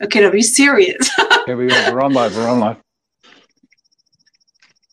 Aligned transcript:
Okay, 0.00 0.20
now 0.20 0.30
be 0.30 0.42
serious. 0.42 1.10
Here 1.46 1.56
we 1.56 1.66
go. 1.66 1.92
We're 1.92 2.02
on 2.02 2.12
live. 2.12 2.36
We're 2.36 2.48
on 2.48 2.60
live. 2.60 2.76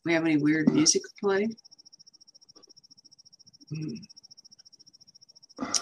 we 0.04 0.14
have 0.14 0.24
any 0.26 0.38
weird 0.38 0.74
music 0.74 1.04
to 1.04 1.10
play? 1.22 1.48
Hmm. 3.70 3.96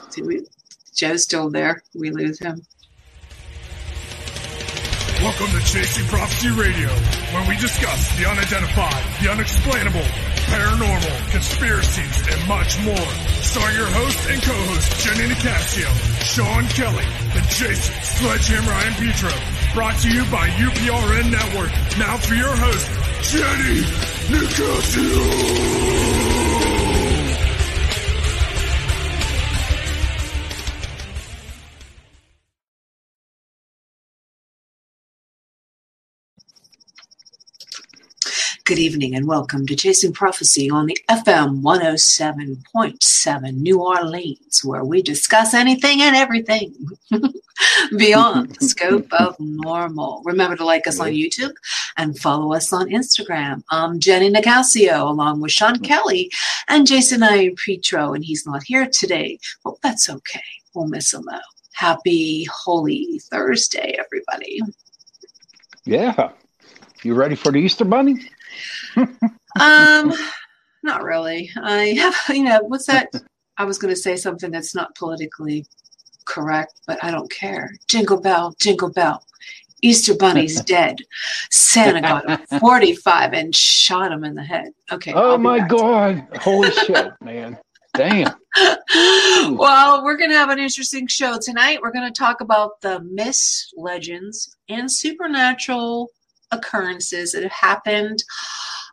See, 0.09 0.21
we, 0.23 0.45
Joe's 0.93 1.23
still 1.23 1.49
there. 1.49 1.83
We 1.95 2.11
lose 2.11 2.39
him. 2.39 2.61
Welcome 5.21 5.57
to 5.57 5.65
Chasing 5.65 6.05
Prophecy 6.07 6.49
Radio, 6.49 6.89
where 7.31 7.47
we 7.47 7.55
discuss 7.55 8.17
the 8.17 8.29
unidentified, 8.29 9.23
the 9.23 9.31
unexplainable, 9.31 10.03
paranormal, 10.53 11.31
conspiracies, 11.31 12.15
and 12.29 12.47
much 12.47 12.77
more. 12.85 13.09
Starring 13.41 13.75
your 13.75 13.87
host 13.87 14.19
and 14.29 14.41
co-host 14.43 15.03
Jenny 15.03 15.27
Nicasio, 15.33 15.89
Sean 16.21 16.65
Kelly, 16.67 17.05
and 17.33 17.43
Jason 17.49 17.93
Sledgehammer 18.03 18.69
Ryan 18.69 18.93
Petro. 18.93 19.33
Brought 19.73 19.97
to 20.01 20.09
you 20.09 20.23
by 20.29 20.47
UPRN 20.49 21.31
Network. 21.31 21.71
Now 21.97 22.17
for 22.17 22.35
your 22.35 22.55
host, 22.55 22.87
Jenny 23.33 23.81
Nicasio. 24.29 26.22
Good 38.73 38.81
evening 38.81 39.13
and 39.13 39.27
welcome 39.27 39.67
to 39.67 39.75
Chasing 39.75 40.13
Prophecy 40.13 40.67
on 40.67 40.87
the 40.87 40.97
FM 41.07 41.61
107.7 41.61 43.53
New 43.53 43.79
Orleans, 43.79 44.65
where 44.65 44.83
we 44.83 45.03
discuss 45.03 45.53
anything 45.53 46.01
and 46.01 46.15
everything 46.15 46.73
beyond 47.99 48.55
the 48.55 48.65
scope 48.65 49.13
of 49.13 49.35
normal. 49.39 50.23
Remember 50.25 50.55
to 50.55 50.65
like 50.65 50.87
us 50.87 50.99
on 50.99 51.09
YouTube 51.09 51.53
and 51.97 52.17
follow 52.17 52.51
us 52.55 52.73
on 52.73 52.89
Instagram. 52.89 53.61
I'm 53.69 53.99
Jenny 53.99 54.31
Nicasio 54.31 55.07
along 55.07 55.41
with 55.41 55.51
Sean 55.51 55.77
Kelly 55.77 56.31
and 56.67 56.87
Jason 56.87 57.21
I. 57.21 57.51
Petro, 57.63 58.15
and 58.15 58.25
he's 58.25 58.47
not 58.47 58.63
here 58.63 58.87
today, 58.87 59.37
but 59.63 59.75
that's 59.83 60.09
okay. 60.09 60.41
We'll 60.73 60.87
miss 60.87 61.13
him 61.13 61.25
though. 61.29 61.37
Happy 61.75 62.45
Holy 62.45 63.21
Thursday, 63.29 63.95
everybody. 63.99 64.61
Yeah. 65.85 66.31
You 67.03 67.13
ready 67.15 67.35
for 67.35 67.51
the 67.51 67.59
Easter 67.59 67.83
Bunny? 67.83 68.15
um, 69.59 70.13
not 70.83 71.03
really. 71.03 71.49
I 71.55 71.93
have, 71.93 72.15
you 72.29 72.43
know, 72.43 72.59
what's 72.63 72.87
that? 72.87 73.11
I 73.57 73.65
was 73.65 73.77
going 73.77 73.93
to 73.93 73.99
say 73.99 74.15
something 74.15 74.51
that's 74.51 74.75
not 74.75 74.95
politically 74.95 75.65
correct, 76.25 76.81
but 76.87 77.03
I 77.03 77.11
don't 77.11 77.31
care. 77.31 77.71
Jingle 77.87 78.21
bell, 78.21 78.55
jingle 78.59 78.91
bell. 78.91 79.23
Easter 79.81 80.15
Bunny's 80.15 80.61
dead. 80.65 80.97
Santa 81.51 82.01
got 82.01 82.29
him 82.29 82.59
45 82.59 83.33
and 83.33 83.55
shot 83.55 84.11
him 84.11 84.23
in 84.23 84.33
the 84.33 84.43
head. 84.43 84.71
Okay. 84.91 85.13
Oh 85.13 85.37
my 85.37 85.59
God. 85.59 86.25
Holy 86.39 86.71
shit, 86.71 87.11
man. 87.21 87.57
Damn. 87.93 88.33
well, 89.55 90.03
we're 90.03 90.17
going 90.17 90.31
to 90.31 90.37
have 90.37 90.49
an 90.49 90.57
interesting 90.57 91.05
show 91.05 91.37
tonight. 91.39 91.79
We're 91.81 91.91
going 91.91 92.11
to 92.11 92.17
talk 92.17 92.41
about 92.41 92.81
the 92.81 93.01
myths, 93.01 93.71
legends, 93.77 94.55
and 94.67 94.91
supernatural 94.91 96.09
occurrences 96.53 97.31
that 97.31 97.43
have 97.43 97.51
happened 97.51 98.23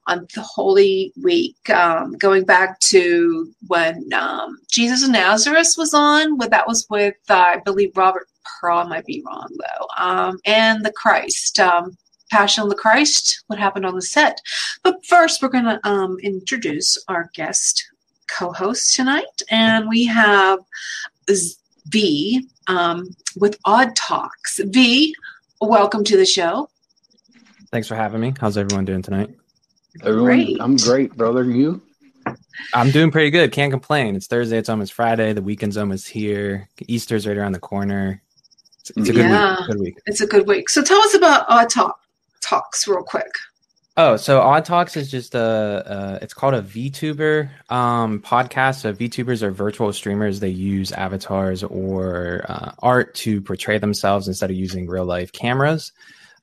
on 0.06 0.26
the 0.34 0.42
Holy 0.42 1.12
Week, 1.22 1.56
um, 1.70 2.12
going 2.12 2.44
back 2.44 2.80
to 2.80 3.52
when 3.68 4.08
um, 4.12 4.58
Jesus 4.70 5.04
of 5.04 5.10
Nazareth 5.10 5.74
was 5.76 5.94
on. 5.94 6.36
Well, 6.36 6.48
that 6.48 6.66
was 6.66 6.86
with, 6.90 7.14
uh, 7.28 7.34
I 7.34 7.56
believe, 7.64 7.96
Robert 7.96 8.26
Pearl. 8.60 8.78
I 8.78 8.84
might 8.84 9.06
be 9.06 9.22
wrong 9.26 9.48
though, 9.58 10.04
um, 10.04 10.38
and 10.46 10.84
the 10.84 10.92
Christ. 10.92 11.60
Um, 11.60 11.96
Passion 12.30 12.62
of 12.62 12.68
the 12.68 12.76
Christ, 12.76 13.42
what 13.48 13.58
happened 13.58 13.84
on 13.84 13.96
the 13.96 14.02
set. 14.02 14.40
But 14.84 15.04
first, 15.04 15.42
we're 15.42 15.48
going 15.48 15.64
to 15.64 15.80
um, 15.82 16.16
introduce 16.22 16.96
our 17.08 17.28
guest 17.34 17.84
co 18.30 18.52
host 18.52 18.94
tonight. 18.94 19.42
And 19.50 19.88
we 19.88 20.04
have 20.06 20.60
V 21.88 22.46
um, 22.68 23.08
with 23.36 23.58
Odd 23.64 23.96
Talks. 23.96 24.60
V, 24.62 25.14
welcome 25.60 26.04
to 26.04 26.16
the 26.16 26.26
show. 26.26 26.70
Thanks 27.72 27.86
for 27.86 27.94
having 27.94 28.20
me. 28.20 28.34
How's 28.40 28.58
everyone 28.58 28.84
doing 28.84 29.02
tonight? 29.02 29.30
Everyone, 30.02 30.24
great. 30.24 30.60
I'm 30.60 30.76
great, 30.76 31.16
brother. 31.16 31.44
You? 31.44 31.80
I'm 32.74 32.90
doing 32.90 33.12
pretty 33.12 33.30
good. 33.30 33.52
Can't 33.52 33.70
complain. 33.70 34.16
It's 34.16 34.26
Thursday. 34.26 34.58
It's 34.58 34.68
almost 34.68 34.92
Friday. 34.92 35.32
The 35.32 35.42
weekend's 35.42 35.76
almost 35.76 36.08
here. 36.08 36.68
Easter's 36.88 37.26
right 37.26 37.36
around 37.36 37.52
the 37.52 37.60
corner. 37.60 38.22
It's, 38.80 38.90
it's 38.90 39.08
a 39.08 39.12
good 39.12 39.30
yeah, 39.30 39.56
week. 39.56 39.66
Good 39.68 39.80
week. 39.80 39.98
It's 40.06 40.20
a 40.20 40.26
good 40.26 40.48
week. 40.48 40.68
So 40.68 40.82
tell 40.82 41.00
us 41.00 41.14
about 41.14 41.46
Odd 41.48 41.70
Talk 41.70 42.00
Talks 42.40 42.88
real 42.88 43.04
quick. 43.04 43.30
Oh, 43.96 44.16
so 44.16 44.40
Odd 44.40 44.64
Talks 44.64 44.96
is 44.96 45.08
just 45.10 45.34
a, 45.36 45.40
uh, 45.40 46.18
it's 46.22 46.34
called 46.34 46.54
a 46.54 46.62
VTuber 46.62 47.50
um, 47.70 48.20
podcast. 48.20 48.80
So 48.80 48.92
VTubers 48.92 49.42
are 49.42 49.50
virtual 49.52 49.92
streamers. 49.92 50.40
They 50.40 50.48
use 50.48 50.90
avatars 50.90 51.62
or 51.62 52.44
uh, 52.48 52.72
art 52.80 53.14
to 53.16 53.40
portray 53.42 53.78
themselves 53.78 54.26
instead 54.26 54.50
of 54.50 54.56
using 54.56 54.88
real 54.88 55.04
life 55.04 55.30
cameras. 55.32 55.92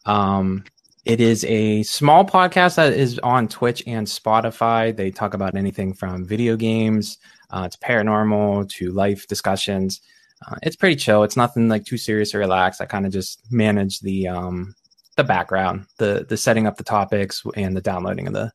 Um, 0.05 0.63
it 1.07 1.21
is 1.21 1.45
a 1.45 1.83
small 1.83 2.25
podcast 2.25 2.75
that 2.75 2.91
is 2.91 3.17
on 3.19 3.47
Twitch 3.47 3.81
and 3.87 4.05
Spotify. 4.05 4.93
They 4.93 5.09
talk 5.09 5.33
about 5.33 5.55
anything 5.55 5.93
from 5.93 6.25
video 6.25 6.57
games 6.57 7.17
uh, 7.49 7.69
to 7.69 7.77
paranormal 7.77 8.69
to 8.71 8.91
life 8.91 9.25
discussions. 9.25 10.01
Uh, 10.45 10.55
it's 10.63 10.75
pretty 10.75 10.97
chill. 10.97 11.23
It's 11.23 11.37
nothing 11.37 11.69
like 11.69 11.85
too 11.85 11.97
serious 11.97 12.35
or 12.35 12.39
relaxed. 12.39 12.81
I 12.81 12.85
kind 12.87 13.05
of 13.05 13.13
just 13.13 13.41
manage 13.49 14.01
the 14.01 14.27
um, 14.27 14.75
the 15.15 15.23
background, 15.23 15.85
the 15.97 16.25
the 16.27 16.35
setting 16.35 16.67
up 16.67 16.75
the 16.75 16.83
topics 16.83 17.41
and 17.55 17.75
the 17.75 17.81
downloading 17.81 18.27
of 18.27 18.33
the 18.33 18.51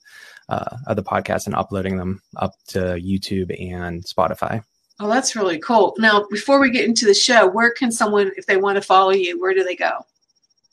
uh, 0.51 0.77
of 0.87 0.97
the 0.97 1.03
podcast 1.03 1.47
and 1.47 1.55
uploading 1.55 1.97
them 1.97 2.21
up 2.37 2.53
to 2.69 2.79
YouTube 2.79 3.57
and 3.59 4.05
Spotify. 4.05 4.63
Oh, 5.01 5.09
that's 5.09 5.35
really 5.35 5.59
cool. 5.59 5.95
Now, 5.99 6.27
before 6.31 6.61
we 6.61 6.71
get 6.71 6.85
into 6.85 7.07
the 7.07 7.15
show, 7.15 7.49
where 7.49 7.73
can 7.73 7.91
someone, 7.91 8.31
if 8.37 8.45
they 8.45 8.59
want 8.59 8.77
to 8.77 8.83
follow 8.83 9.13
you, 9.13 9.41
where 9.41 9.55
do 9.55 9.65
they 9.65 9.75
go? 9.75 10.05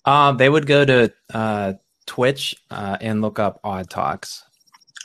Um, 0.05 0.37
they 0.37 0.49
would 0.49 0.65
go 0.65 0.85
to 0.85 1.13
uh, 1.33 1.73
Twitch 2.05 2.55
uh, 2.71 2.97
and 3.01 3.21
look 3.21 3.39
up 3.39 3.59
Odd 3.63 3.89
Talks. 3.89 4.43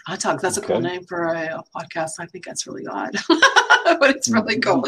Odd 0.07 0.21
Talks. 0.21 0.43
That's 0.43 0.59
okay. 0.59 0.67
a 0.67 0.69
cool 0.69 0.81
name 0.81 1.05
for 1.05 1.25
a, 1.25 1.63
podcast. 1.75 2.13
I 2.19 2.27
think 2.27 2.45
that's 2.45 2.67
really 2.67 2.87
odd, 2.87 3.15
but 3.29 4.11
it's 4.11 4.31
really 4.31 4.59
cool. 4.59 4.85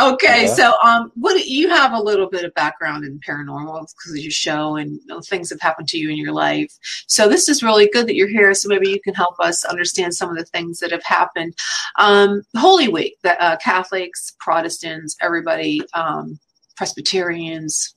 Okay, 0.00 0.46
yeah. 0.46 0.54
so 0.54 0.74
um, 0.84 1.10
what 1.16 1.46
you 1.46 1.68
have 1.68 1.92
a 1.92 2.00
little 2.00 2.28
bit 2.28 2.44
of 2.44 2.54
background 2.54 3.04
in 3.04 3.18
paranormal 3.20 3.88
because 3.96 4.12
of 4.12 4.18
your 4.18 4.30
show 4.30 4.76
and 4.76 4.92
you 4.92 5.06
know, 5.06 5.20
things 5.20 5.50
have 5.50 5.60
happened 5.60 5.88
to 5.88 5.98
you 5.98 6.10
in 6.10 6.16
your 6.16 6.32
life. 6.32 6.72
So 7.08 7.28
this 7.28 7.48
is 7.48 7.62
really 7.62 7.88
good 7.92 8.06
that 8.06 8.14
you're 8.14 8.28
here. 8.28 8.54
So 8.54 8.68
maybe 8.68 8.88
you 8.88 9.00
can 9.00 9.14
help 9.14 9.34
us 9.40 9.64
understand 9.64 10.14
some 10.14 10.30
of 10.30 10.36
the 10.36 10.44
things 10.44 10.78
that 10.78 10.92
have 10.92 11.04
happened. 11.04 11.54
Um, 11.96 12.42
Holy 12.56 12.88
Week, 12.88 13.16
that 13.24 13.40
uh, 13.40 13.56
Catholics, 13.56 14.34
Protestants, 14.38 15.16
everybody, 15.20 15.80
um, 15.92 16.38
Presbyterians, 16.76 17.95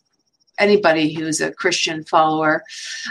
anybody 0.59 1.14
who's 1.14 1.42
a 1.42 1.52
Christian 1.52 2.03
follower 2.03 2.64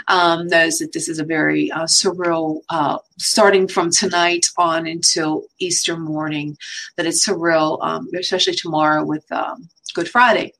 um, 0.07 0.47
knows 0.47 0.79
that 0.79 0.93
this 0.93 1.09
is 1.09 1.19
a 1.19 1.23
very 1.23 1.71
uh, 1.71 1.83
surreal, 1.83 2.61
uh, 2.69 2.99
starting 3.17 3.67
from 3.67 3.91
tonight 3.91 4.47
on 4.57 4.87
until 4.87 5.43
Easter 5.59 5.97
morning, 5.97 6.57
that 6.95 7.05
it's 7.05 7.27
surreal, 7.27 7.83
um, 7.83 8.09
especially 8.17 8.53
tomorrow 8.53 9.03
with 9.03 9.29
um, 9.31 9.69
Good 9.93 10.09
Friday. 10.09 10.53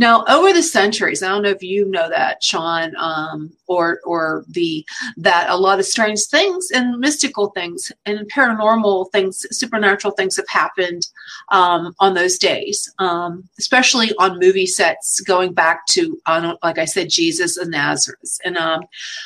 Now, 0.00 0.24
over 0.28 0.54
the 0.54 0.62
centuries, 0.62 1.22
I 1.22 1.28
don't 1.28 1.42
know 1.42 1.50
if 1.50 1.62
you 1.62 1.84
know 1.84 2.08
that, 2.08 2.42
Sean, 2.42 2.96
um, 2.96 3.52
or 3.66 4.00
or 4.06 4.46
the 4.48 4.82
that 5.18 5.50
a 5.50 5.56
lot 5.56 5.78
of 5.78 5.84
strange 5.84 6.24
things 6.24 6.68
and 6.72 6.98
mystical 6.98 7.50
things 7.50 7.92
and 8.06 8.20
paranormal 8.32 9.12
things, 9.12 9.46
supernatural 9.50 10.14
things 10.14 10.38
have 10.38 10.48
happened 10.48 11.06
um, 11.52 11.94
on 12.00 12.14
those 12.14 12.38
days, 12.38 12.90
um, 12.98 13.46
especially 13.58 14.14
on 14.18 14.38
movie 14.38 14.64
sets 14.64 15.20
going 15.20 15.52
back 15.52 15.86
to, 15.88 16.18
uh, 16.24 16.54
like 16.62 16.78
I 16.78 16.86
said, 16.86 17.10
Jesus 17.10 17.58
of 17.58 17.68
Nazareth. 17.68 18.38
And 18.42 18.56
um, 18.56 18.80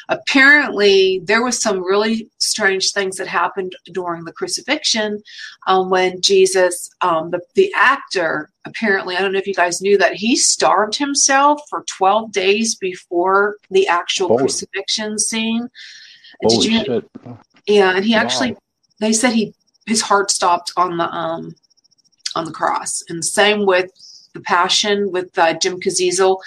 apparently, 0.08 1.20
there 1.22 1.44
was 1.44 1.62
some 1.62 1.84
really 1.84 2.28
strange 2.38 2.90
things 2.90 3.16
that 3.18 3.28
happened 3.28 3.76
during 3.92 4.24
the 4.24 4.32
crucifixion 4.32 5.22
um, 5.68 5.88
when 5.88 6.20
Jesus, 6.20 6.90
um, 7.00 7.30
the, 7.30 7.40
the 7.54 7.72
actor, 7.76 8.50
apparently, 8.64 9.16
I 9.16 9.20
don't 9.20 9.32
know 9.32 9.38
if 9.38 9.46
you 9.46 9.54
guys 9.54 9.80
knew 9.80 9.98
that 9.98 10.14
he 10.14 10.36
starved 10.36 10.96
himself 10.96 11.60
for 11.68 11.84
12 11.88 12.32
days 12.32 12.74
before 12.74 13.56
the 13.70 13.86
actual 13.88 14.28
Holy. 14.28 14.40
crucifixion 14.40 15.18
scene. 15.18 15.68
Holy 16.42 16.56
Did 16.56 16.72
you? 16.72 16.84
Shit. 16.84 17.10
Yeah, 17.66 17.96
and 17.96 18.04
he 18.04 18.14
wow. 18.14 18.20
actually, 18.20 18.56
they 19.00 19.12
said 19.12 19.32
he 19.32 19.54
his 19.86 20.00
heart 20.00 20.30
stopped 20.30 20.72
on 20.76 20.96
the 20.96 21.14
um 21.14 21.54
on 22.34 22.44
the 22.44 22.52
cross, 22.52 23.02
and 23.08 23.24
same 23.24 23.66
with 23.66 23.90
the 24.34 24.40
Passion 24.40 25.12
with 25.12 25.38
uh, 25.38 25.54
Jim 25.54 25.80
Caviezel. 25.80 26.38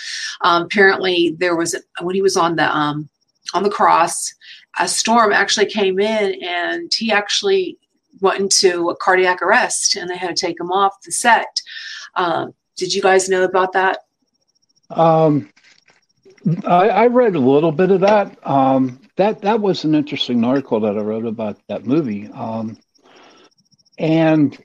Um, 0.42 0.64
apparently, 0.64 1.36
there 1.40 1.56
was 1.56 1.76
when 2.02 2.16
he 2.16 2.22
was 2.22 2.38
on 2.38 2.56
the 2.56 2.76
um 2.76 3.10
on 3.54 3.64
the 3.64 3.70
cross, 3.70 4.34
a 4.80 4.88
storm 4.88 5.32
actually 5.32 5.68
came 5.68 6.00
in, 6.00 6.44
and 6.44 6.92
he 6.94 7.12
actually 7.12 7.78
went 8.20 8.40
into 8.40 8.90
a 8.90 8.96
cardiac 8.96 9.42
arrest, 9.42 9.96
and 9.96 10.10
they 10.10 10.18
had 10.18 10.36
to 10.36 10.46
take 10.46 10.60
him 10.60 10.72
off 10.72 11.02
the 11.04 11.12
set. 11.12 11.62
Um, 12.18 12.54
did 12.76 12.94
you 12.94 13.02
guys 13.02 13.30
know 13.30 13.44
about 13.44 13.74
that? 13.74 14.00
Um, 14.90 15.50
I, 16.66 16.90
I 16.90 17.08
read 17.08 17.36
a 17.36 17.40
little 17.40 17.72
bit 17.72 17.92
of 17.92 18.02
that. 18.02 18.38
Um, 18.48 19.00
that 19.18 19.42
that 19.42 19.60
was 19.62 19.84
an 19.84 19.96
interesting 19.96 20.44
article 20.44 20.80
that 20.82 20.98
I 20.98 21.02
wrote 21.02 21.26
about 21.26 21.60
that 21.70 21.86
movie. 21.86 22.30
Um, 22.34 22.78
and 23.98 24.58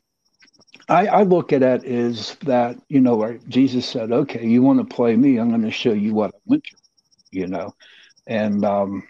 I, 0.89 1.07
I 1.07 1.23
look 1.23 1.53
at 1.53 1.63
it 1.63 1.85
as 1.85 2.37
that, 2.43 2.77
you 2.89 3.01
know, 3.01 3.17
where 3.17 3.39
Jesus 3.49 3.87
said, 3.87 4.13
okay, 4.13 4.47
you 4.47 4.63
want 4.63 4.79
to 4.79 4.95
play 4.95 5.17
me, 5.17 5.39
I'm 5.39 5.49
going 5.49 5.63
to 5.63 5.71
show 5.71 5.93
you 5.93 6.15
what 6.15 6.35
I 6.35 6.39
went 6.45 6.65
through, 6.67 7.41
you 7.41 7.47
know. 7.47 7.75
And 8.27 8.65
um, 8.65 9.09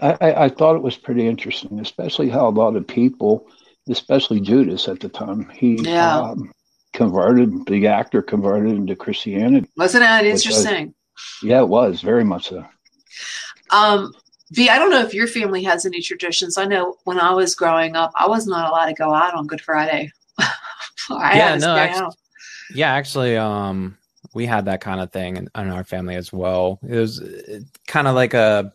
I, 0.00 0.16
I, 0.20 0.44
I 0.44 0.48
thought 0.48 0.76
it 0.76 0.82
was 0.82 0.96
pretty 0.96 1.26
interesting, 1.26 1.80
especially 1.80 2.28
how 2.30 2.48
a 2.48 2.50
lot 2.50 2.76
of 2.76 2.86
people, 2.86 3.46
especially 3.88 4.40
Judas 4.40 4.88
at 4.88 5.00
the 5.00 5.08
time, 5.08 5.50
he 5.50 5.84
Yeah. 5.84 6.20
um, 6.20 6.50
converted, 6.92 7.66
the 7.66 7.86
actor 7.86 8.22
converted 8.22 8.72
into 8.72 8.96
Christianity. 8.96 9.68
Wasn't 9.76 10.02
that 10.02 10.22
Which 10.22 10.30
I- 10.30 10.34
interesting? 10.34 10.94
Yeah, 11.42 11.60
it 11.60 11.68
was 11.68 12.00
very 12.00 12.24
much 12.24 12.48
so. 12.48 12.64
Um, 13.70 14.12
V, 14.52 14.68
I 14.68 14.78
don't 14.78 14.90
know 14.90 15.00
if 15.00 15.14
your 15.14 15.26
family 15.28 15.62
has 15.64 15.86
any 15.86 16.00
traditions. 16.02 16.58
I 16.58 16.64
know 16.64 16.96
when 17.04 17.20
I 17.20 17.32
was 17.32 17.54
growing 17.54 17.94
up, 17.94 18.10
I 18.18 18.26
was 18.26 18.46
not 18.46 18.68
allowed 18.70 18.86
to 18.86 18.94
go 18.94 19.14
out 19.14 19.34
on 19.34 19.46
Good 19.46 19.60
Friday. 19.60 20.10
I 20.38 21.36
Yeah, 21.36 21.48
had 21.50 21.60
to 21.60 21.66
no, 21.66 21.74
stay 21.76 21.88
actu- 21.88 22.02
out. 22.04 22.14
Yeah, 22.74 22.92
actually, 22.92 23.36
um, 23.36 23.96
we 24.34 24.46
had 24.46 24.64
that 24.66 24.80
kind 24.80 25.00
of 25.00 25.12
thing 25.12 25.36
in, 25.36 25.48
in 25.54 25.70
our 25.70 25.84
family 25.84 26.16
as 26.16 26.32
well. 26.32 26.78
It 26.88 26.96
was 26.96 27.22
kind 27.86 28.06
of 28.08 28.14
like 28.14 28.34
a 28.34 28.72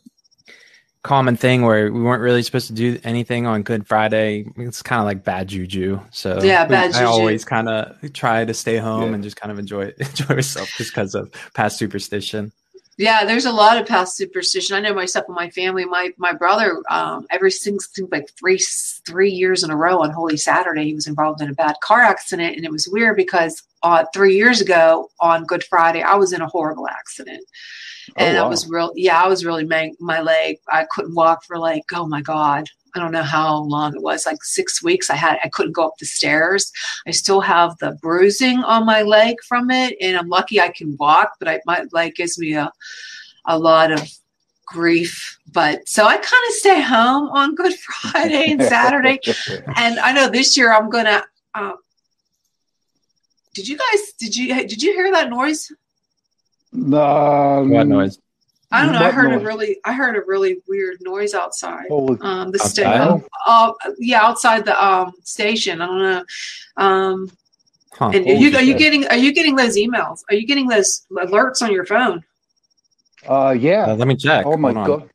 common 1.06 1.38
thing 1.38 1.62
where 1.62 1.92
we 1.92 2.02
weren't 2.02 2.22
really 2.22 2.42
supposed 2.42 2.68
to 2.68 2.74
do 2.74 3.00
anything 3.04 3.46
on 3.46 3.62
Good 3.62 3.86
Friday. 3.88 4.46
It's 4.58 4.82
kind 4.82 5.00
of 5.00 5.06
like 5.06 5.24
bad 5.24 5.48
juju. 5.48 6.00
So 6.12 6.42
Yeah, 6.42 6.64
we- 6.66 6.70
bad 6.72 6.90
I 6.96 7.00
juju. 7.00 7.06
always 7.06 7.46
kind 7.46 7.70
of 7.70 8.12
try 8.14 8.44
to 8.44 8.54
stay 8.54 8.78
home 8.78 9.10
Yeah. 9.10 9.14
and 9.16 9.24
just 9.24 9.36
kind 9.36 9.52
of 9.52 9.60
enjoy 9.60 9.94
enjoy 10.00 10.36
myself 10.36 10.70
just 10.78 10.92
because 10.92 11.14
of 11.16 11.32
past 11.54 11.78
superstition. 11.78 12.52
Yeah, 12.98 13.26
there's 13.26 13.46
a 13.46 13.52
lot 13.52 13.78
of 13.78 13.86
past 13.86 14.16
superstition. 14.16 14.76
I 14.78 14.80
know 14.80 14.94
myself 14.94 15.26
and 15.28 15.36
my 15.36 15.50
family. 15.50 15.84
My 15.86 16.12
my 16.18 16.32
brother, 16.32 16.82
um, 16.90 17.28
every 17.30 17.52
single 17.52 17.84
like 18.12 18.30
three 18.40 18.58
three 19.06 19.32
years 19.32 19.64
in 19.64 19.70
a 19.70 19.76
row 19.76 20.02
on 20.02 20.12
Holy 20.12 20.38
Saturday, 20.38 20.86
he 20.86 20.96
was 20.96 21.06
involved 21.06 21.42
in 21.42 21.50
a 21.50 21.54
bad 21.54 21.76
car 21.84 22.00
accident, 22.02 22.56
and 22.56 22.64
it 22.66 22.72
was 22.72 22.88
weird 22.90 23.18
because 23.18 23.62
uh, 23.86 24.04
three 24.16 24.36
years 24.36 24.62
ago 24.62 25.10
on 25.20 25.46
Good 25.46 25.64
Friday, 25.64 26.02
I 26.02 26.16
was 26.16 26.34
in 26.34 26.42
a 26.42 26.48
horrible 26.48 26.88
accident, 26.88 27.46
and 28.18 28.36
Oh, 28.36 28.46
I 28.46 28.48
was 28.48 28.68
real. 28.68 28.92
Yeah, 28.96 29.22
I 29.22 29.28
was 29.28 29.46
really 29.46 29.64
my 30.00 30.22
leg. 30.22 30.58
I 30.72 30.88
couldn't 30.90 31.14
walk 31.14 31.44
for 31.46 31.60
like 31.60 31.84
oh 31.94 32.08
my 32.08 32.22
god. 32.22 32.68
I 32.96 33.00
don't 33.00 33.12
know 33.12 33.24
how 33.24 33.58
long 33.58 33.94
it 33.94 34.02
was, 34.02 34.26
like 34.26 34.42
six 34.42 34.82
weeks. 34.82 35.12
I 35.12 35.16
had 35.16 35.38
I 35.44 35.50
couldn't 35.50 35.74
go 35.74 35.86
up 35.86 35.98
the 36.00 36.08
stairs. 36.08 36.72
I 37.06 37.12
still 37.12 37.42
have 37.42 37.78
the 37.78 37.92
bruising 38.02 38.64
on 38.64 38.88
my 38.88 39.04
leg 39.04 39.36
from 39.48 39.70
it, 39.70 39.96
and 40.02 40.18
I'm 40.18 40.30
lucky 40.30 40.60
I 40.60 40.70
can 40.70 40.98
walk, 41.00 41.34
but 41.38 41.48
I 41.48 41.62
my 41.68 41.86
leg 41.92 42.16
gives 42.16 42.40
me 42.40 42.56
a 42.56 42.72
a 43.46 43.60
lot 43.60 43.92
of 43.92 44.02
grief. 44.66 45.38
But 45.52 45.88
so 45.88 46.06
I 46.06 46.16
kind 46.16 46.44
of 46.48 46.54
stay 46.54 46.82
home 46.82 47.30
on 47.30 47.54
Good 47.54 47.76
Friday 47.76 48.52
and 48.54 48.64
Saturday, 48.64 49.20
and 49.76 50.00
I 50.00 50.12
know 50.12 50.28
this 50.28 50.58
year 50.58 50.74
I'm 50.74 50.90
gonna. 50.90 51.24
Um, 51.54 51.76
did 53.56 53.68
you 53.68 53.78
guys? 53.78 54.12
Did 54.20 54.36
you 54.36 54.48
did 54.68 54.84
you 54.84 54.94
hear 54.94 55.12
that 55.12 55.30
noise? 55.30 55.72
um, 56.74 57.70
What 57.70 57.88
noise? 57.88 58.20
I 58.72 58.84
don't 58.84 58.94
know. 58.94 59.00
I 59.00 59.04
What 59.06 59.14
heard 59.14 59.34
a 59.34 59.40
really 59.40 59.80
I 59.86 59.94
heard 59.94 60.16
a 60.18 60.22
really 60.28 60.58
weird 60.68 60.98
noise 61.02 61.34
outside. 61.34 61.86
Holy 61.88 62.18
Um, 62.22 62.52
the 62.52 62.60
station. 62.60 63.22
Uh, 63.48 63.72
yeah, 63.98 64.22
outside 64.22 64.66
the 64.66 64.76
um 64.86 65.14
station. 65.24 65.82
I 65.82 65.86
don't 65.88 66.00
know. 66.02 66.24
Um, 66.78 67.32
Huh. 67.94 68.12
and 68.14 68.26
Holy 68.26 68.38
you 68.40 68.48
are 68.58 68.62
you 68.62 68.74
shit. 68.74 68.78
getting 68.78 69.08
are 69.08 69.16
you 69.16 69.32
getting 69.34 69.56
those 69.56 69.78
emails? 69.78 70.20
Are 70.30 70.36
you 70.36 70.46
getting 70.46 70.68
those 70.68 71.06
alerts 71.14 71.62
on 71.62 71.72
your 71.72 71.86
phone? 71.86 72.26
Uh, 73.26 73.56
yeah. 73.58 73.86
Uh, 73.86 73.96
let 73.96 74.08
me 74.10 74.18
check. 74.18 74.46
oh 74.46 74.58
my 74.58 74.74
god. 74.74 75.10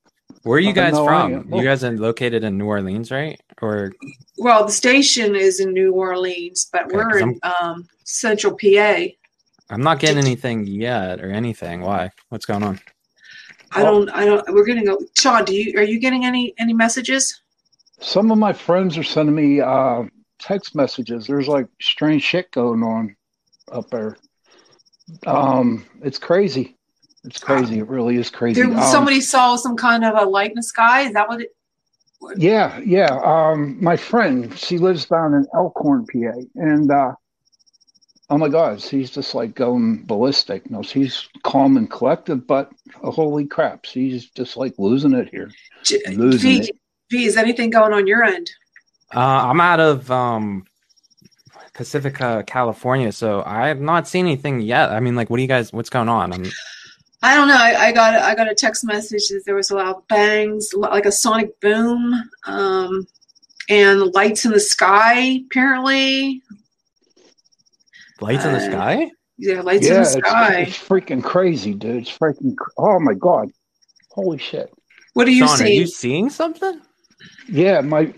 Where 0.45 0.57
are 0.57 0.61
you 0.61 0.71
Uh, 0.71 0.73
guys 0.73 0.95
from? 0.95 1.35
am- 1.35 1.53
You 1.53 1.63
guys 1.63 1.85
are 1.85 1.93
located 1.93 2.43
in 2.43 2.57
New 2.57 2.65
Orleans, 2.65 3.11
right? 3.11 3.39
Or 3.61 3.93
Well, 4.39 4.65
the 4.65 4.73
station 4.73 5.37
is 5.37 5.61
in 5.61 5.75
New 5.75 5.93
Orleans, 5.93 6.71
but 6.73 6.87
Okay, 6.87 6.95
we're 6.97 7.19
in 7.19 7.39
um, 7.43 7.87
Central 8.11 8.57
PA. 8.57 9.05
I'm 9.71 9.83
not 9.83 10.01
getting 10.01 10.19
anything 10.19 10.67
yet 10.67 11.21
or 11.21 11.31
anything. 11.31 11.81
Why? 11.83 12.11
What's 12.29 12.45
going 12.47 12.63
on? 12.63 12.81
I 13.73 13.83
don't. 13.83 14.09
I 14.11 14.25
don't. 14.25 14.45
We're 14.53 14.65
getting 14.65 14.89
a 14.89 14.97
Sean. 15.19 15.45
Do 15.45 15.55
you 15.55 15.79
are 15.79 15.85
you 15.85 16.01
getting 16.01 16.25
any 16.25 16.55
any 16.59 16.73
messages? 16.73 17.41
Some 18.01 18.33
of 18.33 18.39
my 18.39 18.53
friends 18.53 18.99
are 18.99 19.05
sending 19.05 19.35
me 19.35 19.61
uh, 19.61 20.05
text 20.41 20.75
messages. 20.75 21.27
There's 21.27 21.47
like 21.47 21.67
strange 21.81 22.23
shit 22.23 22.51
going 22.51 22.83
on 22.83 23.15
up 23.71 23.89
there. 23.91 24.17
Um, 25.27 25.87
it's 26.03 26.19
crazy. 26.19 26.77
It's 27.25 27.39
crazy. 27.39 27.79
It 27.79 27.89
really 27.89 28.17
is 28.17 28.31
crazy. 28.31 28.63
There, 28.63 28.71
Um, 28.73 28.83
somebody 28.83 29.21
saw 29.21 29.57
some 29.57 29.77
kind 29.77 30.05
of 30.05 30.17
a 30.17 30.25
light 30.29 30.51
in 30.51 30.57
the 30.57 30.63
sky. 30.63 31.03
Is 31.03 31.13
that 31.13 31.29
what 31.29 31.43
it? 31.43 31.51
Yeah, 32.37 32.79
yeah. 32.81 33.19
Um, 33.23 33.83
my 33.83 33.97
friend, 33.97 34.57
she 34.59 34.79
lives 34.79 35.07
down 35.07 35.35
in 35.35 35.47
Elkhorn, 35.55 36.07
PA, 36.07 36.41
and 36.57 36.91
uh, 36.91 37.13
oh 38.31 38.39
my 38.39 38.49
God, 38.49 38.81
she's 38.81 39.11
just 39.11 39.35
like 39.35 39.55
going 39.55 40.05
ballistic. 40.05 40.71
No, 40.71 40.83
she's 40.83 41.29
calm 41.43 41.77
and 41.77 41.91
collected, 41.91 42.47
but 42.47 42.71
uh, 43.03 43.11
holy 43.11 43.45
crap, 43.45 43.85
she's 43.85 44.31
just 44.31 44.57
like 44.57 44.75
losing 44.79 45.13
it 45.13 45.29
here. 45.29 45.51
J- 45.83 46.01
Losing 46.15 46.63
V, 46.63 46.69
it. 46.69 46.77
V, 47.11 47.25
is 47.25 47.37
anything 47.37 47.71
going 47.71 47.93
on 47.93 48.07
your 48.07 48.23
end? 48.23 48.51
Uh, 49.15 49.19
I'm 49.19 49.61
out 49.61 49.81
of 49.81 50.09
um, 50.11 50.65
Pacifica, 51.75 52.45
California, 52.47 53.11
so 53.11 53.43
I 53.45 53.67
have 53.67 53.81
not 53.81 54.07
seen 54.07 54.27
anything 54.27 54.61
yet. 54.61 54.91
I 54.91 55.01
mean, 55.01 55.17
like, 55.17 55.29
what 55.29 55.39
do 55.39 55.43
you 55.43 55.49
guys? 55.49 55.73
What's 55.73 55.91
going 55.91 56.09
on? 56.09 56.33
I'm, 56.33 56.45
I 57.23 57.35
don't 57.35 57.49
know. 57.49 57.57
I, 57.59 57.87
I 57.87 57.93
got 57.93 58.15
I 58.15 58.35
got 58.37 58.51
a 58.51 58.55
text 58.55 58.85
message 58.85 59.29
that 59.29 59.43
there 59.45 59.57
was 59.57 59.71
a 59.71 59.77
loud 59.77 60.07
bangs, 60.07 60.73
like 60.73 61.07
a 61.07 61.13
sonic 61.13 61.59
boom, 61.61 62.15
um, 62.47 63.07
and 63.69 64.15
lights 64.15 64.45
in 64.45 64.53
the 64.53 64.61
sky. 64.61 65.41
Apparently, 65.47 66.41
lights 68.21 68.45
in 68.45 68.53
the 68.53 68.59
Uh, 68.59 68.71
sky. 68.71 69.11
yeah, 69.39 69.61
lights 69.61 69.87
yeah, 69.87 69.95
in 69.97 70.03
the 70.03 70.09
sky. 70.09 70.61
it's 70.69 70.77
freaking 70.79 71.23
crazy, 71.23 71.75
dude. 71.75 71.97
It's 72.03 72.17
freaking. 72.17 72.55
Oh 72.79 72.99
my 73.01 73.15
God, 73.15 73.49
holy 74.11 74.39
shit. 74.39 74.73
what 75.15 75.27
are 75.27 75.31
you 75.31 75.47
Sean, 75.47 75.55
are 75.55 75.57
seeing? 75.59 75.81
you 75.81 75.87
seeing 75.87 76.31
something? 76.31 76.81
Yeah, 77.49 77.81
my 77.81 78.13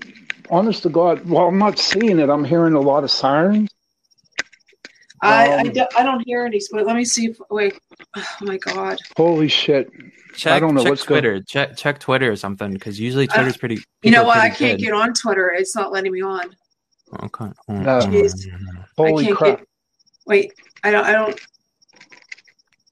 honest 0.51 0.83
to 0.85 0.89
God. 0.91 1.29
Well, 1.29 1.47
I'm 1.49 1.59
not 1.59 1.79
seeing 1.79 2.19
it. 2.19 2.29
I'm 2.29 2.45
hearing 2.45 2.75
a 2.75 2.81
lot 2.81 3.05
of 3.05 3.11
sirens. 3.11 3.71
I, 5.25 5.49
I, 5.53 5.61
um, 5.61 5.71
don't, 5.73 5.97
I 5.97 6.03
don't 6.03 6.21
hear 6.27 6.45
any. 6.45 6.61
Wait, 6.73 6.85
let 6.85 6.97
me 6.97 7.05
see. 7.05 7.27
If, 7.27 7.39
wait. 7.51 7.79
Oh 8.17 8.25
my 8.41 8.59
god. 8.59 8.99
Holy 9.17 9.47
shit. 9.49 9.89
Check, 10.35 10.61
don't 10.61 10.75
know 10.75 10.83
check 10.83 10.91
what's 10.91 11.05
going- 11.05 11.23
Twitter. 11.23 11.43
Check 11.47 11.77
check 11.77 12.01
Twitter 12.01 12.31
or 12.33 12.37
something 12.37 12.73
because 12.73 12.99
usually 12.99 13.29
Uh, 13.29 13.35
Twitter's 13.35 13.57
pretty. 13.57 13.77
You 14.03 14.11
know 14.11 14.19
people 14.19 14.27
what? 14.27 14.39
I 14.39 14.49
can't 14.51 14.79
good. 14.79 14.85
get 14.87 14.93
on 14.95 15.13
Twitter. 15.15 15.53
It's 15.57 15.77
not 15.77 15.93
letting 15.93 16.11
me 16.13 16.23
on. 16.23 16.51
Okay. 17.23 17.47
No. 17.69 18.01
Holy 18.97 19.33
crap. 19.33 19.59
get- 19.59 19.67
Wait. 20.27 20.53
I 20.85 20.91
don't. 20.91 21.05
I 21.05 21.13
don't. 21.13 21.39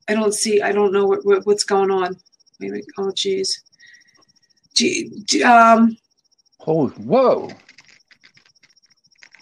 I 0.08 0.14
don't 0.14 0.34
see. 0.34 0.60
I 0.60 0.72
don't 0.72 0.92
know 0.92 1.06
what, 1.06 1.24
what 1.24 1.46
what's 1.46 1.64
going 1.64 1.90
on. 1.90 2.16
Maybe. 2.58 2.82
Oh, 2.98 3.10
jeez. 3.12 3.48
Gee, 4.74 5.10
d- 5.26 5.42
um. 5.42 5.96
Holy. 6.58 6.90
Whoa. 6.92 7.48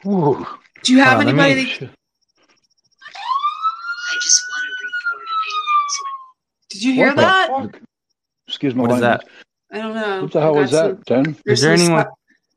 Ooh. 0.06 0.46
Do 0.84 0.92
you 0.92 1.00
have 1.00 1.16
Hold 1.16 1.28
anybody? 1.28 1.54
me- 1.54 1.64
that, 1.64 1.70
Shit. 1.70 1.90
I 1.90 1.94
just 4.22 4.40
want 4.50 4.62
to 4.64 4.70
report 4.86 5.22
an 5.22 5.26
alien. 5.48 5.82
Did 6.70 6.82
you 6.82 6.92
hear 6.92 7.06
What 7.08 7.16
that? 7.16 7.48
fuck? 7.48 7.80
Excuse 8.46 8.74
me. 8.74 8.80
What 8.82 8.92
is 8.92 9.00
that? 9.00 9.24
I 9.72 9.78
don't 9.78 9.94
know. 9.94 10.22
What 10.22 10.32
the 10.32 10.40
hell 10.40 10.56
I 10.56 10.60
was 10.60 10.70
that, 10.70 11.04
Den? 11.04 11.36
there's 11.44 11.58
Is 11.58 11.62
there 11.62 11.74
anyone, 11.74 12.04
spa- 12.04 12.14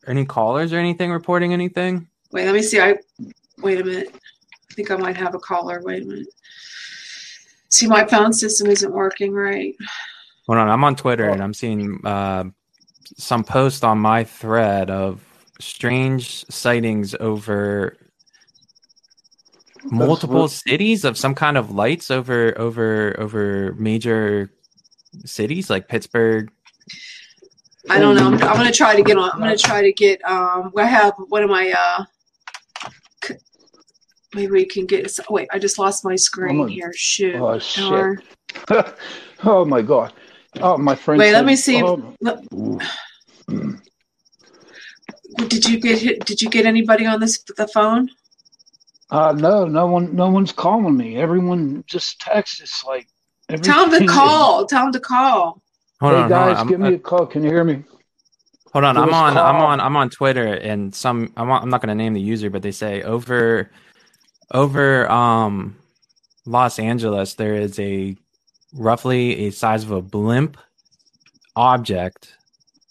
any 0.07 0.23
callers 0.25 0.71
or 0.71 0.77
anything 0.77 1.11
reporting 1.11 1.51
anything? 1.51 2.07
Wait, 2.31 2.45
let 2.45 2.53
me 2.53 2.61
see. 2.61 2.79
I 2.79 2.95
wait 3.61 3.81
a 3.81 3.83
minute. 3.83 4.13
I 4.71 4.73
think 4.73 4.89
I 4.89 4.95
might 4.95 5.17
have 5.17 5.35
a 5.35 5.39
caller. 5.39 5.81
Wait 5.83 6.03
a 6.03 6.05
minute. 6.05 6.27
See, 7.69 7.87
my 7.87 8.05
phone 8.05 8.31
system 8.31 8.67
isn't 8.67 8.91
working 8.91 9.33
right. 9.33 9.75
Hold 10.47 10.59
on, 10.59 10.69
I'm 10.69 10.83
on 10.83 10.95
Twitter 10.95 11.29
and 11.29 11.41
I'm 11.43 11.53
seeing 11.53 11.99
uh, 12.05 12.45
some 13.17 13.43
post 13.43 13.83
on 13.83 13.97
my 13.97 14.23
thread 14.23 14.89
of 14.89 15.21
strange 15.59 16.45
sightings 16.49 17.15
over 17.19 17.97
multiple 19.85 20.47
cities 20.47 21.05
of 21.05 21.17
some 21.17 21.35
kind 21.35 21.57
of 21.57 21.71
lights 21.71 22.11
over 22.11 22.57
over 22.57 23.15
over 23.19 23.73
major 23.77 24.51
cities 25.25 25.69
like 25.69 25.87
Pittsburgh. 25.87 26.51
I 27.89 27.99
don't 27.99 28.15
know. 28.15 28.27
I'm, 28.27 28.33
I'm 28.33 28.57
gonna 28.57 28.71
try 28.71 28.95
to 28.95 29.03
get 29.03 29.17
on. 29.17 29.31
I'm 29.31 29.39
gonna 29.39 29.57
try 29.57 29.81
to 29.81 29.91
get. 29.91 30.23
Um, 30.23 30.71
I 30.77 30.85
have 30.85 31.13
one 31.29 31.43
of 31.43 31.49
my. 31.49 31.71
Uh, 31.71 32.03
c- 32.03 32.05
maybe 34.33 34.51
we 34.51 34.65
can 34.65 34.85
get. 34.85 35.17
Wait, 35.29 35.47
I 35.51 35.59
just 35.59 35.79
lost 35.79 36.05
my 36.05 36.15
screen 36.15 36.61
on. 36.61 36.67
here. 36.67 36.91
Shoot. 36.95 37.35
Oh, 37.35 37.59
shit. 37.59 37.83
Darn. 37.89 38.21
oh 39.43 39.65
my 39.65 39.81
god. 39.81 40.13
Oh, 40.61 40.77
my 40.77 40.95
friend. 40.95 41.19
Wait, 41.19 41.33
let 41.33 41.45
me 41.45 41.55
see. 41.55 41.81
oh, 41.81 42.15
Did 45.47 45.65
you 45.65 45.79
get 45.79 45.99
hit? 45.99 46.25
Did 46.25 46.41
you 46.41 46.49
get 46.49 46.65
anybody 46.65 47.05
on 47.05 47.19
this 47.19 47.41
the 47.57 47.67
phone? 47.67 48.09
Uh, 49.09 49.33
no, 49.33 49.65
no 49.65 49.87
one, 49.87 50.15
no 50.15 50.29
one's 50.29 50.53
calling 50.53 50.95
me. 50.95 51.17
Everyone 51.17 51.83
just 51.85 52.21
texts. 52.21 52.61
It's 52.61 52.85
like 52.85 53.07
Tell 53.57 53.89
him 53.89 53.99
to 53.99 54.05
call. 54.05 54.65
Tell 54.65 54.85
him 54.85 54.93
to 54.93 54.99
call. 54.99 55.61
Hold 55.99 56.13
hey 56.13 56.19
on, 56.21 56.29
guys, 56.29 56.57
hold 56.57 56.57
on. 56.57 56.67
give 56.67 56.79
me 56.79 56.93
a 56.95 56.99
call. 56.99 57.25
Can 57.25 57.43
you 57.43 57.49
hear 57.49 57.63
me? 57.63 57.83
Hold 58.73 58.85
on, 58.85 58.95
Give 58.95 59.03
I'm 59.03 59.13
on. 59.13 59.33
Call. 59.33 59.45
I'm 59.45 59.55
on. 59.57 59.79
I'm 59.79 59.97
on 59.97 60.09
Twitter, 60.09 60.53
and 60.53 60.95
some. 60.95 61.31
I'm, 61.35 61.51
I'm 61.51 61.69
not 61.69 61.81
going 61.81 61.89
to 61.89 61.95
name 61.95 62.13
the 62.13 62.21
user, 62.21 62.49
but 62.49 62.61
they 62.61 62.71
say 62.71 63.03
over, 63.03 63.69
over 64.53 65.09
um, 65.09 65.77
Los 66.45 66.79
Angeles, 66.79 67.35
there 67.35 67.55
is 67.55 67.79
a 67.79 68.15
roughly 68.73 69.47
a 69.47 69.51
size 69.51 69.83
of 69.83 69.91
a 69.91 70.01
blimp 70.01 70.57
object, 71.55 72.35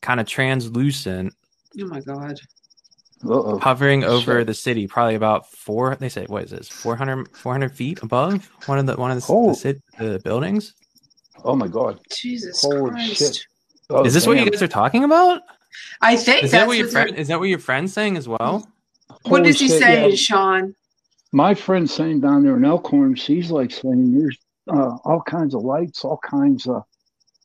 kind 0.02 0.20
of 0.20 0.26
translucent. 0.26 1.34
Oh 1.80 1.86
my 1.86 2.00
god! 2.00 2.40
Uh-oh. 3.22 3.58
hovering 3.58 4.02
over 4.02 4.40
Shit. 4.40 4.46
the 4.46 4.54
city, 4.54 4.86
probably 4.86 5.14
about 5.14 5.50
four. 5.52 5.94
They 5.96 6.08
say 6.08 6.24
what 6.26 6.44
is 6.44 6.50
this? 6.50 6.68
400, 6.68 7.36
400 7.36 7.72
feet 7.72 8.02
above 8.02 8.50
one 8.66 8.78
of 8.78 8.86
the 8.86 8.96
one 8.96 9.10
of 9.10 9.18
the, 9.18 9.32
oh. 9.32 9.54
the, 9.54 9.80
the 9.98 10.20
buildings. 10.20 10.74
Oh 11.44 11.54
my 11.54 11.68
god! 11.68 12.00
Jesus 12.10 12.62
Holy 12.62 12.90
Christ! 12.90 13.18
Shit. 13.18 13.46
Oh, 13.90 14.04
is 14.04 14.14
this 14.14 14.24
damn. 14.24 14.34
what 14.34 14.44
you 14.44 14.50
guys 14.50 14.62
are 14.62 14.68
talking 14.68 15.04
about? 15.04 15.42
I 16.00 16.16
think 16.16 16.44
is 16.44 16.52
that 16.52 16.66
what 16.66 16.78
your 16.78 16.88
friend 16.88 17.16
is 17.16 17.28
that 17.28 17.38
what 17.38 17.48
your 17.48 17.58
friend's 17.58 17.92
saying 17.92 18.16
as 18.16 18.28
well? 18.28 18.66
What 19.24 19.44
does 19.44 19.60
he 19.60 19.68
shit, 19.68 19.80
say, 19.80 20.08
yeah. 20.08 20.14
Sean? 20.14 20.74
My 21.32 21.54
friend's 21.54 21.94
saying 21.94 22.20
down 22.20 22.42
there 22.44 22.56
in 22.56 22.64
Elkhorn, 22.64 23.14
she's 23.14 23.50
like 23.50 23.70
saying 23.70 24.18
there's 24.18 24.38
uh, 24.68 24.96
all 25.04 25.22
kinds 25.22 25.54
of 25.54 25.62
lights, 25.62 26.04
all 26.04 26.18
kinds 26.18 26.66
of. 26.66 26.82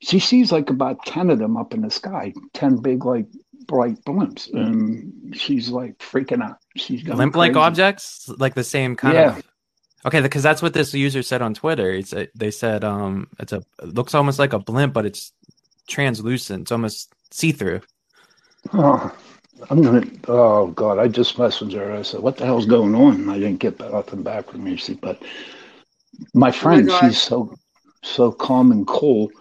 She 0.01 0.19
sees 0.19 0.51
like 0.51 0.69
about 0.69 1.05
ten 1.05 1.29
of 1.29 1.39
them 1.39 1.57
up 1.57 1.73
in 1.73 1.81
the 1.81 1.91
sky, 1.91 2.33
ten 2.53 2.77
big 2.77 3.05
like 3.05 3.27
bright 3.67 3.97
blimps, 4.05 4.51
and 4.53 5.35
she's 5.35 5.69
like 5.69 5.97
freaking 5.99 6.43
out. 6.43 6.57
She's 6.75 7.03
blimp 7.03 7.35
like 7.35 7.55
objects, 7.55 8.29
like 8.37 8.55
the 8.55 8.63
same 8.63 8.95
kind 8.95 9.15
yeah. 9.15 9.37
of. 9.37 9.43
Okay, 10.05 10.21
because 10.21 10.43
that's 10.43 10.61
what 10.61 10.73
this 10.73 10.93
user 10.93 11.23
said 11.23 11.41
on 11.41 11.53
Twitter. 11.53 11.91
It's 11.91 12.13
a, 12.13 12.27
they 12.35 12.51
said 12.51 12.83
um 12.83 13.27
it's 13.39 13.53
a 13.53 13.63
it 13.81 13.93
looks 13.93 14.13
almost 14.13 14.39
like 14.39 14.53
a 14.53 14.59
blimp, 14.59 14.93
but 14.93 15.05
it's 15.05 15.31
translucent. 15.87 16.63
It's 16.63 16.71
almost 16.71 17.13
see 17.31 17.51
through. 17.51 17.81
Oh, 18.73 19.15
I'm 19.69 19.81
gonna. 19.81 20.03
Oh 20.27 20.67
God, 20.67 20.99
I 20.99 21.07
just 21.07 21.37
messaged 21.37 21.73
her. 21.73 21.91
I 21.91 22.01
said, 22.01 22.21
"What 22.21 22.37
the 22.37 22.45
hell's 22.45 22.65
going 22.65 22.93
on?" 22.93 23.15
And 23.15 23.31
I 23.31 23.39
didn't 23.39 23.59
get 23.59 23.79
nothing 23.79 24.21
back 24.21 24.49
from 24.49 24.65
her. 24.65 24.95
But 25.01 25.21
my 26.33 26.51
friend, 26.51 26.89
oh 26.89 26.99
my 27.01 27.07
she's 27.07 27.21
so 27.21 27.55
so 28.03 28.31
calm 28.31 28.71
and 28.71 28.85
cool 28.85 29.31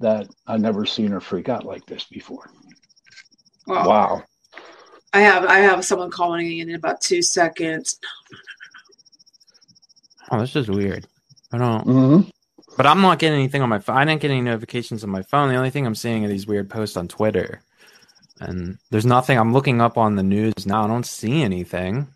that 0.00 0.28
I 0.46 0.56
never 0.56 0.86
seen 0.86 1.10
her 1.10 1.20
freak 1.20 1.48
out 1.48 1.64
like 1.64 1.84
this 1.86 2.04
before. 2.04 2.50
Wow. 3.66 3.88
wow. 3.88 4.22
I 5.12 5.20
have 5.20 5.44
I 5.44 5.58
have 5.58 5.84
someone 5.84 6.10
calling 6.10 6.58
in 6.58 6.68
in 6.68 6.74
about 6.74 7.00
two 7.00 7.22
seconds. 7.22 7.98
Oh, 10.30 10.40
this 10.40 10.56
is 10.56 10.68
weird. 10.68 11.06
I 11.52 11.58
don't. 11.58 11.86
Mm-hmm. 11.86 12.28
But 12.76 12.86
I'm 12.86 13.00
not 13.00 13.18
getting 13.18 13.38
anything 13.38 13.62
on 13.62 13.68
my 13.68 13.78
phone. 13.78 13.96
I 13.96 14.04
didn't 14.04 14.20
get 14.20 14.30
any 14.30 14.42
notifications 14.42 15.02
on 15.02 15.10
my 15.10 15.22
phone. 15.22 15.48
The 15.48 15.56
only 15.56 15.70
thing 15.70 15.86
I'm 15.86 15.94
seeing 15.94 16.24
are 16.24 16.28
these 16.28 16.46
weird 16.46 16.68
posts 16.68 16.96
on 16.96 17.08
Twitter. 17.08 17.62
And 18.40 18.78
there's 18.90 19.06
nothing. 19.06 19.38
I'm 19.38 19.52
looking 19.52 19.80
up 19.80 19.96
on 19.96 20.16
the 20.16 20.22
news 20.22 20.66
now. 20.66 20.84
I 20.84 20.86
don't 20.88 21.06
see 21.06 21.42
anything. 21.42 22.08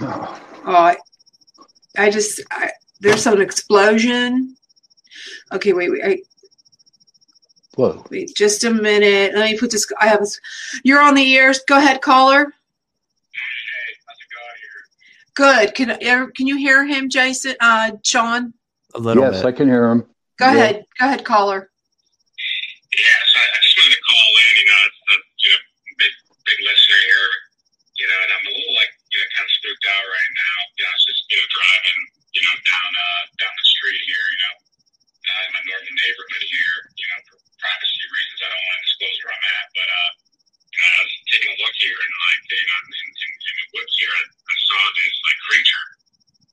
Oh, 0.00 0.40
I, 0.66 0.96
I 1.96 2.10
just 2.10 2.40
I, 2.50 2.70
there's 3.00 3.22
some 3.22 3.40
explosion. 3.40 4.56
Okay, 5.52 5.72
wait, 5.72 5.90
wait. 5.90 6.04
I, 6.04 6.18
Whoa. 7.78 8.04
Wait 8.10 8.34
just 8.34 8.64
a 8.64 8.74
minute. 8.74 9.34
Let 9.34 9.50
me 9.50 9.56
put 9.56 9.70
this. 9.70 9.86
I 10.00 10.08
have 10.08 10.20
this. 10.20 10.38
You're 10.82 11.00
on 11.00 11.14
the 11.14 11.22
ears. 11.22 11.60
Go 11.68 11.78
ahead, 11.78 12.02
caller. 12.02 12.52
Good. 15.38 15.74
Can 15.78 15.94
can 16.34 16.46
you 16.50 16.58
hear 16.58 16.84
him, 16.84 17.08
Jason? 17.08 17.54
Uh, 17.60 17.92
Sean. 18.02 18.52
A 18.94 18.98
little. 18.98 19.22
Yes, 19.22 19.46
bit. 19.46 19.46
I 19.46 19.52
can 19.52 19.68
hear 19.68 19.86
him. 19.86 20.02
Go 20.42 20.50
yeah. 20.50 20.58
ahead. 20.58 20.84
Go 20.98 21.06
ahead, 21.06 21.22
caller. 21.22 21.70
Yes, 22.98 23.26
I, 23.38 23.44
I 23.46 23.58
just 23.62 23.78
wanted 23.78 23.94
to 23.94 24.02
call 24.02 24.30
in. 24.34 24.52
You 24.58 24.66
know, 24.66 24.80
it's 24.90 24.98
a 24.98 25.16
you 25.22 25.50
know 25.54 25.60
big 26.02 26.12
big 26.42 26.58
listener 26.66 26.98
here. 26.98 27.30
You 27.94 28.06
know, 28.10 28.18
and 28.18 28.30
I'm 28.34 28.44
a 28.50 28.52
little 28.58 28.74
like 28.74 28.92
you 29.14 29.18
know 29.22 29.28
kind 29.38 29.46
of 29.46 29.52
spooked 29.54 29.86
out 29.86 30.04
right 30.10 30.32
now. 30.34 30.56
You 30.74 30.82
know, 30.82 30.90
I 30.90 30.94
was 30.98 31.06
just 31.06 31.22
you 31.30 31.36
know 31.38 31.46
driving 31.68 32.00
you 32.32 32.42
know 32.48 32.56
down 32.64 32.90
uh 32.96 33.22
down 33.36 33.52
the 33.52 33.66
street 33.68 34.00
here. 34.08 34.24
You 34.32 34.40
know, 34.40 34.54
uh, 35.28 35.42
in 35.44 35.50
my 35.52 35.62
northern 35.68 35.96
neighborhood 36.00 36.44
here. 36.48 36.76
You 36.96 37.06
know, 37.12 37.18
for 37.28 37.36
privacy 37.60 38.04
reasons, 38.08 38.40
I 38.40 38.48
don't 38.48 38.64
want 38.64 38.78
to 38.78 38.84
disclose 38.88 39.16
where 39.20 39.34
I'm 39.36 39.46
at, 39.52 39.66
but 39.76 39.88
uh, 39.88 40.10
I 40.78 41.02
was 41.04 41.14
taking 41.28 41.50
a 41.52 41.58
look 41.58 41.76
here 41.76 41.98
and 41.98 42.12
like 42.24 42.42
you 42.48 42.68
know 42.68 42.80
in, 42.88 43.08
in, 43.08 43.32
in 43.34 43.54
the 43.58 43.66
woods 43.76 43.94
here, 43.98 44.14
I, 44.14 44.22
I 44.24 44.54
saw 44.64 44.80
this 44.96 45.14
like 45.20 45.40
creature. 45.44 45.86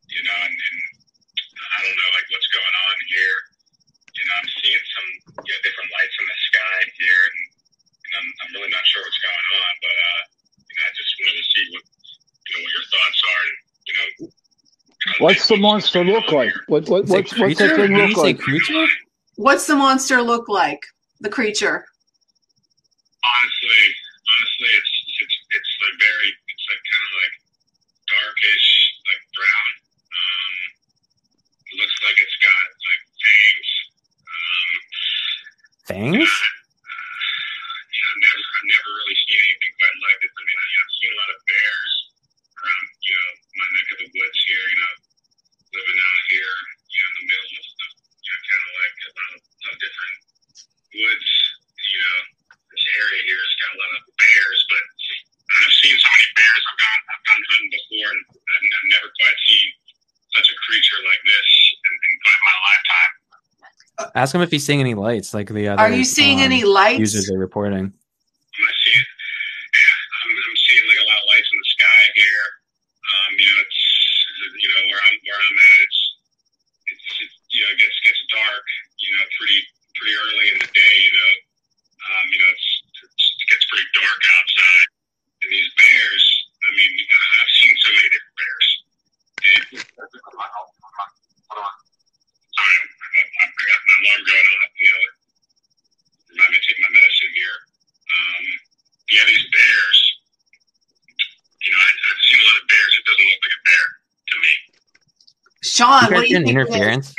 You 0.06 0.22
know, 0.22 0.38
and, 0.38 0.54
and 0.54 0.78
I 1.60 1.78
don't 1.82 1.98
know 1.98 2.12
like 2.14 2.28
what's 2.30 2.50
going 2.54 2.76
on 2.88 2.96
here. 3.10 3.38
You 4.16 4.24
know, 4.24 4.36
I'm 4.38 4.50
seeing 4.64 4.86
some 4.96 5.10
you 5.44 5.52
know, 5.52 5.60
different 5.66 5.92
lights 5.92 6.16
in 6.16 6.26
the 6.30 6.38
sky 6.48 6.78
here, 6.96 7.22
and, 7.26 7.40
and 8.06 8.12
I'm, 8.16 8.28
I'm 8.46 8.52
really 8.56 8.72
not 8.72 8.86
sure 8.88 9.04
what's 9.04 9.20
going 9.20 9.48
on. 9.60 9.72
But 9.82 9.98
uh, 9.98 10.22
you 10.56 10.74
know, 10.78 10.84
I 10.88 10.92
just 10.96 11.12
wanted 11.20 11.38
to 11.42 11.46
see 11.52 11.64
what 11.74 11.84
you 11.84 12.52
know 12.56 12.62
what 12.64 12.74
your 12.80 12.88
thoughts 12.88 13.20
are. 13.28 13.44
And, 13.44 13.58
you 13.86 13.94
know, 13.98 14.10
what's 15.26 15.48
the 15.48 15.58
monster 15.58 16.04
look 16.04 16.32
like? 16.32 16.54
What 16.68 16.88
what 16.88 17.10
what's, 17.10 17.34
what's 17.38 17.58
the 17.58 17.70
thing 17.74 17.98
look 17.98 18.18
like? 18.18 18.38
Creature? 18.38 18.86
What's 19.36 19.66
the 19.66 19.76
monster 19.76 20.22
look 20.22 20.48
like? 20.48 20.86
The 21.20 21.30
creature. 21.30 21.86
Honestly, 23.26 23.84
honestly, 24.30 24.70
it's 24.78 24.94
it's 25.22 25.36
it's 25.50 25.72
like 25.82 25.98
very 25.98 26.30
it's 26.30 26.66
like 26.70 26.84
kind 26.86 27.04
of 27.06 27.12
like 27.26 27.36
darkish, 28.06 28.70
like 29.10 29.24
brown. 29.34 29.70
Um, 30.14 30.58
it 31.74 31.76
looks 31.82 31.98
like 32.06 32.18
it's 32.22 32.38
got 32.46 32.66
like 32.86 33.02
fangs 33.18 33.70
Fangs? 35.86 36.18
Yeah, 36.18 38.10
I've 38.10 38.22
never, 38.26 38.42
I've 38.42 38.70
never 38.74 38.90
really 38.90 39.18
seen 39.22 39.38
anything 39.38 39.74
quite 39.78 39.98
like 40.02 40.18
this. 40.18 40.34
I 40.34 40.42
mean, 40.42 40.58
I, 40.58 40.66
have 40.66 40.92
seen 40.98 41.12
a 41.14 41.18
lot 41.22 41.30
of 41.30 41.40
bears 41.46 41.94
around, 42.58 42.88
you 43.06 43.14
know, 43.14 43.30
my 43.54 43.68
neck 43.70 43.88
of 43.94 43.98
the 44.02 44.10
woods 44.10 44.40
here, 44.50 44.66
you 44.66 44.80
know, 44.82 44.96
living 45.78 46.00
out 46.02 46.24
here, 46.34 46.56
you 46.90 47.00
know, 47.06 47.06
in 47.06 47.16
the 47.22 47.26
middle 47.30 47.54
of, 47.54 47.66
the, 47.70 47.88
you 48.02 48.30
know, 48.34 48.42
kind 48.50 48.64
of 48.66 48.72
like 48.82 48.96
a 48.98 49.12
lot 49.14 49.32
of, 49.38 49.42
of 49.46 49.76
different 49.78 50.18
woods, 50.90 51.30
you 51.86 52.00
know, 52.02 52.20
this 52.50 52.86
area 52.98 53.22
here 53.30 53.42
has 53.46 53.56
got 53.62 53.70
a 53.76 53.78
lot 53.78 53.92
of 53.94 54.02
bears, 54.18 54.60
but 54.74 54.84
I've 54.90 55.76
seen 55.86 55.96
so 56.02 56.10
many 56.18 56.28
bears. 56.34 56.64
I've 56.66 56.80
gone, 56.82 57.02
I've 57.14 57.24
gone 57.30 57.42
hunting 57.46 57.72
before, 57.78 58.10
and 58.10 58.22
I've, 58.26 58.66
I've 58.74 58.90
never 58.90 59.10
quite 59.22 59.38
seen 59.54 59.70
such 60.34 60.50
a 60.50 60.56
creature 60.66 61.00
like 61.06 61.22
this 61.30 61.50
in, 61.78 61.94
in 61.94 62.14
my 62.26 62.58
lifetime. 62.66 63.14
Ask 64.16 64.32
him 64.32 64.40
if 64.40 64.48
he's 64.48 64.64
seeing 64.64 64.80
any 64.80 64.96
lights, 64.96 65.36
like 65.36 65.52
the 65.52 65.68
other. 65.68 65.84
Are 65.84 65.92
you 65.92 66.08
seeing 66.08 66.40
um, 66.40 66.48
any 66.48 66.64
lights? 66.64 67.04
Users 67.04 67.28
are 67.28 67.38
reporting. 67.38 67.92
I'm 67.92 68.76
seeing, 68.88 69.04
yeah, 69.76 69.96
I'm, 70.24 70.32
I'm 70.32 70.56
seeing 70.56 70.86
like 70.88 71.04
a 71.04 71.08
lot 71.12 71.20
of 71.20 71.28
lights 71.36 71.50
in 71.52 71.60
the 71.60 71.70
sky 71.76 72.02
here. 72.16 72.48
Um, 73.12 73.32
you 73.36 73.48
know, 73.52 73.60
it's 73.60 73.84
you 74.56 74.70
know 74.72 74.82
where 74.88 75.04
I'm 75.04 75.18
where 75.20 75.36
I'm 75.36 75.58
at. 75.60 75.80
It's 75.84 76.00
it's, 76.96 77.08
it's 77.28 77.36
you 77.52 77.60
know 77.68 77.76
it 77.76 77.80
gets 77.84 77.98
gets 78.08 78.24
dark. 78.32 78.66
You 79.04 79.12
know, 79.20 79.28
pretty 79.36 79.60
pretty 80.00 80.16
early 80.16 80.48
in 80.48 80.58
the 80.64 80.72
day. 80.72 80.96
You 80.96 81.12
know, 81.12 81.34
um, 82.08 82.26
you 82.32 82.40
know 82.40 82.50
it's, 82.56 82.68
it's 83.04 83.26
it 83.36 83.48
gets 83.52 83.68
pretty 83.68 83.88
dark 84.00 84.22
outside. 84.40 84.88
And 85.44 85.52
these 85.52 85.70
bears, 85.76 86.26
I 86.64 86.70
mean, 86.72 86.92
I've 87.04 87.54
seen 87.60 87.76
so 87.84 87.92
many 87.92 88.10
different 88.16 88.38
bears. 88.40 88.68
And, 89.46 89.62
sorry, 92.56 92.76
I 92.80 93.95
got 94.06 94.14
my 94.14 94.22
alarm 94.22 94.24
going 94.26 94.50
off. 94.62 94.74
You 94.78 94.90
know, 94.94 95.06
remind 96.30 96.50
me 96.54 96.58
to 96.62 96.66
take 96.66 96.80
my 96.82 96.92
medicine 96.94 97.32
here. 97.34 97.58
Um, 98.06 98.46
yeah, 99.12 99.24
these 99.26 99.46
bears. 99.50 100.00
You 101.66 101.72
know, 101.74 101.82
I, 101.82 101.90
I've 101.90 102.22
seen 102.30 102.40
a 102.40 102.46
lot 102.46 102.58
of 102.62 102.66
bears. 102.70 102.92
It 102.94 103.06
doesn't 103.10 103.26
look 103.26 103.42
like 103.42 103.56
a 103.58 103.64
bear 103.66 103.86
to 104.30 104.36
me. 104.38 104.54
Sean, 105.66 106.04
what 106.14 106.22
do 106.22 106.30
you 106.30 106.38
think? 106.38 106.50
Interference. 106.50 107.16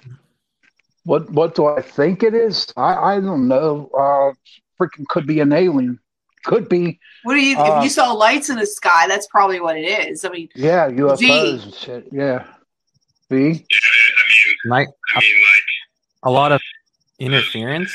What 1.04 1.30
What 1.30 1.54
do 1.54 1.66
I 1.66 1.82
think 1.82 2.22
it 2.22 2.34
is? 2.34 2.72
I 2.76 2.94
I 2.94 3.20
don't 3.20 3.48
know. 3.48 3.90
Uh, 3.94 4.34
freaking 4.78 5.06
could 5.08 5.26
be 5.26 5.40
an 5.40 5.52
alien. 5.52 5.98
Could 6.44 6.68
be. 6.68 7.00
What 7.24 7.34
do 7.34 7.40
you? 7.40 7.58
Uh, 7.58 7.78
if 7.78 7.84
you 7.84 7.90
saw 7.90 8.12
lights 8.12 8.50
in 8.50 8.56
the 8.56 8.66
sky, 8.66 9.08
that's 9.08 9.26
probably 9.26 9.58
what 9.58 9.76
it 9.76 9.86
is. 10.08 10.24
I 10.24 10.28
mean, 10.30 10.48
yeah, 10.54 10.88
UFOs 10.88 11.18
v. 11.18 11.62
and 11.62 11.74
shit. 11.74 12.08
Yeah. 12.12 12.46
V. 13.28 13.36
Yeah, 13.36 13.42
I 13.42 13.50
mean, 13.50 14.56
like, 14.66 14.88
I 15.14 15.20
mean, 15.20 15.36
like 15.52 15.62
a 16.22 16.30
lot 16.30 16.52
of 16.52 16.60
interference. 17.18 17.92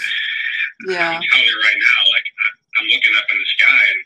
Yeah. 0.87 1.17
I'm 1.17 1.21
telling 1.21 1.45
you 1.45 1.59
right 1.61 1.79
now, 1.79 1.99
like 2.09 2.27
I'm 2.79 2.87
looking 2.89 3.13
up 3.17 3.27
in 3.29 3.37
the 3.37 3.49
sky, 3.57 3.81
and 3.93 4.01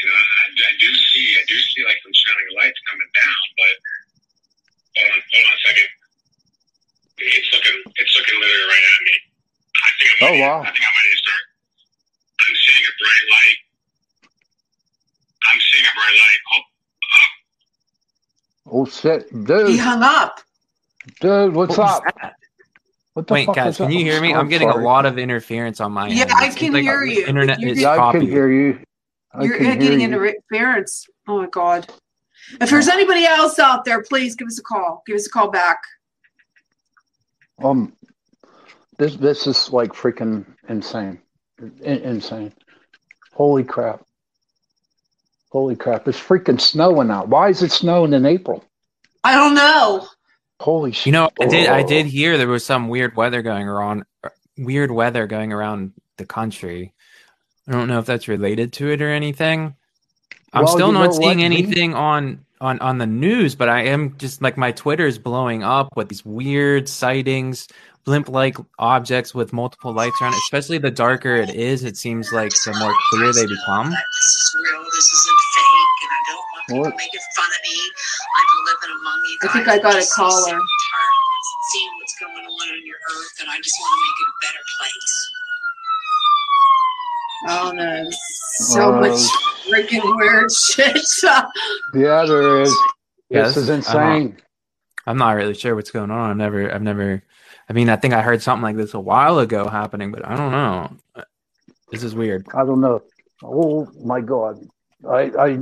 you 0.00 0.06
know, 0.08 0.16
I, 0.16 0.44
I 0.52 0.72
do 0.80 0.88
see, 0.88 1.26
I 1.36 1.44
do 1.44 1.56
see 1.56 1.82
like 1.84 2.00
some 2.00 2.14
shining 2.16 2.48
lights 2.56 2.80
coming 2.88 3.10
down, 3.12 3.42
but 3.60 3.74
hold 4.96 5.10
on, 5.12 5.20
hold 5.20 5.44
on 5.44 5.52
a 5.52 5.60
second. 5.68 5.88
It's 7.16 7.48
looking, 7.52 7.76
it's 7.96 8.14
looking 8.16 8.36
literally 8.40 8.68
right 8.68 8.84
at 8.88 9.00
me. 9.04 9.16
I 9.76 9.90
think 9.96 10.10
I'm. 10.10 10.24
Oh 10.24 10.34
wow. 10.40 10.58
I 10.64 10.70
think 10.72 10.84
I 10.84 10.92
might 10.92 11.06
need 11.08 11.16
to 11.16 11.22
start. 11.24 11.44
I'm 12.40 12.56
seeing 12.64 12.84
a 12.84 12.94
bright 13.00 13.26
light. 13.36 13.60
I'm 15.46 15.60
seeing 15.60 15.84
a 15.84 15.94
bright 15.96 16.16
light. 16.24 16.40
Oh, 16.52 16.64
oh. 17.12 18.80
oh 18.80 18.84
shit, 18.86 19.28
dude! 19.44 19.68
He 19.68 19.76
hung 19.76 20.02
up. 20.02 20.40
Dude, 21.20 21.54
what's 21.54 21.76
what 21.78 22.02
up? 22.22 22.32
What 23.16 23.26
the 23.28 23.32
Wait, 23.32 23.46
fuck 23.46 23.56
guys, 23.56 23.68
is 23.70 23.76
can 23.78 23.86
that? 23.86 23.94
you 23.94 24.04
hear 24.04 24.20
me? 24.20 24.34
I'm 24.34 24.46
getting 24.46 24.68
sorry. 24.70 24.84
a 24.84 24.86
lot 24.86 25.06
of 25.06 25.16
interference 25.16 25.80
on 25.80 25.90
my 25.90 26.06
Yeah, 26.08 26.24
end. 26.24 26.32
I 26.36 26.50
can 26.50 26.74
like 26.74 26.82
hear 26.82 27.02
you. 27.02 27.24
Internet 27.24 27.60
You're 27.60 27.70
is 27.70 27.78
getting- 27.78 27.98
Yeah, 27.98 28.06
I 28.08 28.12
can 28.12 28.20
hear 28.20 28.50
you. 28.52 28.78
I 29.32 29.44
You're 29.44 29.58
getting 29.58 30.00
you. 30.00 30.04
interference. 30.06 31.06
Oh 31.26 31.38
my 31.38 31.46
god! 31.46 31.90
If 32.60 32.68
there's 32.68 32.88
anybody 32.88 33.24
else 33.24 33.58
out 33.58 33.86
there, 33.86 34.02
please 34.02 34.34
give 34.36 34.48
us 34.48 34.58
a 34.58 34.62
call. 34.62 35.02
Give 35.06 35.16
us 35.16 35.26
a 35.26 35.30
call 35.30 35.50
back. 35.50 35.78
Um, 37.64 37.94
this 38.98 39.16
this 39.16 39.46
is 39.46 39.72
like 39.72 39.92
freaking 39.94 40.44
insane, 40.68 41.18
In- 41.58 42.02
insane. 42.02 42.52
Holy 43.32 43.64
crap! 43.64 44.02
Holy 45.52 45.74
crap! 45.74 46.06
It's 46.06 46.20
freaking 46.20 46.60
snowing 46.60 47.10
out. 47.10 47.28
Why 47.28 47.48
is 47.48 47.62
it 47.62 47.72
snowing 47.72 48.12
in 48.12 48.26
April? 48.26 48.62
I 49.24 49.34
don't 49.36 49.54
know. 49.54 50.06
Holy 50.60 50.92
shit! 50.92 51.06
You 51.06 51.12
know, 51.12 51.30
I 51.40 51.46
did. 51.46 51.68
I 51.68 51.82
did 51.82 52.06
hear 52.06 52.38
there 52.38 52.48
was 52.48 52.64
some 52.64 52.88
weird 52.88 53.16
weather 53.16 53.42
going 53.42 53.68
around. 53.68 54.04
Weird 54.58 54.90
weather 54.90 55.26
going 55.26 55.52
around 55.52 55.92
the 56.16 56.24
country. 56.24 56.94
I 57.68 57.72
don't 57.72 57.88
know 57.88 57.98
if 57.98 58.06
that's 58.06 58.26
related 58.28 58.72
to 58.74 58.90
it 58.90 59.02
or 59.02 59.10
anything. 59.10 59.74
I'm 60.52 60.64
Well, 60.64 60.72
still 60.74 60.92
not 60.92 61.14
seeing 61.14 61.28
what, 61.28 61.34
Gene? 61.36 61.44
anything 61.52 61.94
on 61.94 62.46
on 62.60 62.78
on 62.78 62.96
the 62.98 63.06
news, 63.06 63.54
but 63.54 63.68
I 63.68 63.82
am 63.86 64.16
just 64.16 64.40
like 64.40 64.56
my 64.56 64.72
Twitter 64.72 65.06
is 65.06 65.18
blowing 65.18 65.62
up 65.62 65.94
with 65.96 66.08
these 66.08 66.24
weird 66.24 66.88
sightings, 66.88 67.68
blimp-like 68.04 68.56
objects 68.78 69.34
with 69.34 69.52
multiple 69.52 69.92
lights 69.92 70.16
around. 70.22 70.32
it. 70.32 70.38
Especially 70.46 70.78
the 70.78 70.90
darker 70.90 71.34
it 71.34 71.50
is, 71.50 71.84
it 71.84 71.98
seems 71.98 72.32
like 72.32 72.50
the 72.64 72.74
more 72.78 72.94
clear 73.10 73.32
they 73.34 73.44
become. 73.46 73.90
This 73.90 73.98
is 74.30 74.56
real. 74.64 74.84
This 74.84 75.12
isn't 75.12 75.40
fake, 75.54 76.00
and 76.02 76.12
I 76.12 76.20
don't 76.28 76.38
want 76.38 76.55
people 76.68 76.80
What? 76.82 76.96
making 76.96 77.20
fun 77.36 77.46
of 77.46 77.60
me. 77.64 77.78
I've 78.36 78.48
been 78.50 78.62
living 78.66 78.92
among 79.00 79.18
you 79.26 79.36
I 79.42 79.48
think 79.52 79.68
I 79.68 79.78
got 79.78 79.94
a 79.94 79.98
just 80.00 80.12
so 80.14 80.22
caller. 80.22 80.44
sick 80.44 80.52
tired 80.52 80.58
of 80.58 81.44
seeing 81.72 81.90
what's 81.98 82.14
going 82.20 82.44
on 82.44 82.68
on 82.74 82.86
your 82.86 82.96
earth, 83.14 83.34
and 83.40 83.48
I 83.50 83.56
just 83.62 83.76
want 83.80 83.92
to 83.92 84.00
make 84.04 84.18
it 84.22 84.28
a 84.30 84.36
better 84.46 84.64
place. 84.78 85.14
Oh 87.48 87.70
no, 87.72 88.10
so 88.10 88.94
Uh, 88.94 89.00
much 89.00 89.20
freaking 89.68 90.16
weird 90.16 90.50
shit. 90.52 90.96
Yeah, 91.94 92.24
there 92.24 92.62
is. 92.62 92.74
Yes, 93.28 93.54
this 93.54 93.68
is 93.68 93.70
I 93.70 93.72
know. 93.72 94.14
insane. 94.16 94.36
I'm 95.06 95.18
not 95.18 95.32
really 95.36 95.54
sure 95.54 95.74
what's 95.76 95.90
going 95.90 96.10
on. 96.10 96.30
I've 96.30 96.36
never, 96.36 96.72
I've 96.72 96.82
never. 96.82 97.22
I 97.68 97.72
mean, 97.72 97.88
I 97.88 97.96
think 97.96 98.14
I 98.14 98.22
heard 98.22 98.42
something 98.42 98.62
like 98.62 98.76
this 98.76 98.94
a 98.94 99.00
while 99.00 99.38
ago 99.38 99.68
happening, 99.68 100.10
but 100.12 100.26
I 100.26 100.36
don't 100.36 100.50
know. 100.52 100.90
This 101.90 102.02
is 102.02 102.14
weird. 102.14 102.46
I 102.54 102.64
don't 102.64 102.80
know. 102.80 103.02
Oh 103.42 103.86
my 104.04 104.20
god! 104.20 104.58
I 105.08 105.30
I 105.38 105.58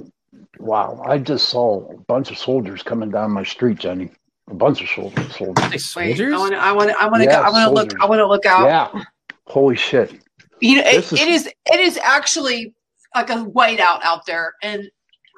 wow! 0.58 1.02
I 1.06 1.18
just 1.18 1.48
saw 1.48 1.88
a 1.90 1.96
bunch 2.08 2.30
of 2.30 2.38
soldiers 2.38 2.82
coming 2.82 3.10
down 3.10 3.30
my 3.32 3.44
street, 3.44 3.78
Jenny. 3.78 4.10
A 4.50 4.54
bunch 4.54 4.82
of 4.82 4.88
soldiers. 4.90 5.36
soldiers. 5.36 5.64
Are 5.64 5.70
Wait, 5.70 5.80
soldiers? 5.80 6.34
I 6.34 6.38
want 6.38 6.52
to. 6.52 6.58
I 6.58 6.72
want 6.72 6.90
to. 6.90 6.96
I 7.00 7.06
want 7.06 7.22
to 7.22 7.28
Yeah, 7.30 7.40
go. 7.40 7.46
I 7.46 7.50
want 7.50 7.68
to 7.68 7.74
look. 7.74 8.00
I 8.02 8.06
want 8.06 8.18
to 8.20 8.26
look 8.26 8.46
out. 8.46 8.64
Yeah. 8.94 9.02
Holy 9.46 9.76
shit! 9.76 10.20
You 10.60 10.76
know, 10.76 10.82
it, 10.88 10.96
This 10.96 11.12
is- 11.12 11.20
it 11.20 11.28
is. 11.28 11.46
It 11.46 11.80
is 11.80 11.98
actually 11.98 12.74
like 13.14 13.30
a 13.30 13.36
whiteout 13.44 14.00
out 14.02 14.26
there, 14.26 14.52
and 14.62 14.88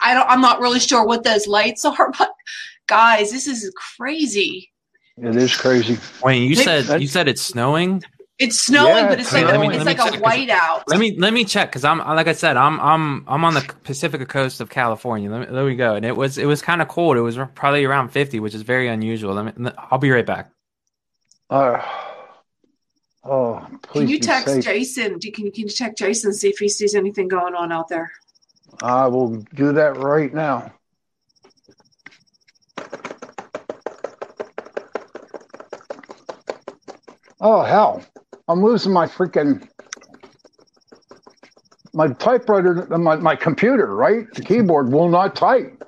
I 0.03 0.15
don't. 0.15 0.29
I'm 0.29 0.41
not 0.41 0.61
really 0.61 0.81
sure 0.81 1.05
what 1.07 1.23
those 1.25 1.47
lights 1.47 1.85
are, 1.85 2.13
but 2.19 2.31
guys, 2.87 3.31
this 3.31 3.47
is 3.47 3.73
crazy. 3.97 4.71
It 5.19 5.35
is 5.37 5.57
crazy. 5.57 5.99
Wait, 6.23 6.39
you 6.43 6.57
They- 6.57 6.63
said 6.83 7.01
you 7.01 7.09
said 7.09 7.29
it's 7.29 7.43
snowing. 7.43 8.03
It's 8.39 8.61
snowing, 8.67 8.89
Yeah, 8.97 9.09
but 9.09 9.19
it's 9.19 9.29
it's 9.29 9.33
like 9.33 9.49
snowing. 9.49 9.71
a, 9.73 9.75
it's 9.77 9.85
like 9.87 9.97
me 10.13 10.19
a 10.19 10.21
whiteout. 10.21 10.83
Let 10.89 10.99
me 11.01 11.17
let 11.19 11.33
me 11.33 11.45
check 11.45 11.71
because 11.71 11.85
I'm 11.85 11.99
like 12.01 12.27
I 12.29 12.33
said 12.35 12.59
I'm 12.59 12.79
I'm 12.81 13.25
I'm 13.27 13.45
on 13.47 13.55
the 13.55 13.63
Pacific 13.85 14.29
coast 14.29 14.61
of 14.61 14.69
California. 14.69 15.31
Let 15.31 15.41
me, 15.49 15.55
there 15.55 15.65
we 15.65 15.75
go. 15.75 15.95
And 15.95 16.05
it 16.05 16.15
was 16.15 16.37
it 16.37 16.45
was 16.45 16.61
kind 16.61 16.83
of 16.83 16.89
cold. 16.89 17.17
It 17.17 17.23
was 17.23 17.39
probably 17.55 17.85
around 17.87 18.11
50, 18.11 18.41
which 18.41 18.55
is 18.55 18.61
very 18.61 18.89
unusual. 18.89 19.33
Let 19.35 19.57
me. 19.59 19.71
I'll 19.91 19.97
be 19.99 20.11
right 20.11 20.27
back. 20.27 20.51
Uh, 21.49 21.81
oh, 23.25 23.67
please 23.83 24.01
Can 24.03 24.09
you 24.09 24.19
text 24.19 24.47
safe. 24.49 24.65
Jason? 24.65 25.19
Do- 25.19 25.33
Can 25.33 25.47
you, 25.47 25.53
can 25.53 25.63
you 25.63 25.69
text 25.71 25.97
Jason 25.97 26.29
and 26.31 26.37
see 26.37 26.49
if 26.51 26.59
he 26.59 26.69
sees 26.69 26.95
anything 26.95 27.29
going 27.29 27.55
on 27.55 27.73
out 27.73 27.89
there? 27.89 28.13
I 28.83 29.07
will 29.07 29.37
do 29.55 29.73
that 29.73 29.97
right 29.97 30.35
now. 30.35 30.73
Oh 37.41 37.63
hell! 37.63 38.03
I'm 38.49 38.63
losing 38.63 38.93
my 38.93 39.07
freaking 39.07 39.69
my 41.93 42.09
typewriter, 42.09 42.87
my 42.99 43.17
my 43.17 43.35
computer. 43.35 43.95
Right, 43.95 44.33
the 44.35 44.43
keyboard 44.43 44.93
will 44.93 45.09
not 45.09 45.35
type. 45.35 45.83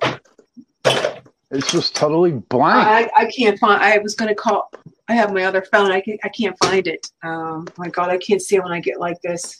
It's 1.51 1.71
just 1.71 1.95
totally 1.95 2.31
blank. 2.31 2.87
I, 2.87 3.09
I 3.23 3.25
can't 3.31 3.57
find. 3.57 3.81
I 3.81 3.97
was 3.97 4.13
going 4.13 4.29
to 4.29 4.35
call. 4.35 4.71
I 5.07 5.15
have 5.15 5.33
my 5.33 5.43
other 5.45 5.63
phone. 5.71 5.91
I 5.91 6.01
can, 6.01 6.17
I 6.23 6.29
can't 6.29 6.55
find 6.63 6.85
it. 6.85 7.09
Um, 7.23 7.67
my 7.77 7.89
God, 7.89 8.09
I 8.09 8.17
can't 8.17 8.41
see 8.41 8.57
it 8.57 8.63
when 8.63 8.71
I 8.71 8.79
get 8.79 8.99
like 8.99 9.19
this. 9.21 9.57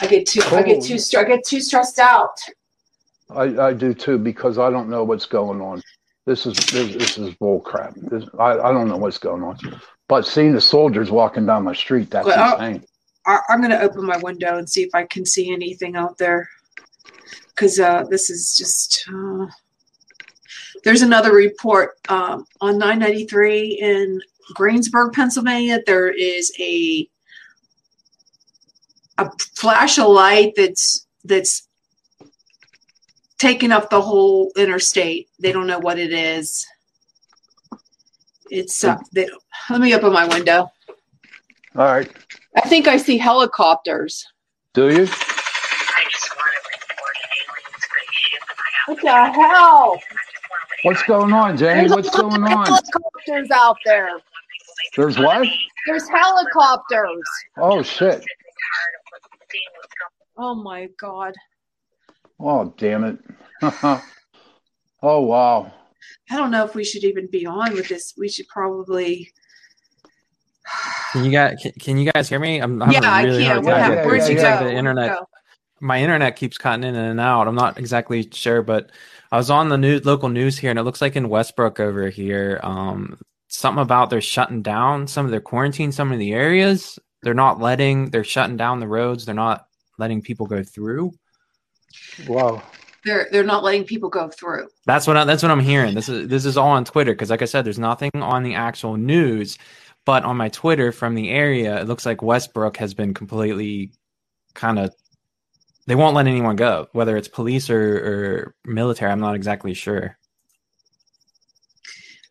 I 0.00 0.06
get 0.08 0.26
too. 0.26 0.42
I 0.50 0.62
get 0.62 0.82
too. 0.82 0.98
I 1.16 1.24
get 1.24 1.44
too 1.44 1.60
stressed 1.60 2.00
out. 2.00 2.36
I, 3.30 3.68
I 3.68 3.72
do 3.72 3.94
too 3.94 4.18
because 4.18 4.58
I 4.58 4.70
don't 4.70 4.88
know 4.88 5.04
what's 5.04 5.26
going 5.26 5.60
on. 5.60 5.82
This 6.26 6.46
is 6.46 6.56
this, 6.56 6.94
this 6.94 7.18
is 7.18 7.34
bull 7.34 7.60
crap. 7.60 7.94
This, 7.96 8.24
I, 8.38 8.52
I 8.58 8.72
don't 8.72 8.88
know 8.88 8.96
what's 8.96 9.18
going 9.18 9.42
on. 9.42 9.58
But 10.08 10.26
seeing 10.26 10.52
the 10.52 10.60
soldiers 10.60 11.10
walking 11.10 11.46
down 11.46 11.64
my 11.64 11.74
street, 11.74 12.10
that's 12.10 12.26
Well, 12.26 12.54
insane. 12.56 12.84
I, 13.26 13.38
I'm 13.48 13.60
going 13.60 13.70
to 13.70 13.80
open 13.80 14.04
my 14.04 14.18
window 14.18 14.58
and 14.58 14.68
see 14.68 14.82
if 14.82 14.94
I 14.94 15.04
can 15.04 15.24
see 15.24 15.52
anything 15.52 15.96
out 15.96 16.18
there. 16.18 16.48
Because 17.48 17.80
uh, 17.80 18.04
this 18.10 18.30
is 18.30 18.56
just. 18.56 19.08
Uh, 19.08 19.46
there's 20.82 21.02
another 21.02 21.32
report 21.32 21.92
um, 22.08 22.46
on 22.60 22.78
993 22.78 23.78
in 23.80 24.20
Greensburg, 24.54 25.12
Pennsylvania. 25.14 25.80
There 25.86 26.10
is 26.10 26.52
a 26.58 27.08
a 29.16 29.30
flash 29.54 29.98
of 29.98 30.08
light 30.08 30.54
that's 30.56 31.06
that's 31.24 31.68
taking 33.38 33.72
up 33.72 33.90
the 33.90 34.00
whole 34.00 34.52
interstate. 34.56 35.28
They 35.38 35.52
don't 35.52 35.66
know 35.66 35.78
what 35.78 35.98
it 35.98 36.12
is. 36.12 36.66
It's 38.50 38.84
uh, 38.84 38.96
they, 39.12 39.28
let 39.70 39.80
me 39.80 39.94
open 39.94 40.12
my 40.12 40.26
window. 40.26 40.70
All 41.76 41.84
right. 41.86 42.10
I 42.56 42.68
think 42.68 42.86
I 42.86 42.96
see 42.96 43.18
helicopters. 43.18 44.24
Do 44.74 44.88
you? 44.88 44.92
I 44.92 44.96
just 44.96 45.08
want 45.08 45.10
to 45.10 46.60
report 46.70 47.14
an 47.16 47.30
alien 47.40 47.80
spaceship, 47.80 48.42
and 48.48 48.58
I 48.58 48.70
have 48.76 48.88
What 48.88 49.00
the 49.02 49.40
hell? 49.40 50.00
What's 50.82 51.02
going 51.04 51.32
on, 51.32 51.56
Jenny? 51.56 51.88
What's 51.88 52.10
going 52.10 52.42
on? 52.42 52.66
helicopters 52.66 53.50
out 53.50 53.78
there. 53.84 54.10
There's 54.96 55.18
what? 55.18 55.46
There's 55.86 56.08
helicopters. 56.08 57.22
Oh 57.56 57.82
shit! 57.82 58.24
Oh 60.36 60.54
my 60.54 60.88
god. 61.00 61.34
Oh 62.38 62.72
damn 62.76 63.04
it! 63.04 63.18
oh 65.02 65.20
wow! 65.20 65.72
I 66.30 66.36
don't 66.36 66.50
know 66.50 66.64
if 66.64 66.74
we 66.74 66.84
should 66.84 67.04
even 67.04 67.28
be 67.30 67.46
on 67.46 67.74
with 67.74 67.88
this. 67.88 68.14
We 68.16 68.28
should 68.28 68.48
probably. 68.48 69.32
Can 71.12 71.24
you 71.24 71.30
guys 71.30 71.58
can, 71.60 71.72
can 71.72 71.98
you 71.98 72.10
guys 72.10 72.28
hear 72.28 72.38
me? 72.38 72.58
I'm 72.60 72.80
having 72.80 73.02
yeah, 73.02 73.22
really 73.22 73.44
I 73.44 73.46
can. 73.46 73.52
hard 73.52 73.64
What. 73.64 73.70
Yeah, 73.70 73.78
happened? 73.78 73.98
yeah, 73.98 74.06
Where'd 74.06 74.20
yeah, 74.22 74.28
you 74.28 74.36
yeah. 74.36 74.60
go? 74.60 74.66
The 74.66 74.74
internet 74.74 75.18
go? 75.18 75.28
my 75.80 76.00
internet 76.00 76.36
keeps 76.36 76.56
cutting 76.56 76.84
in 76.84 76.94
and 76.94 77.20
out. 77.20 77.46
I'm 77.46 77.54
not 77.54 77.78
exactly 77.78 78.28
sure, 78.32 78.62
but 78.62 78.90
I 79.30 79.36
was 79.36 79.50
on 79.50 79.68
the 79.68 79.76
news, 79.76 80.04
local 80.06 80.30
news 80.30 80.56
here, 80.56 80.70
and 80.70 80.78
it 80.78 80.84
looks 80.84 81.02
like 81.02 81.16
in 81.16 81.28
Westbrook 81.28 81.78
over 81.80 82.08
here, 82.08 82.60
um, 82.62 83.18
something 83.48 83.82
about 83.82 84.08
they're 84.08 84.20
shutting 84.20 84.62
down 84.62 85.06
some 85.06 85.24
of 85.26 85.30
their 85.30 85.40
quarantine, 85.40 85.92
some 85.92 86.10
of 86.10 86.18
the 86.18 86.32
areas. 86.32 86.98
They're 87.22 87.34
not 87.34 87.60
letting. 87.60 88.10
They're 88.10 88.24
shutting 88.24 88.56
down 88.56 88.80
the 88.80 88.88
roads. 88.88 89.26
They're 89.26 89.34
not 89.34 89.66
letting 89.98 90.22
people 90.22 90.46
go 90.46 90.62
through. 90.62 91.12
Wow! 92.26 92.62
They're 93.04 93.28
they're 93.30 93.44
not 93.44 93.62
letting 93.62 93.84
people 93.84 94.08
go 94.08 94.28
through. 94.28 94.68
That's 94.86 95.06
what 95.06 95.16
I, 95.16 95.24
that's 95.24 95.42
what 95.42 95.52
I'm 95.52 95.60
hearing. 95.60 95.94
This 95.94 96.08
is 96.08 96.28
this 96.28 96.44
is 96.44 96.56
all 96.56 96.70
on 96.70 96.84
Twitter 96.84 97.12
because, 97.12 97.30
like 97.30 97.42
I 97.42 97.46
said, 97.46 97.64
there's 97.64 97.78
nothing 97.78 98.10
on 98.14 98.42
the 98.42 98.54
actual 98.54 98.96
news, 98.96 99.58
but 100.04 100.24
on 100.24 100.36
my 100.36 100.48
Twitter 100.48 100.90
from 100.90 101.14
the 101.14 101.30
area, 101.30 101.80
it 101.80 101.86
looks 101.86 102.06
like 102.06 102.22
Westbrook 102.22 102.76
has 102.78 102.94
been 102.94 103.12
completely 103.12 103.92
kind 104.54 104.78
of. 104.78 104.94
They 105.86 105.94
won't 105.94 106.16
let 106.16 106.26
anyone 106.26 106.56
go, 106.56 106.88
whether 106.92 107.14
it's 107.14 107.28
police 107.28 107.68
or, 107.68 107.96
or 107.96 108.54
military. 108.64 109.12
I'm 109.12 109.20
not 109.20 109.34
exactly 109.34 109.74
sure. 109.74 110.16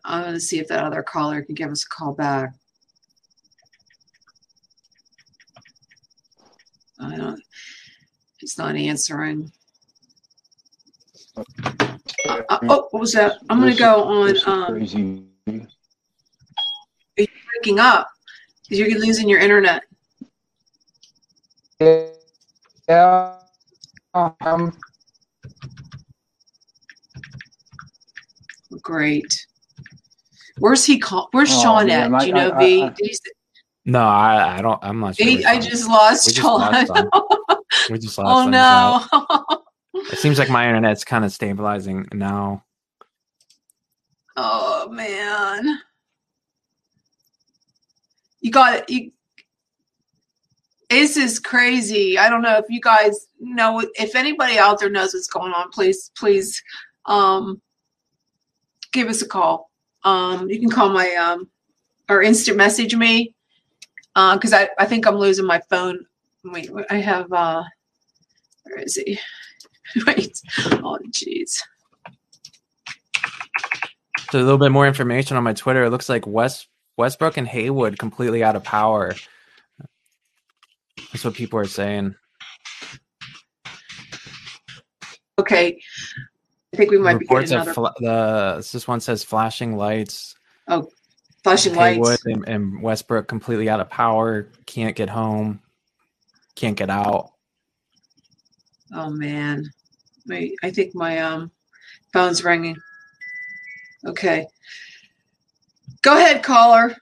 I'm 0.03 0.23
going 0.23 0.33
to 0.33 0.39
see 0.39 0.59
if 0.59 0.67
that 0.69 0.83
other 0.83 1.03
caller 1.03 1.43
can 1.43 1.53
give 1.53 1.69
us 1.69 1.85
a 1.85 1.87
call 1.87 2.13
back. 2.13 2.51
I 6.99 7.15
don't. 7.15 7.41
It's 8.41 8.57
not 8.57 8.75
answering. 8.75 9.51
Uh, 11.35 11.43
uh, 12.49 12.59
oh, 12.69 12.87
what 12.91 12.99
was 12.99 13.13
that? 13.13 13.37
I'm 13.49 13.59
going 13.59 13.71
to 13.73 13.77
go 13.79 14.03
on 14.03 14.27
this 14.27 14.41
is 14.41 14.47
um, 14.47 14.65
crazy. 14.67 15.25
breaking 17.15 17.79
up 17.79 18.07
because 18.63 18.79
you're 18.79 18.99
losing 18.99 19.27
your 19.27 19.39
internet. 19.39 19.83
Yeah. 22.87 23.33
Um. 24.13 24.77
Great. 28.81 29.45
Where's 30.59 30.85
he 30.85 30.99
call? 30.99 31.29
Where's 31.31 31.51
Oh, 31.51 31.61
Sean 31.61 31.87
man, 31.87 32.13
at? 32.13 32.19
I- 32.19 32.19
Do 32.21 32.27
you 32.27 32.33
know 32.33 32.51
I- 32.51 32.59
V? 32.59 32.83
I- 32.83 32.89
Did 32.89 32.97
he, 33.07 33.17
No, 33.85 33.99
I, 34.01 34.57
I 34.57 34.61
don't. 34.61 34.79
I'm 34.83 34.99
not 34.99 35.15
sure. 35.15 35.25
He- 35.25 35.43
I 35.45 35.59
just 35.59 35.87
lost 35.87 36.27
We 36.27 36.33
just 36.33 36.41
John. 36.45 36.59
lost 36.59 36.93
them. 36.93 37.09
we 37.89 37.97
just 37.99 38.17
lost 38.19 38.47
oh 38.47 38.49
no. 38.49 39.57
It 39.93 40.17
seems 40.17 40.39
like 40.39 40.49
my 40.49 40.67
internet's 40.67 41.03
kind 41.03 41.23
of 41.23 41.31
stabilizing 41.31 42.07
now. 42.13 42.63
oh 44.35 44.89
man. 44.89 45.79
You 48.41 48.51
got 48.51 48.79
it. 48.79 48.89
You, 48.89 49.11
this 50.89 51.15
is 51.15 51.39
crazy. 51.39 52.17
I 52.17 52.29
don't 52.29 52.41
know 52.41 52.57
if 52.57 52.65
you 52.69 52.81
guys 52.81 53.27
know 53.39 53.83
if 53.95 54.15
anybody 54.15 54.57
out 54.57 54.79
there 54.79 54.89
knows 54.89 55.13
what's 55.13 55.27
going 55.27 55.53
on, 55.53 55.69
please, 55.69 56.11
please 56.17 56.61
um 57.05 57.61
give 58.91 59.07
us 59.07 59.21
a 59.21 59.27
call. 59.27 59.71
Um 60.03 60.49
you 60.49 60.59
can 60.59 60.69
call 60.69 60.89
my 60.89 61.13
um 61.15 61.49
or 62.09 62.21
instant 62.21 62.57
message 62.57 62.95
me. 62.95 63.35
Uh 64.15 64.35
because 64.35 64.53
I, 64.53 64.69
I 64.77 64.85
think 64.85 65.05
I'm 65.05 65.15
losing 65.15 65.45
my 65.45 65.61
phone. 65.69 66.05
Wait, 66.43 66.69
I 66.89 66.95
have 66.95 67.31
uh 67.31 67.63
where 68.63 68.79
is 68.79 68.95
he? 68.95 69.19
Wait. 70.07 70.41
Oh 70.59 70.97
jeez. 71.09 71.59
So 74.31 74.39
a 74.39 74.41
little 74.41 74.57
bit 74.57 74.71
more 74.71 74.87
information 74.87 75.37
on 75.37 75.43
my 75.43 75.53
Twitter. 75.53 75.83
It 75.83 75.89
looks 75.91 76.09
like 76.09 76.25
West 76.25 76.67
Westbrook 76.97 77.37
and 77.37 77.47
Haywood 77.47 77.99
completely 77.99 78.43
out 78.43 78.55
of 78.55 78.63
power. 78.63 79.13
That's 81.11 81.23
what 81.23 81.35
people 81.35 81.59
are 81.59 81.65
saying. 81.65 82.15
Okay. 85.39 85.79
I 86.73 86.77
think 86.77 86.91
we 86.91 86.97
might 86.97 87.19
be 87.19 87.25
Reports 87.25 87.51
of 87.51 87.61
another 87.61 87.73
fla- 87.73 87.93
the 87.99 88.55
this 88.71 88.87
one 88.87 88.99
says 88.99 89.23
flashing 89.23 89.75
lights. 89.77 90.35
Oh, 90.67 90.89
flashing 91.43 91.75
Haywood 91.75 92.07
lights. 92.07 92.25
and, 92.25 92.47
and 92.47 92.81
Westbrook 92.81 93.27
completely 93.27 93.69
out 93.69 93.79
of 93.79 93.89
power. 93.89 94.49
Can't 94.65 94.95
get 94.95 95.09
home. 95.09 95.61
Can't 96.55 96.77
get 96.77 96.89
out. 96.89 97.31
Oh 98.91 99.09
man. 99.09 99.71
Wait, 100.27 100.55
I 100.63 100.71
think 100.71 100.95
my 100.95 101.19
um 101.19 101.51
phone's 102.13 102.43
ringing. 102.43 102.77
Okay. 104.05 104.47
Go 106.01 106.17
ahead, 106.17 106.43
caller. 106.43 106.95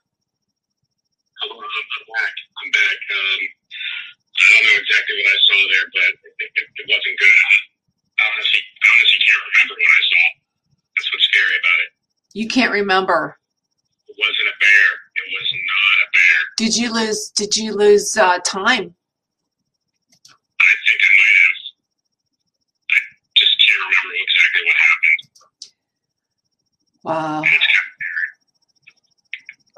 Hello, 1.42 1.58
I'm 1.58 2.06
back. 2.14 2.34
I'm 2.62 2.72
back. 2.72 2.98
Um, 3.18 3.42
I 4.38 4.46
don't 4.54 4.66
know 4.66 4.78
exactly 4.78 5.16
what 5.18 5.30
I 5.30 5.38
saw 5.42 5.60
there, 5.70 5.88
but 5.94 6.12
it, 6.38 6.50
it, 6.54 6.66
it 6.78 6.86
wasn't 6.86 7.18
good. 7.18 7.38
I 7.42 8.24
honestly, 8.30 8.62
I 8.62 8.88
honestly 8.94 9.20
can't 9.26 9.44
remember 9.50 9.74
what 9.82 9.90
I 9.90 10.04
saw. 10.06 10.26
That's 10.94 11.10
what's 11.14 11.26
scary 11.26 11.56
about 11.62 11.80
it. 11.82 11.90
You 12.34 12.48
can't 12.48 12.72
remember. 12.72 13.38
It 14.08 14.16
wasn't 14.18 14.50
a 14.54 14.58
bear. 14.62 14.88
It 15.18 15.28
was 15.34 15.48
not 15.50 15.98
a 16.06 16.08
bear. 16.14 16.38
Did 16.62 16.78
you 16.78 16.94
lose 16.94 17.30
did 17.34 17.58
you 17.58 17.74
lose 17.74 18.18
uh 18.18 18.38
time? 18.46 18.94
I 20.62 20.74
think 20.86 21.00
I 21.02 21.12
might 21.18 21.38
have. 21.42 21.60
I 22.86 22.98
just 23.34 23.56
can't 23.66 23.82
remember 23.82 24.14
exactly 24.14 24.62
what 24.70 24.78
happened. 24.78 25.22
Wow. 27.04 27.38
And 27.38 27.46
it's 27.46 27.52
kind 27.52 27.78
of 27.78 27.92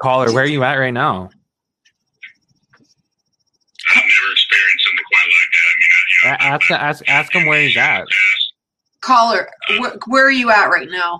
Caller, 0.02 0.32
where 0.32 0.44
are 0.44 0.48
you 0.48 0.62
at 0.64 0.74
right 0.74 0.92
now? 0.92 1.30
I've 3.90 3.96
never 3.96 4.32
experienced 4.32 4.84
something 4.84 5.04
quite 5.12 5.28
like 5.28 5.50
that. 5.52 5.64
I 5.64 5.74
mean, 5.80 5.90
you 6.10 6.28
know, 6.28 6.34
A- 6.34 6.42
Ask 6.54 6.70
ask 6.70 7.08
ask 7.08 7.32
him 7.34 7.46
where 7.46 7.60
he's 7.62 7.76
at. 7.76 8.04
Caller, 9.00 9.48
wh- 9.78 10.08
where 10.08 10.26
are 10.26 10.30
you 10.32 10.50
at 10.50 10.66
right 10.66 10.88
now? 10.90 11.14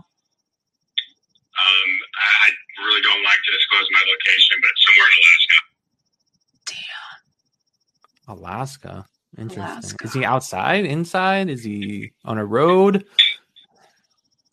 Um, 1.65 1.91
I 2.19 2.51
really 2.85 3.03
don't 3.03 3.23
like 3.23 3.39
to 3.45 3.53
disclose 3.53 3.89
my 3.93 4.01
location, 4.11 4.57
but 4.61 4.71
it's 4.71 4.85
somewhere 4.87 5.09
in 5.09 5.17
Alaska. 5.21 5.61
Damn. 8.27 8.37
Alaska. 8.37 9.07
Interesting. 9.39 9.63
Alaska. 9.63 10.05
Is 10.05 10.13
he 10.15 10.25
outside? 10.25 10.85
Inside? 10.85 11.49
Is 11.51 11.63
he 11.65 12.13
on 12.25 12.39
a 12.39 12.45
road? 12.45 13.05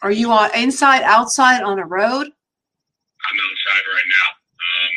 Are 0.02 0.12
you 0.12 0.32
on 0.32 0.50
inside, 0.56 1.04
outside, 1.04 1.62
on 1.62 1.80
a 1.80 1.86
road? 1.86 2.26
I'm 2.28 3.38
outside 3.38 3.86
right 3.86 4.10
now. 4.10 4.28
Um, 4.34 4.94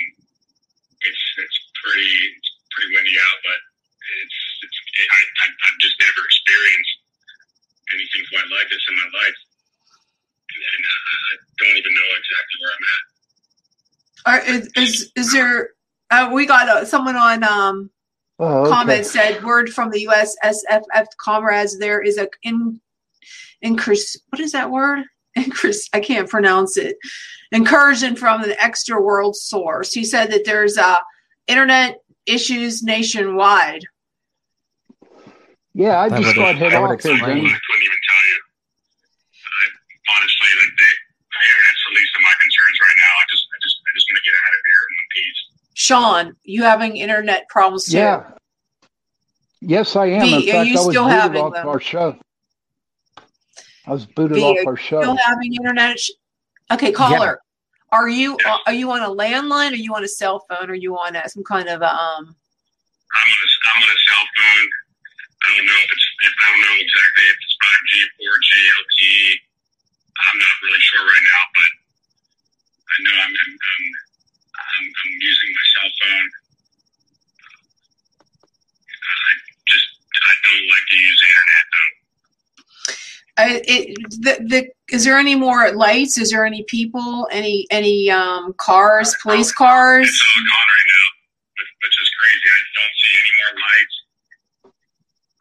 it's 1.04 1.24
it's 1.44 1.58
pretty 1.84 2.12
it's 2.40 2.50
pretty 2.72 2.94
windy 2.96 3.16
out, 3.20 3.38
but 3.44 3.58
it's 4.24 4.38
it's 4.64 4.78
it, 4.96 5.08
I, 5.12 5.20
I 5.20 5.46
I've 5.52 5.78
just 5.80 5.96
never 6.00 6.20
experienced 6.24 6.94
anything 7.92 8.24
quite 8.32 8.48
like 8.48 8.68
this 8.72 8.80
in 8.88 8.96
my 8.96 9.10
life, 9.12 9.38
and, 10.48 10.62
and 10.64 10.82
I, 10.88 10.96
I 10.96 11.32
don't 11.60 11.76
even 11.76 11.92
know 11.92 12.10
exactly 12.16 12.56
where 12.64 12.72
I'm 12.72 12.88
at. 12.96 13.04
Are, 14.24 14.40
is, 14.48 14.62
is 14.76 15.12
is 15.16 15.32
there? 15.32 15.70
Uh, 16.10 16.30
we 16.32 16.46
got 16.46 16.68
uh, 16.68 16.84
someone 16.84 17.16
on 17.16 17.44
um, 17.44 17.90
Oh, 18.38 18.62
okay. 18.62 18.70
comment 18.70 19.06
said 19.06 19.44
word 19.44 19.70
from 19.70 19.90
the 19.90 20.00
U.S. 20.02 20.34
SFF 20.42 21.06
comrades. 21.20 21.78
There 21.78 22.02
is 22.02 22.18
a 22.18 22.28
in 22.42 22.80
increase. 23.64 24.16
What 24.28 24.38
is 24.40 24.52
that 24.52 24.70
word? 24.70 25.00
Increase. 25.36 25.88
I 25.92 25.98
can't 25.98 26.28
pronounce 26.30 26.76
it. 26.76 26.96
Incursion 27.50 28.14
from 28.14 28.44
an 28.44 28.54
extra 28.60 29.02
world 29.02 29.34
source. 29.34 29.92
He 29.92 30.04
said 30.04 30.30
that 30.30 30.44
there's 30.44 30.78
uh, 30.78 30.94
internet 31.48 31.96
issues 32.26 32.84
nationwide. 32.84 33.82
Yeah, 35.74 35.98
I 35.98 36.08
That 36.08 36.22
just 36.22 36.36
would- 36.36 36.42
got 36.42 36.54
hit 36.54 36.70
that 36.70 36.80
would 36.80 36.90
off 36.92 37.02
here, 37.02 37.12
explain. 37.14 37.30
I 37.32 37.34
Jimmy. 37.34 37.50
couldn't 37.50 37.82
even 37.82 38.00
tell 38.06 38.24
you. 38.30 38.38
I, 39.42 39.64
honestly, 40.14 40.48
like 40.62 40.70
the, 40.78 40.90
the 41.34 41.40
internet's 41.50 41.82
the 41.82 41.94
least 41.98 42.12
of 42.14 42.22
my 42.22 42.34
concerns 42.38 42.78
right 42.80 42.98
now. 43.02 43.12
I 43.18 43.24
just 43.30 43.44
I 43.50 43.56
just 43.64 43.76
I 43.82 43.90
just 43.94 44.06
want 44.06 44.18
to 44.22 44.24
get 44.30 44.34
out 44.38 44.52
of 44.54 44.60
here 44.70 44.82
in 44.86 44.94
one 44.94 45.08
piece. 45.18 45.40
Sean, 45.74 46.36
you 46.44 46.62
having 46.62 46.96
internet 46.96 47.48
problems 47.48 47.86
too? 47.86 47.96
Yeah. 47.98 48.22
Yes, 49.60 49.96
I 49.96 50.06
am. 50.06 50.20
V, 50.22 50.50
In 50.50 50.56
are 50.56 50.64
you 50.64 50.74
I 50.78 50.84
was 50.84 50.90
still 50.94 51.04
booted 51.06 51.20
having 51.20 51.42
off 51.42 51.54
them? 51.54 51.66
our 51.68 51.80
show. 51.80 52.16
I 53.86 53.92
was 53.92 54.06
booted 54.06 54.36
V, 54.36 54.42
off 54.42 54.66
our 54.66 54.76
show. 54.76 55.02
Still 55.02 55.16
having 55.16 55.54
internet? 55.54 56.00
Sh- 56.00 56.16
okay, 56.72 56.92
caller. 56.92 57.40
Are 57.92 58.08
you 58.08 58.36
are 58.66 58.72
you 58.72 58.90
on 58.90 59.02
a 59.02 59.12
landline? 59.12 59.70
Are 59.70 59.78
you 59.78 59.94
on 59.94 60.02
a 60.02 60.08
cell 60.08 60.42
phone? 60.48 60.70
Are 60.70 60.74
you 60.74 60.96
on 60.98 61.14
a, 61.14 61.28
some 61.28 61.44
kind 61.44 61.68
of 61.68 61.78
a, 61.82 61.92
um? 61.94 62.34
I'm 63.14 63.28
on 63.30 63.38
a 63.38 63.48
I'm 63.70 63.82
on 63.84 63.90
a 63.92 64.00
cell 64.10 64.26
phone. 64.34 64.68
I 65.44 65.48
don't 65.54 65.66
know 65.68 65.78
if 65.78 65.90
it's 65.92 66.06
if 66.26 66.34
I 66.34 66.46
don't 66.50 66.62
know 66.64 66.76
exactly 66.80 67.24
if 67.28 67.36
it's 67.38 67.56
5G, 67.60 67.92
4G, 68.18 68.50
LTE. 68.66 69.30
I'm 70.26 70.38
not 70.42 70.54
really 70.64 70.82
sure 70.82 71.04
right 71.06 71.26
now, 71.28 71.44
but 71.54 71.70
I 72.88 72.96
know 73.04 73.16
I'm 73.20 73.30
I'm, 73.30 73.52
I'm, 73.54 73.86
I'm, 74.58 74.86
I'm 74.90 75.14
using 75.22 75.50
my 75.54 75.66
cell 75.76 75.90
phone. 76.02 76.30
I 78.90 79.30
just 79.70 79.86
I 80.18 80.32
don't 80.42 80.66
like 80.66 80.86
to 80.88 80.96
use 80.98 81.18
the 81.20 81.28
internet. 81.30 81.66
Though. 81.70 81.94
I, 83.44 83.62
it, 83.64 83.96
the, 84.24 84.34
the, 84.48 84.60
is 84.94 85.04
there 85.04 85.18
any 85.18 85.34
more 85.34 85.70
lights? 85.72 86.16
Is 86.18 86.30
there 86.30 86.46
any 86.46 86.62
people? 86.64 87.28
Any 87.30 87.66
any 87.70 88.10
um 88.10 88.54
cars? 88.56 89.14
Police 89.22 89.52
cars? 89.52 90.08
It's 90.08 90.22
all 90.22 90.42
gone 90.44 90.70
right 90.74 90.88
now, 90.88 91.06
which, 91.60 91.70
which 91.84 91.96
is 92.02 92.10
crazy. 92.18 92.48
I 92.48 92.60
don't 92.76 92.96
see 93.04 93.12
any 93.20 93.32
more 93.38 93.52
lights. 93.60 93.96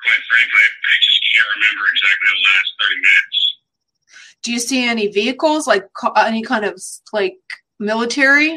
Quite 0.04 0.24
frankly, 0.28 0.60
I, 0.60 0.68
I 0.68 0.96
just 1.00 1.20
can't 1.32 1.48
remember 1.56 1.84
exactly 1.96 2.28
the 2.28 2.44
last 2.52 2.70
30 2.84 2.96
minutes. 3.08 3.40
Do 4.44 4.52
you 4.52 4.60
see 4.60 4.84
any 4.84 5.08
vehicles? 5.08 5.68
Like 5.68 5.88
any 6.18 6.44
kind 6.44 6.66
of 6.66 6.76
like 7.14 7.40
military? 7.80 8.52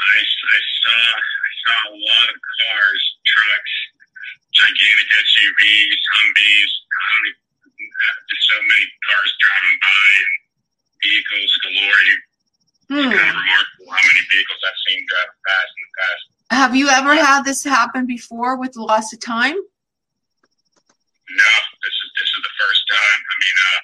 I, 0.00 0.18
I 0.18 0.60
saw 0.82 0.98
I 0.98 1.50
saw 1.62 1.78
a 1.90 1.94
lot 1.94 2.26
of 2.26 2.38
cars, 2.42 3.02
trucks, 3.22 3.74
gigantic 4.50 5.08
SUVs, 5.14 6.00
Humvees. 6.18 6.72
I 6.90 7.02
don't 7.10 7.26
even, 7.30 7.40
just 8.28 8.44
so 8.50 8.58
many 8.66 8.86
cars 9.06 9.30
driving 9.38 9.78
by 9.80 10.10
and 10.18 10.34
vehicles 11.02 11.52
galore. 11.64 12.02
You, 12.08 12.16
It's 12.16 12.88
Hmm. 12.90 13.10
kind 13.14 13.30
of 13.30 13.36
remarkable 13.38 13.86
how 13.94 14.02
many 14.02 14.22
vehicles 14.30 14.60
I've 14.66 14.80
seen 14.88 15.00
drive 15.06 15.30
past 15.46 15.70
in 15.78 15.82
the 15.86 15.92
past. 16.00 16.22
Have 16.50 16.72
you 16.74 16.86
ever 16.90 17.14
had 17.14 17.44
this 17.46 17.62
happen 17.62 18.06
before 18.06 18.56
with 18.58 18.74
loss 18.74 19.12
of 19.14 19.20
time? 19.22 19.54
No, 21.30 21.52
this 21.86 21.94
is 21.94 22.08
this 22.18 22.26
is 22.34 22.42
the 22.42 22.54
first 22.58 22.82
time. 22.90 23.20
I 23.22 23.34
mean, 23.38 23.56
uh, 23.70 23.80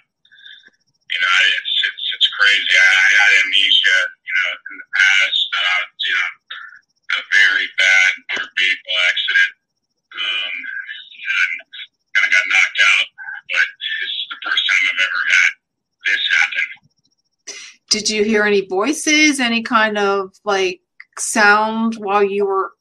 you 1.14 1.18
know, 1.22 1.34
it's 1.54 1.74
it's 1.86 2.04
it's 2.18 2.28
crazy. 2.34 2.74
I, 2.74 2.90
I 2.90 3.08
had 3.22 3.30
amnesia, 3.46 3.98
you 4.26 4.34
know, 4.34 4.50
in 4.58 4.74
the 4.82 4.88
past. 4.98 5.46
Uh, 5.54 5.82
you 6.02 6.14
know, 6.18 6.30
a 7.16 7.22
very 7.30 7.66
bad 7.78 8.10
motor 8.34 8.50
vehicle 8.58 8.96
accident. 9.06 9.52
Um, 10.18 10.54
you 11.14 11.22
know, 11.30 11.46
kind 12.18 12.26
of 12.26 12.30
got 12.34 12.44
knocked 12.50 12.80
out, 12.82 13.06
but 13.54 13.66
this 13.78 14.10
is 14.10 14.26
the 14.34 14.40
first 14.42 14.62
time 14.66 14.82
I've 14.90 15.02
ever 15.06 15.22
had 15.38 15.50
this 16.10 16.22
happen. 16.34 16.66
Did 17.90 18.10
you 18.10 18.24
hear 18.24 18.42
any 18.42 18.66
voices? 18.66 19.40
Any 19.40 19.62
kind 19.62 19.96
of 19.98 20.34
like 20.44 20.80
sound 21.18 21.94
while 21.94 22.22
you 22.22 22.44
were 22.46 22.72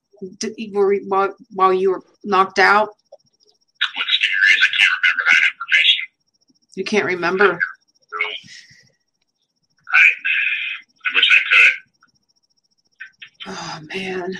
while, 1.07 1.35
while 1.53 1.73
you 1.73 1.91
were 1.91 2.01
knocked 2.23 2.59
out? 2.59 2.89
What's 3.95 4.11
scary 4.13 4.51
is 4.55 4.63
I 4.63 4.71
can't 4.79 4.91
remember 5.03 5.23
that 5.31 5.43
information. 5.53 6.03
You 6.75 6.83
can't 6.83 7.05
remember. 7.05 7.59
So 8.09 8.17
I, 9.93 10.01
I 10.99 11.15
wish 11.15 11.29
I 11.31 11.41
could. 11.51 11.73
Oh 13.47 13.79
man. 13.93 14.33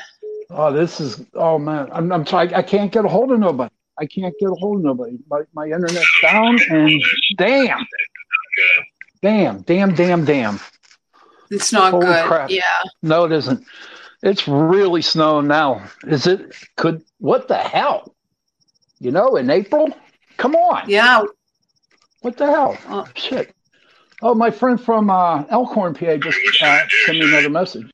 Oh, 0.50 0.72
this 0.72 1.00
is. 1.00 1.24
Oh 1.36 1.60
man, 1.60 1.90
I'm. 1.92 2.12
I'm 2.12 2.26
trying. 2.26 2.54
I 2.54 2.62
can't 2.62 2.92
get 2.92 3.06
a 3.06 3.08
hold 3.08 3.32
of 3.32 3.40
nobody. 3.40 3.74
I 4.00 4.06
can't 4.06 4.34
get 4.40 4.50
a 4.50 4.56
hold 4.56 4.78
of 4.78 4.84
nobody. 4.84 5.18
My 5.30 5.42
my 5.54 5.66
internet's 5.66 6.20
down, 6.22 6.60
and 6.70 7.02
damn, 7.38 7.80
Good. 8.56 8.86
Damn, 9.26 9.62
damn, 9.62 9.96
damn, 9.96 10.24
damn. 10.24 10.60
It's 11.50 11.74
not 11.74 11.92
Holy 11.94 12.06
good. 12.06 12.26
crap. 12.26 12.50
Yeah. 12.52 12.62
No, 13.02 13.24
it 13.26 13.32
isn't. 13.32 13.66
It's 14.22 14.48
really 14.48 15.02
snowing 15.02 15.48
now. 15.48 15.84
Is 16.06 16.28
it? 16.28 16.54
Could 16.78 17.04
what 17.18 17.48
the 17.48 17.58
hell? 17.58 18.14
You 19.00 19.12
know, 19.12 19.36
in 19.36 19.50
April. 19.50 19.90
Come 20.38 20.56
on. 20.56 20.88
Yeah. 20.88 21.24
What 22.22 22.38
the 22.38 22.46
hell? 22.46 22.78
Uh, 22.88 23.06
Shit. 23.16 23.52
Oh, 24.22 24.36
my 24.36 24.52
friend 24.52 24.80
from 24.80 25.10
uh, 25.10 25.44
Elkhorn, 25.50 25.96
PA, 25.96 26.18
just 26.18 26.40
uh, 26.62 26.82
sent 27.06 27.18
me 27.20 27.28
another 27.28 27.50
message. 27.50 27.90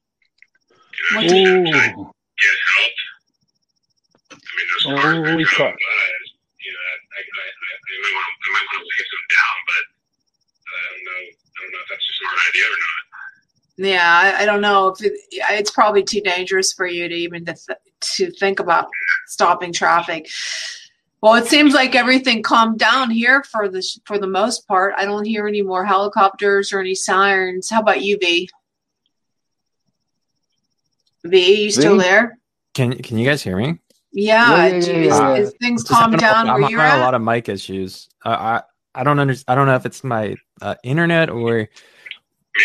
Ooh. 1.16 1.20
Get 1.22 1.72
help. 1.72 2.12
I 4.32 5.14
mean, 5.14 5.26
Holy 5.26 5.46
crap. 5.46 5.74
but, 5.74 5.80
you 6.60 6.72
know, 6.72 6.84
I, 6.92 6.96
I, 7.16 7.22
I, 7.22 7.44
I, 7.44 7.72
I 7.72 7.96
might 8.04 8.16
want 8.16 8.28
to, 8.28 8.36
I 8.44 8.50
might 8.52 8.68
want 8.68 8.84
to 8.84 8.88
lay 8.92 9.06
some 9.12 9.26
down, 9.32 9.58
but 9.68 9.84
I 10.72 10.80
don't 10.88 11.04
know. 11.04 11.22
I 11.22 11.58
don't 11.62 11.72
know 11.76 11.82
if 11.84 11.90
that's 11.92 12.08
a 12.08 12.14
smart 12.18 12.31
idea 12.50 12.64
or 12.66 12.70
not. 12.70 13.88
Yeah, 13.90 14.36
I, 14.38 14.44
I 14.44 14.46
don't 14.46 14.62
know 14.62 14.90
if 14.90 15.04
it, 15.04 15.14
it's 15.32 15.72
probably 15.72 16.04
too 16.04 16.22
dangerous 16.22 16.72
for 16.74 16.86
you 16.86 17.08
to 17.08 17.16
even 17.16 17.46
to, 17.46 17.54
th- 17.54 17.80
to 18.18 18.32
think 18.32 18.60
about 18.60 18.88
stopping 19.28 19.74
traffic. 19.74 20.30
Well, 21.22 21.36
it 21.36 21.46
seems 21.48 21.74
like 21.74 21.96
everything 21.96 22.42
calmed 22.44 22.80
down 22.80 23.10
here 23.12 23.44
for 23.44 23.70
the 23.70 23.84
for 24.06 24.18
the 24.20 24.28
most 24.28 24.68
part. 24.68 24.94
I 24.98 25.06
don't 25.06 25.26
hear 25.26 25.48
any 25.48 25.62
more 25.62 25.86
helicopters 25.86 26.74
or 26.74 26.80
any 26.80 26.96
sirens. 26.96 27.70
How 27.70 27.80
about 27.82 28.02
you, 28.02 28.18
V? 28.20 28.50
V, 31.24 31.64
you 31.64 31.72
still 31.72 31.98
V? 31.98 32.04
there? 32.04 32.40
Can 32.74 32.98
can 32.98 33.18
you 33.18 33.26
guys 33.28 33.44
hear 33.44 33.58
me? 33.58 33.78
Yeah, 34.12 34.50
Yeah, 34.50 34.68
yeah, 34.68 34.80
do- 34.82 35.02
yeah, 35.02 35.34
is, 35.36 35.50
is 35.50 35.56
things 35.62 35.84
Just 35.84 35.94
calmed 35.94 36.20
having 36.22 36.48
a- 36.48 36.48
down 36.48 36.64
I'm 36.64 36.70
you're 36.70 36.80
having 36.82 37.02
a 37.02 37.04
lot 37.04 37.14
of 37.14 37.22
mic 37.22 37.50
issues. 37.50 38.10
Uh, 38.26 38.30
I 38.96 39.00
I 39.00 39.04
don't 39.04 39.20
under, 39.20 39.36
I 39.48 39.56
don't 39.56 39.68
know 39.68 39.76
if 39.76 39.86
it's 39.86 40.04
my 40.04 40.36
uh, 40.62 40.76
internet 40.84 41.30
or 41.30 41.70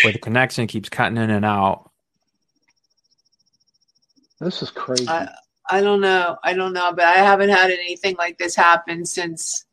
where 0.01 0.13
the 0.13 0.19
connection 0.19 0.67
keeps 0.67 0.89
cutting 0.89 1.17
in 1.17 1.29
and 1.29 1.45
out. 1.45 1.91
This 4.39 4.61
is 4.61 4.69
crazy. 4.69 5.07
I, 5.07 5.29
I 5.69 5.81
don't 5.81 6.01
know. 6.01 6.37
I 6.43 6.53
don't 6.53 6.73
know, 6.73 6.93
but 6.93 7.05
I 7.05 7.17
haven't 7.17 7.49
had 7.49 7.71
anything 7.71 8.15
like 8.17 8.37
this 8.37 8.55
happen 8.55 9.05
since 9.05 9.65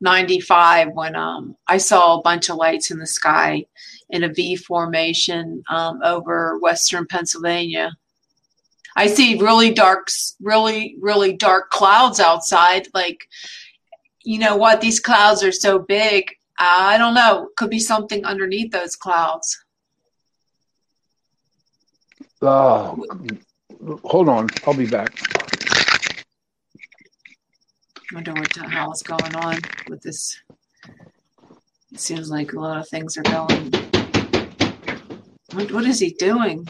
95 0.00 0.90
when 0.92 1.16
um 1.16 1.56
I 1.66 1.78
saw 1.78 2.18
a 2.18 2.22
bunch 2.22 2.48
of 2.48 2.56
lights 2.56 2.90
in 2.90 2.98
the 2.98 3.06
sky 3.06 3.64
in 4.10 4.24
a 4.24 4.32
V 4.32 4.56
formation 4.56 5.62
um, 5.68 6.00
over 6.02 6.58
western 6.60 7.06
Pennsylvania. 7.06 7.92
I 8.96 9.06
see 9.06 9.38
really 9.38 9.72
dark, 9.72 10.08
really, 10.40 10.96
really 11.00 11.36
dark 11.36 11.70
clouds 11.70 12.18
outside. 12.18 12.88
Like, 12.94 13.28
you 14.24 14.38
know 14.38 14.56
what? 14.56 14.80
These 14.80 14.98
clouds 14.98 15.42
are 15.44 15.52
so 15.52 15.78
big. 15.78 16.34
I 16.58 16.98
don't 16.98 17.14
know. 17.14 17.48
Could 17.56 17.70
be 17.70 17.78
something 17.78 18.24
underneath 18.24 18.72
those 18.72 18.96
clouds. 18.96 19.64
oh, 22.42 23.04
hold 24.04 24.28
on. 24.28 24.48
I'll 24.66 24.74
be 24.74 24.86
back. 24.86 25.14
I 28.10 28.14
wonder 28.14 28.32
what 28.32 28.52
the 28.54 28.68
hell 28.68 28.92
is 28.92 29.02
going 29.02 29.34
on 29.36 29.58
with 29.88 30.02
this. 30.02 30.40
It 31.92 32.00
seems 32.00 32.30
like 32.30 32.52
a 32.52 32.60
lot 32.60 32.78
of 32.78 32.88
things 32.88 33.16
are 33.16 33.22
going. 33.22 33.70
What, 35.52 35.72
what 35.72 35.84
is 35.84 35.98
he 35.98 36.10
doing? 36.12 36.66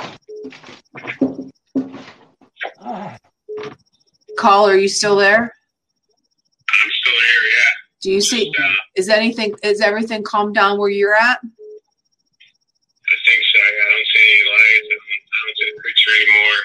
Call, 4.37 4.68
are 4.68 4.77
you 4.77 4.88
still 4.88 5.16
there? 5.16 5.42
I'm 5.42 6.90
still 6.90 7.12
here, 7.12 7.42
yeah. 7.59 7.68
Do 8.01 8.11
you 8.13 8.21
see? 8.21 8.53
Uh, 8.59 8.75
Is 8.97 9.09
anything? 9.09 9.55
Is 9.63 9.81
everything 9.81 10.23
calmed 10.23 10.55
down 10.55 10.79
where 10.79 10.89
you're 10.89 11.15
at? 11.15 11.39
I 11.43 13.17
think 13.27 13.43
so. 13.53 13.59
I 13.59 13.71
don't 13.91 14.07
see 14.15 14.27
any 14.33 14.45
lights. 14.51 14.87
I 14.87 14.95
don't, 14.95 15.23
I 15.25 15.39
don't 15.43 15.57
see 15.57 15.69
the 15.75 15.83
picture 15.83 16.13
anymore. 16.17 16.59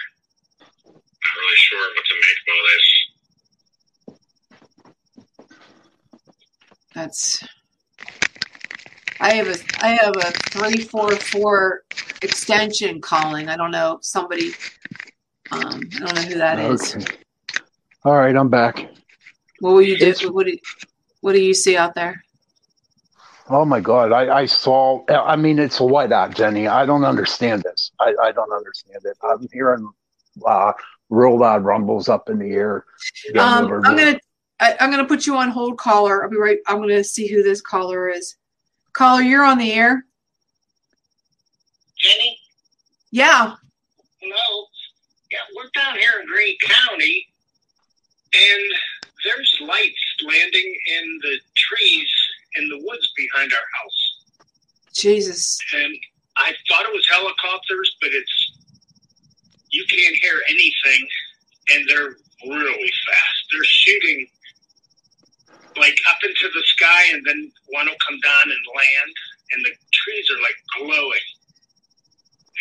Not 1.24 1.36
really 1.40 1.58
sure 1.58 1.84
what 1.96 2.06
to 2.06 2.16
make 2.22 2.40
of 2.42 2.48
all 2.54 2.64
this. 2.76 2.88
That's. 6.94 7.44
I 9.20 9.34
have 9.34 9.48
a 9.48 9.58
I 9.84 9.90
have 9.96 10.16
a 10.18 10.32
three 10.52 10.84
four 10.84 11.16
four 11.16 11.84
extension 12.22 13.02
calling. 13.02 13.50
I 13.50 13.56
don't 13.58 13.72
know 13.72 14.00
somebody. 14.02 14.52
Um, 15.52 15.62
I 15.96 16.00
don't 16.00 16.16
know 16.16 16.22
who 16.22 16.36
that 16.36 16.60
is. 16.60 16.96
Okay. 16.96 17.18
All 18.06 18.18
right, 18.18 18.36
I'm 18.36 18.50
back. 18.50 18.90
What 19.60 19.72
will 19.74 19.82
you 19.82 19.98
do? 19.98 20.14
What 20.34 20.46
do 20.46 20.58
What 21.24 21.36
do 21.36 21.42
you 21.42 21.54
see 21.54 21.78
out 21.78 21.96
there? 21.96 22.22
Oh 23.50 23.64
my 23.64 23.80
God, 23.80 24.12
I, 24.12 24.40
I 24.40 24.46
saw. 24.46 25.06
I 25.08 25.38
mean, 25.38 25.58
it's 25.58 25.80
a 25.80 25.84
whiteout, 25.84 26.36
Jenny. 26.36 26.68
I 26.68 26.86
don't 26.86 27.06
understand 27.06 27.64
this. 27.64 27.92
I, 27.98 28.14
I 28.22 28.34
don't 28.34 28.52
understand 28.52 29.04
it. 29.06 29.16
I'm 29.24 29.48
hearing 29.54 29.90
uh, 30.46 30.74
real 31.10 31.40
loud 31.40 31.64
rumbles 31.64 32.10
up 32.10 32.30
in 32.30 32.40
the 32.40 32.52
air. 32.52 32.84
Um, 33.40 33.72
I'm 33.86 33.96
gonna 33.96 34.20
I, 34.60 34.76
I'm 34.82 34.92
gonna 34.92 35.06
put 35.06 35.26
you 35.26 35.38
on 35.38 35.48
hold, 35.48 35.78
caller. 35.78 36.26
I'll 36.26 36.30
be 36.30 36.36
right. 36.36 36.58
I'm 36.68 36.80
gonna 36.80 37.06
see 37.06 37.28
who 37.28 37.42
this 37.42 37.62
caller 37.62 38.10
is. 38.10 38.36
Caller, 38.92 39.22
you're 39.22 39.46
on 39.46 39.58
the 39.58 39.72
air. 39.72 40.04
Jenny? 41.98 42.38
Yeah. 43.12 43.56
Hello? 44.20 44.66
Yeah, 45.32 45.40
we're 45.56 45.70
down 45.74 45.98
here 45.98 46.20
in 46.20 46.28
Greene 46.28 46.58
County, 46.62 47.26
and 48.34 48.74
there's 49.24 49.58
lights 49.62 50.03
landing 50.28 50.78
in 51.00 51.20
the 51.22 51.38
trees 51.56 52.10
in 52.56 52.70
the 52.70 52.80
woods 52.84 53.12
behind 53.18 53.52
our 53.52 53.68
house. 53.84 54.00
Jesus. 54.94 55.60
And 55.74 55.94
I 56.38 56.54
thought 56.68 56.86
it 56.86 56.94
was 56.94 57.06
helicopters, 57.10 57.96
but 58.02 58.12
it's 58.14 58.58
you 59.70 59.84
can't 59.90 60.16
hear 60.16 60.40
anything, 60.50 61.08
and 61.74 61.84
they're 61.90 62.16
really 62.46 62.92
fast. 63.08 63.40
They're 63.52 63.64
shooting 63.64 64.28
like 65.78 65.98
up 66.10 66.18
into 66.22 66.48
the 66.54 66.62
sky, 66.78 67.06
and 67.14 67.26
then 67.26 67.52
one 67.70 67.88
will 67.88 67.98
come 68.08 68.20
down 68.22 68.44
and 68.46 68.64
land, 68.78 69.14
and 69.54 69.66
the 69.66 69.72
trees 69.92 70.30
are 70.30 70.42
like 70.42 70.58
glowing. 70.78 71.28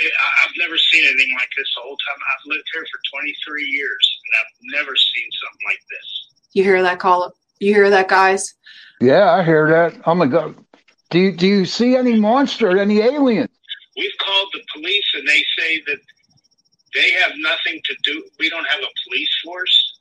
It, 0.01 0.13
I- 0.13 0.47
I've 0.47 0.57
never 0.57 0.79
seen 0.79 1.05
anything 1.05 1.35
like 1.37 1.51
this 1.57 1.69
the 1.77 1.83
whole 1.83 1.99
time. 2.09 2.17
I've 2.17 2.47
lived 2.47 2.65
here 2.73 2.87
for 2.91 3.01
23 3.21 3.65
years, 3.65 4.19
and 4.25 4.41
I've 4.41 4.81
never 4.81 4.97
seen 4.97 5.29
something 5.45 5.67
like 5.69 5.83
this. 5.91 6.29
You 6.55 6.65
hear 6.65 6.81
that 6.83 6.99
caller? 6.99 7.31
You 7.63 7.73
hear 7.75 7.91
that, 7.91 8.09
guys? 8.09 8.55
yeah, 9.01 9.31
I 9.33 9.45
hear 9.45 9.69
that. 9.71 10.01
Oh 10.05 10.17
my 10.17 10.27
God. 10.27 10.57
Do 11.11 11.19
you, 11.21 11.31
do 11.31 11.47
you 11.47 11.65
see 11.65 11.95
any 11.95 12.19
monster, 12.19 12.77
any 12.77 12.99
alien? 13.01 13.49
We've 13.97 14.11
called 14.21 14.49
the 14.53 14.61
police, 14.75 15.05
and 15.15 15.29
they 15.29 15.45
say 15.59 15.81
that 15.87 15.99
they 16.95 17.11
have 17.13 17.33
nothing 17.37 17.81
to 17.85 17.95
do. 18.03 18.25
We 18.41 18.51
don't 18.51 18.67
have 18.67 18.81
a 18.81 18.93
police 19.07 19.29
force. 19.45 19.99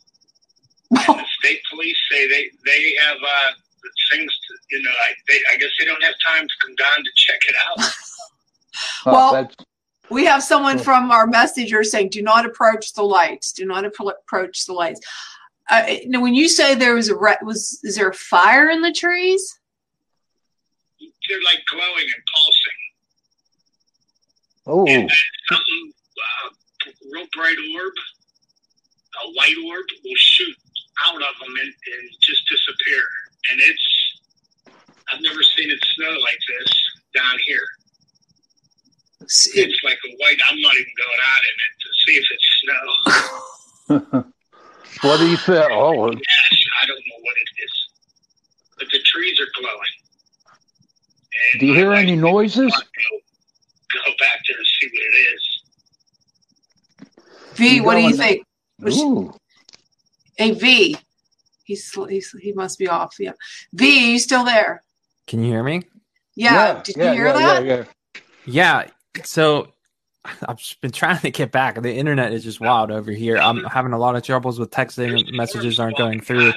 And 0.90 1.20
the 1.20 1.26
state 1.40 1.60
police 1.70 1.98
say 2.12 2.28
they 2.30 2.50
they 2.66 2.96
have 3.06 3.18
uh, 3.18 3.52
things. 4.12 4.32
To, 4.48 4.76
you 4.76 4.82
know, 4.84 4.90
I, 4.90 5.14
they, 5.30 5.40
I 5.54 5.58
guess 5.58 5.70
they 5.80 5.86
don't 5.86 6.02
have 6.04 6.16
time 6.28 6.48
to 6.48 6.54
come 6.66 6.76
down 6.76 6.98
to 7.04 7.12
check 7.16 7.40
it 7.48 7.56
out. 7.70 7.94
Oh, 9.06 9.12
Well- 9.12 9.34
that's, 9.34 9.56
We 10.10 10.26
have 10.26 10.42
someone 10.42 10.80
from 10.80 11.12
our 11.12 11.28
messenger 11.28 11.84
saying, 11.84 12.10
"Do 12.10 12.22
not 12.24 12.46
approach 12.46 12.94
the 12.94 13.04
lights. 13.04 13.52
Do 13.52 13.66
not 13.66 13.84
appro- 13.84 14.14
approach 14.26 14.66
the 14.66 14.74
lights." 14.74 15.02
Uh, 15.72 15.84
now, 16.08 16.22
when 16.22 16.34
you 16.36 16.48
say 16.50 16.76
there 16.76 16.94
was 16.96 17.08
a 17.10 17.16
re- 17.16 17.38
was 17.44 17.80
is 17.84 17.96
there 17.96 18.10
a 18.10 18.14
fire 18.14 18.70
in 18.70 18.82
the 18.82 18.92
trees? 18.92 19.58
They're 21.00 21.40
like 21.46 21.64
glowing 21.72 22.04
and 22.14 22.24
pulsing. 22.36 22.80
oh, 24.68 24.86
And 24.86 25.10
then 25.10 25.18
something, 25.50 25.94
uh, 26.20 26.50
real 27.14 27.26
bright 27.34 27.56
orb, 27.76 27.94
a 29.24 29.32
white 29.32 29.56
orb, 29.66 29.86
will 30.04 30.16
shoot 30.18 30.56
out 31.08 31.16
of 31.16 31.22
them 31.22 31.54
and, 31.62 31.74
and 31.94 32.10
just 32.22 32.42
disappear. 32.50 33.02
And 33.52 33.62
it's, 33.62 33.88
I've 35.14 35.22
never 35.22 35.42
seen 35.42 35.72
it 35.72 35.80
snow 35.96 36.10
like 36.22 36.40
this 36.60 36.74
down 37.16 37.38
here. 37.48 37.66
S- 39.24 39.50
It's 39.56 39.80
like 39.86 40.00
a 40.06 40.12
white, 40.18 40.38
I'm 40.50 40.60
not 40.60 40.74
even 40.76 40.94
going 40.98 41.22
out 41.32 41.44
in 41.50 41.56
it 41.66 41.74
to 41.82 41.90
see 42.04 42.16
if 42.18 42.26
it's 42.36 42.50
snow. 44.04 44.24
what 45.02 45.18
do 45.18 45.30
you 45.30 45.38
feel? 45.38 45.68
Oh, 45.72 46.08
Gosh, 46.08 46.66
I 46.82 46.86
don't 46.86 46.98
know 46.98 47.20
what 47.22 47.36
it 47.38 47.64
is. 47.64 47.90
But 48.78 48.88
the 48.92 49.00
trees 49.06 49.40
are 49.40 49.48
glowing. 49.60 49.96
And 51.54 51.60
do 51.60 51.66
you 51.68 51.74
hear 51.74 51.94
any 51.94 52.16
noises? 52.16 52.72
Go, 52.72 53.18
go 54.06 54.12
back 54.20 54.40
there 54.48 54.58
and 54.58 54.68
see 54.80 54.88
what 54.88 55.04
it 55.04 55.18
is. 55.36 55.62
V, 57.56 57.76
You 57.76 57.84
what 57.84 57.96
do 57.96 58.02
you 58.02 58.16
think? 58.16 58.46
Ooh. 58.88 59.34
Hey 60.38 60.52
V, 60.52 60.98
he's, 61.64 61.92
he's 62.10 62.32
he 62.40 62.54
must 62.54 62.80
be 62.80 62.88
off. 62.88 63.16
Yeah, 63.20 63.34
V, 63.74 64.14
you 64.14 64.20
still 64.20 64.44
there? 64.44 64.82
Can 65.28 65.44
you 65.44 65.52
hear 65.52 65.64
me? 65.64 65.84
Yeah. 66.36 66.82
Did 66.84 66.96
you 66.96 67.04
hear 67.04 67.28
yeah, 67.28 67.34
that? 67.34 67.66
Yeah, 67.66 67.76
yeah. 67.76 67.84
Yeah. 68.46 69.24
So 69.24 69.74
I've 70.48 70.60
been 70.82 70.92
trying 70.92 71.20
to 71.20 71.32
get 71.32 71.52
back. 71.52 71.82
The 71.82 71.94
internet 71.94 72.34
is 72.34 72.44
just 72.44 72.60
wild 72.60 72.92
over 72.92 73.12
here. 73.12 73.38
I'm 73.38 73.64
having 73.66 73.94
a 73.94 73.98
lot 73.98 74.16
of 74.16 74.24
troubles 74.24 74.60
with 74.60 74.72
texting. 74.72 75.32
Messages 75.34 75.80
aren't 75.80 75.98
going 75.98 76.22
through. 76.22 76.54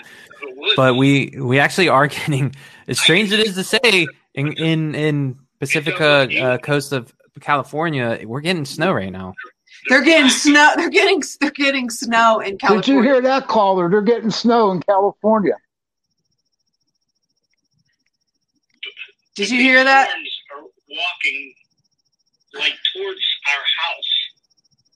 But 0.77 0.97
we 0.97 1.35
we 1.39 1.59
actually 1.59 1.89
are 1.89 2.07
getting. 2.09 2.55
As 2.87 3.01
strange 3.01 3.33
it 3.33 3.41
is 3.41 3.55
to 3.55 3.65
say, 3.65 4.07
in 4.35 4.53
in 4.55 4.95
in 4.95 5.39
Pacifica 5.61 6.29
uh, 6.41 6.59
coast 6.59 6.93
of 6.93 7.15
California, 7.41 8.21
we're 8.25 8.41
getting 8.41 8.65
snow 8.65 8.93
right 8.93 9.13
now. 9.13 9.35
They're 9.89 10.03
getting 10.05 10.31
snow. 10.31 10.73
They're 10.77 10.91
getting 10.91 11.23
they're 11.41 11.51
getting 11.51 11.91
snow 11.91 12.41
in 12.41 12.59
California. 12.59 12.83
Did 12.83 12.93
you 12.93 13.03
hear 13.03 13.21
that 13.23 13.49
caller? 13.49 13.89
They're 13.89 14.03
getting 14.03 14.31
snow 14.31 14.71
in 14.73 14.81
California. 14.83 15.57
Did 19.35 19.51
you 19.51 19.61
hear 19.61 19.83
that? 19.83 20.09
Are 20.09 20.63
walking 20.89 21.55
like 22.59 22.75
towards 22.95 23.21
our 23.53 23.63
house, 23.85 24.13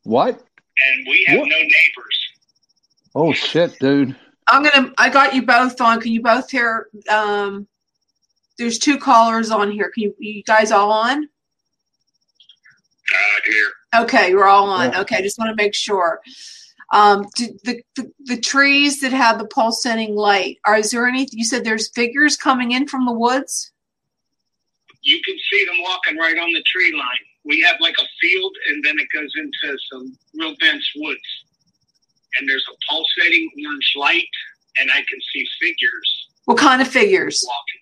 What? 0.04 0.34
and 0.34 1.06
we 1.08 1.24
have 1.28 1.40
What? 1.40 1.48
no 1.48 1.56
neighbors. 1.56 2.28
Oh 3.14 3.32
shit, 3.32 3.78
dude. 3.78 4.14
I'm 4.46 4.62
gonna. 4.62 4.92
I 4.98 5.08
got 5.10 5.34
you 5.34 5.42
both 5.44 5.80
on. 5.80 6.00
Can 6.00 6.12
you 6.12 6.22
both 6.22 6.50
hear? 6.50 6.88
Um, 7.10 7.66
there's 8.58 8.78
two 8.78 8.98
callers 8.98 9.50
on 9.50 9.70
here. 9.70 9.90
Can 9.94 10.04
you, 10.04 10.14
you 10.18 10.42
guys 10.44 10.72
all 10.72 10.90
on? 10.90 11.24
Uh, 11.24 13.16
I 13.16 13.40
hear. 13.44 13.66
Okay, 14.02 14.30
you're 14.30 14.46
all 14.46 14.68
on. 14.70 14.92
Yeah. 14.92 15.00
Okay, 15.00 15.22
just 15.22 15.38
want 15.38 15.50
to 15.50 15.62
make 15.62 15.74
sure. 15.74 16.20
Um, 16.92 17.26
do, 17.36 17.48
the, 17.64 17.82
the 17.96 18.12
the 18.24 18.36
trees 18.40 19.00
that 19.00 19.12
have 19.12 19.38
the 19.38 19.46
pulsating 19.46 20.14
light. 20.14 20.58
Are 20.64 20.76
is 20.76 20.90
there 20.90 21.06
any? 21.06 21.26
You 21.32 21.44
said 21.44 21.64
there's 21.64 21.88
figures 21.90 22.36
coming 22.36 22.72
in 22.72 22.86
from 22.88 23.04
the 23.04 23.12
woods. 23.12 23.72
You 25.02 25.20
can 25.24 25.36
see 25.50 25.64
them 25.64 25.76
walking 25.82 26.16
right 26.16 26.38
on 26.38 26.52
the 26.52 26.62
tree 26.66 26.92
line. 26.92 27.27
We 27.48 27.60
have 27.62 27.76
like 27.80 27.94
a 27.98 28.06
field, 28.20 28.54
and 28.68 28.84
then 28.84 28.94
it 28.98 29.08
goes 29.12 29.32
into 29.36 29.76
some 29.90 30.16
real 30.38 30.54
dense 30.60 30.86
woods. 30.96 31.20
And 32.38 32.48
there's 32.48 32.64
a 32.70 32.76
pulsating 32.88 33.50
orange 33.66 33.92
light, 33.96 34.28
and 34.78 34.90
I 34.90 34.98
can 34.98 35.18
see 35.32 35.44
figures 35.60 36.28
What 36.44 36.58
kind 36.58 36.80
of 36.82 36.86
figures? 36.88 37.42
walking. 37.46 37.80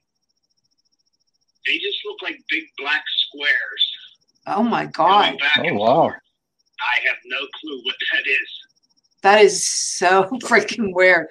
They 1.67 1.79
just 1.79 1.99
look 2.05 2.23
like 2.23 2.39
big 2.49 2.65
black 2.79 3.03
squares. 3.29 3.93
Oh 4.47 4.63
my 4.63 4.87
god, 4.87 5.37
back 5.39 5.67
Oh, 5.69 5.75
wow. 5.75 5.95
forth. 6.03 6.15
I 6.81 7.09
have 7.09 7.17
no 7.27 7.39
clue 7.61 7.81
what 7.85 7.97
that 8.13 8.23
is. 8.31 8.49
that 9.23 9.41
is 9.43 9.67
so 9.67 10.25
freaking 10.45 10.95
weird. 10.95 11.27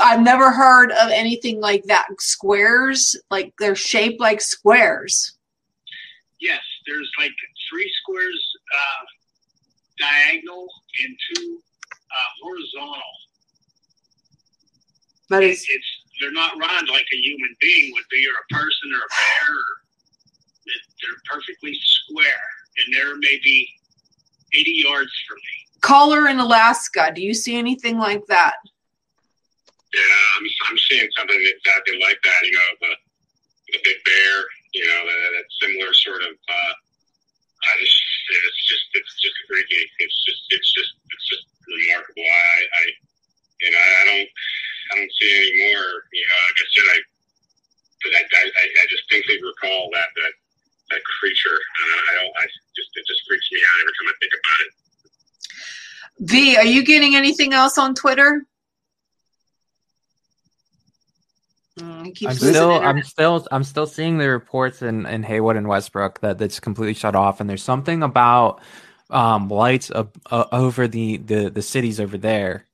I've 0.00 0.20
never 0.20 0.52
heard 0.52 0.92
of 0.92 1.10
anything 1.10 1.60
like 1.60 1.82
that. 1.84 2.06
Squares, 2.20 3.16
like 3.32 3.52
they're 3.58 3.74
shaped 3.74 4.20
like 4.20 4.40
squares. 4.40 5.32
Yes, 6.40 6.62
there's 6.86 7.10
like 7.18 7.32
three 7.68 7.90
squares 8.02 8.56
uh, 8.74 9.04
diagonal 9.98 10.68
and 11.04 11.16
two 11.34 11.58
uh, 11.90 12.30
horizontal. 12.42 13.12
That 15.30 15.42
It's, 15.42 15.66
it's 15.68 15.86
they're 16.20 16.32
not 16.32 16.52
round 16.58 16.88
like 16.88 17.06
a 17.12 17.16
human 17.16 17.54
being 17.60 17.92
would 17.92 18.08
be, 18.10 18.26
or 18.26 18.34
a 18.34 18.54
person, 18.54 18.92
or 18.92 18.98
a 18.98 19.08
bear. 19.10 19.54
Or, 19.54 19.64
they're 20.66 21.20
perfectly 21.30 21.74
square, 21.80 22.46
and 22.76 22.94
they're 22.94 23.16
maybe 23.16 23.68
80 24.52 24.70
yards 24.84 25.10
from 25.26 25.36
me. 25.36 25.80
caller 25.80 26.28
in 26.28 26.38
Alaska. 26.40 27.10
Do 27.14 27.22
you 27.22 27.32
see 27.34 27.56
anything 27.56 27.98
like 27.98 28.26
that? 28.26 28.54
Yeah, 29.94 30.02
I'm, 30.36 30.44
I'm 30.70 30.78
seeing 30.90 31.08
something 31.16 31.40
exactly 31.40 31.98
like 32.00 32.18
that. 32.22 32.40
You 32.42 32.52
know, 32.52 32.70
the 32.80 32.94
the 33.72 33.78
big 33.84 33.96
bear. 34.04 34.44
You 34.74 34.84
know, 34.84 35.00
that, 35.06 35.18
that 35.36 35.46
similar 35.62 35.92
sort 35.94 36.22
of. 36.22 36.34
Uh, 36.34 36.74
I 37.58 37.72
just, 37.82 37.98
it's 37.98 38.62
just, 38.70 38.86
it's 38.94 39.14
just 39.18 39.34
freaky. 39.48 39.82
It's 39.98 40.18
just, 40.24 40.42
it's 40.50 40.70
just, 40.72 40.92
it's 41.10 41.26
just 41.26 41.44
remarkable. 41.66 42.22
I, 42.22 42.58
I, 42.62 42.84
you 43.60 43.70
know, 43.74 43.82
I 43.82 44.04
don't, 44.06 44.28
I 44.28 44.92
don't 44.96 45.12
see 45.18 45.30
any 45.34 45.52
more. 45.66 45.90
You 46.14 46.24
know, 46.28 46.38
like 46.46 46.58
I 46.62 46.66
said, 46.70 46.86
I, 46.86 46.98
I, 47.98 48.22
I, 48.22 48.42
I 48.46 48.64
I 48.78 48.84
distinctly 48.88 49.42
recall 49.42 49.90
that 49.92 50.06
that 50.14 50.32
that 50.90 51.02
creature. 51.18 51.58
Uh, 51.58 51.98
I 51.98 52.12
don't. 52.22 52.32
I 52.38 52.44
just, 52.76 52.90
it 52.94 53.04
just 53.10 53.26
freaks 53.26 53.48
me 53.50 53.58
out 53.58 53.80
every 53.82 53.94
time 53.98 54.08
I 54.08 54.16
think 54.22 54.32
about 54.38 54.58
it. 54.64 54.72
V, 56.20 56.56
are 56.56 56.64
you 56.64 56.84
getting 56.84 57.16
anything 57.16 57.52
else 57.52 57.76
on 57.76 57.94
Twitter? 57.94 58.46
Mm, 61.78 62.26
I'm 62.26 62.34
still. 62.34 62.72
I'm 62.72 63.02
still, 63.02 63.46
I'm 63.52 63.64
still 63.64 63.86
seeing 63.86 64.18
the 64.18 64.28
reports 64.28 64.82
in, 64.82 65.06
in 65.06 65.22
Haywood 65.22 65.56
and 65.56 65.68
Westbrook 65.68 66.20
that 66.20 66.40
it's 66.40 66.58
completely 66.58 66.94
shut 66.94 67.14
off, 67.14 67.40
and 67.40 67.48
there's 67.48 67.62
something 67.62 68.02
about 68.02 68.60
um, 69.10 69.48
lights 69.48 69.90
uh, 69.90 70.04
uh, 70.30 70.46
over 70.50 70.88
the, 70.88 71.18
the 71.18 71.50
the 71.50 71.62
cities 71.62 72.00
over 72.00 72.18
there. 72.18 72.66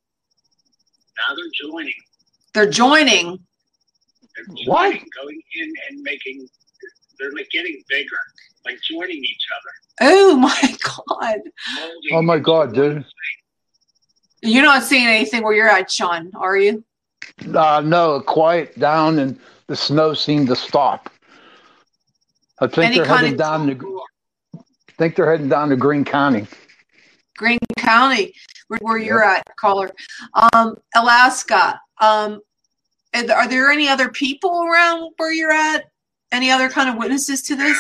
Now 1.17 1.35
they're 1.37 1.71
joining. 1.71 1.95
They're 2.55 2.71
joining. 2.71 3.39
They're 4.35 4.57
What? 4.67 4.93
Going 4.93 5.43
in 5.57 5.73
and 5.91 6.03
making. 6.03 6.49
They're 7.19 7.33
like 7.33 7.49
getting 7.51 7.83
bigger, 7.89 8.17
like 8.65 8.79
joining 8.91 9.19
each 9.19 9.47
other. 9.57 10.11
Oh 10.13 10.37
my 10.37 10.77
god. 10.85 11.41
Oh 12.13 12.23
my 12.23 12.39
god, 12.39 12.75
dude. 12.75 13.05
You're 14.43 14.65
not 14.65 14.83
seeing 14.83 15.07
anything 15.07 15.43
where 15.43 15.55
you're 15.55 15.69
at, 15.69 15.91
Sean, 15.91 16.31
are 16.35 16.57
you? 16.57 16.85
Uh, 17.55 17.81
no, 17.85 18.21
quiet 18.21 18.79
down, 18.79 19.19
and 19.19 19.39
the 19.67 19.77
snow 19.77 20.15
seemed 20.15 20.49
to 20.49 20.57
stop. 20.57 21.11
I 22.61 22.67
think 22.67 22.87
Any 22.87 22.97
they're 22.97 23.07
kind 23.07 23.21
heading 23.21 23.33
of- 23.35 23.39
down 23.39 23.67
to. 23.69 24.03
think 24.99 25.17
they're 25.17 25.31
heading 25.31 25.49
down 25.49 25.71
to 25.71 25.77
Greene 25.77 26.05
County. 26.05 26.47
Green 27.37 27.59
County, 27.79 28.33
where, 28.69 28.79
where 28.81 28.99
you're 28.99 29.25
at, 29.25 29.43
caller. 29.59 29.91
Um, 30.53 30.77
Alaska. 30.95 31.81
Um, 32.01 32.41
are 33.15 33.49
there- 33.49 33.71
any 33.71 33.89
other 33.89 34.09
people 34.11 34.63
around 34.71 35.13
where 35.17 35.33
you're 35.33 35.51
at? 35.53 35.85
Any 36.33 36.51
other 36.51 36.69
kind 36.69 36.89
of 36.91 36.97
witnesses 36.97 37.43
to 37.43 37.55
this? 37.57 37.79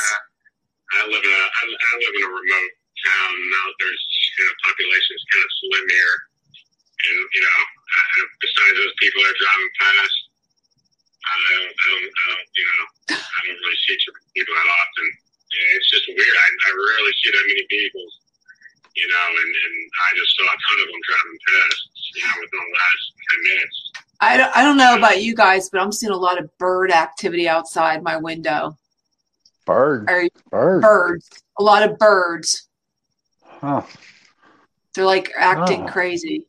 I 0.93 1.07
live 1.07 1.23
in 1.25 1.31
a 1.31 1.35
I, 1.35 1.63
I 1.67 1.93
live 1.99 2.15
in 2.15 2.23
a 2.23 2.29
remote 2.29 2.71
town. 3.03 3.31
Now 3.35 3.67
there's 3.81 4.03
you 4.39 4.45
know 4.45 4.53
population 4.63 5.13
is 5.17 5.25
kind 5.33 5.43
of 5.43 5.51
slim 5.59 5.87
here, 5.91 6.15
and 7.03 7.19
you 7.35 7.43
know 7.43 7.59
I, 7.95 8.05
besides 8.43 8.75
those 8.79 8.97
people 8.99 9.19
that 9.23 9.31
are 9.31 9.41
driving 9.41 9.73
past, 9.79 10.17
I 11.25 11.35
don't 11.55 11.71
I 11.71 11.87
don't, 11.95 12.09
I 12.11 12.25
don't 12.35 12.49
you 12.55 12.65
know 12.67 12.87
I 13.15 13.39
don't 13.47 13.61
really 13.63 13.81
see 13.87 13.97
too 14.03 14.13
many 14.13 14.29
people 14.35 14.55
that 14.59 14.69
often. 14.69 15.07
And 15.55 15.67
it's 15.79 15.89
just 15.91 16.07
weird. 16.11 16.19
I, 16.35 16.47
I 16.51 16.71
rarely 16.75 17.15
see 17.23 17.31
that 17.31 17.45
many 17.47 17.63
vehicles, 17.71 18.13
you 18.99 19.07
know, 19.07 19.27
and, 19.39 19.51
and 19.55 19.75
I 20.03 20.09
just 20.19 20.35
saw 20.35 20.43
a 20.51 20.57
ton 20.59 20.79
of 20.83 20.89
them 20.91 21.03
driving 21.07 21.39
past, 21.47 21.83
you 22.19 22.23
know, 22.27 22.35
within 22.43 22.59
the 22.59 22.73
last 22.75 23.05
ten 23.31 23.41
minutes. 23.55 23.79
I 24.21 24.37
don't, 24.37 24.57
I 24.57 24.63
don't 24.63 24.77
know 24.77 24.97
about 24.97 25.23
you 25.23 25.35
guys, 25.35 25.71
but 25.71 25.81
I'm 25.81 25.93
seeing 25.93 26.13
a 26.13 26.17
lot 26.17 26.41
of 26.43 26.51
bird 26.59 26.91
activity 26.91 27.49
outside 27.49 28.03
my 28.03 28.17
window. 28.17 28.77
Bird, 29.65 30.11
Or 30.11 30.29
bird. 30.51 30.83
birds, 30.83 31.31
a 31.59 31.63
lot 31.63 31.83
of 31.89 31.99
birds. 31.99 32.69
Huh. 33.45 33.83
They're 34.95 35.05
like 35.05 35.31
acting 35.37 35.85
Oh. 35.85 35.93
crazy. 35.93 36.47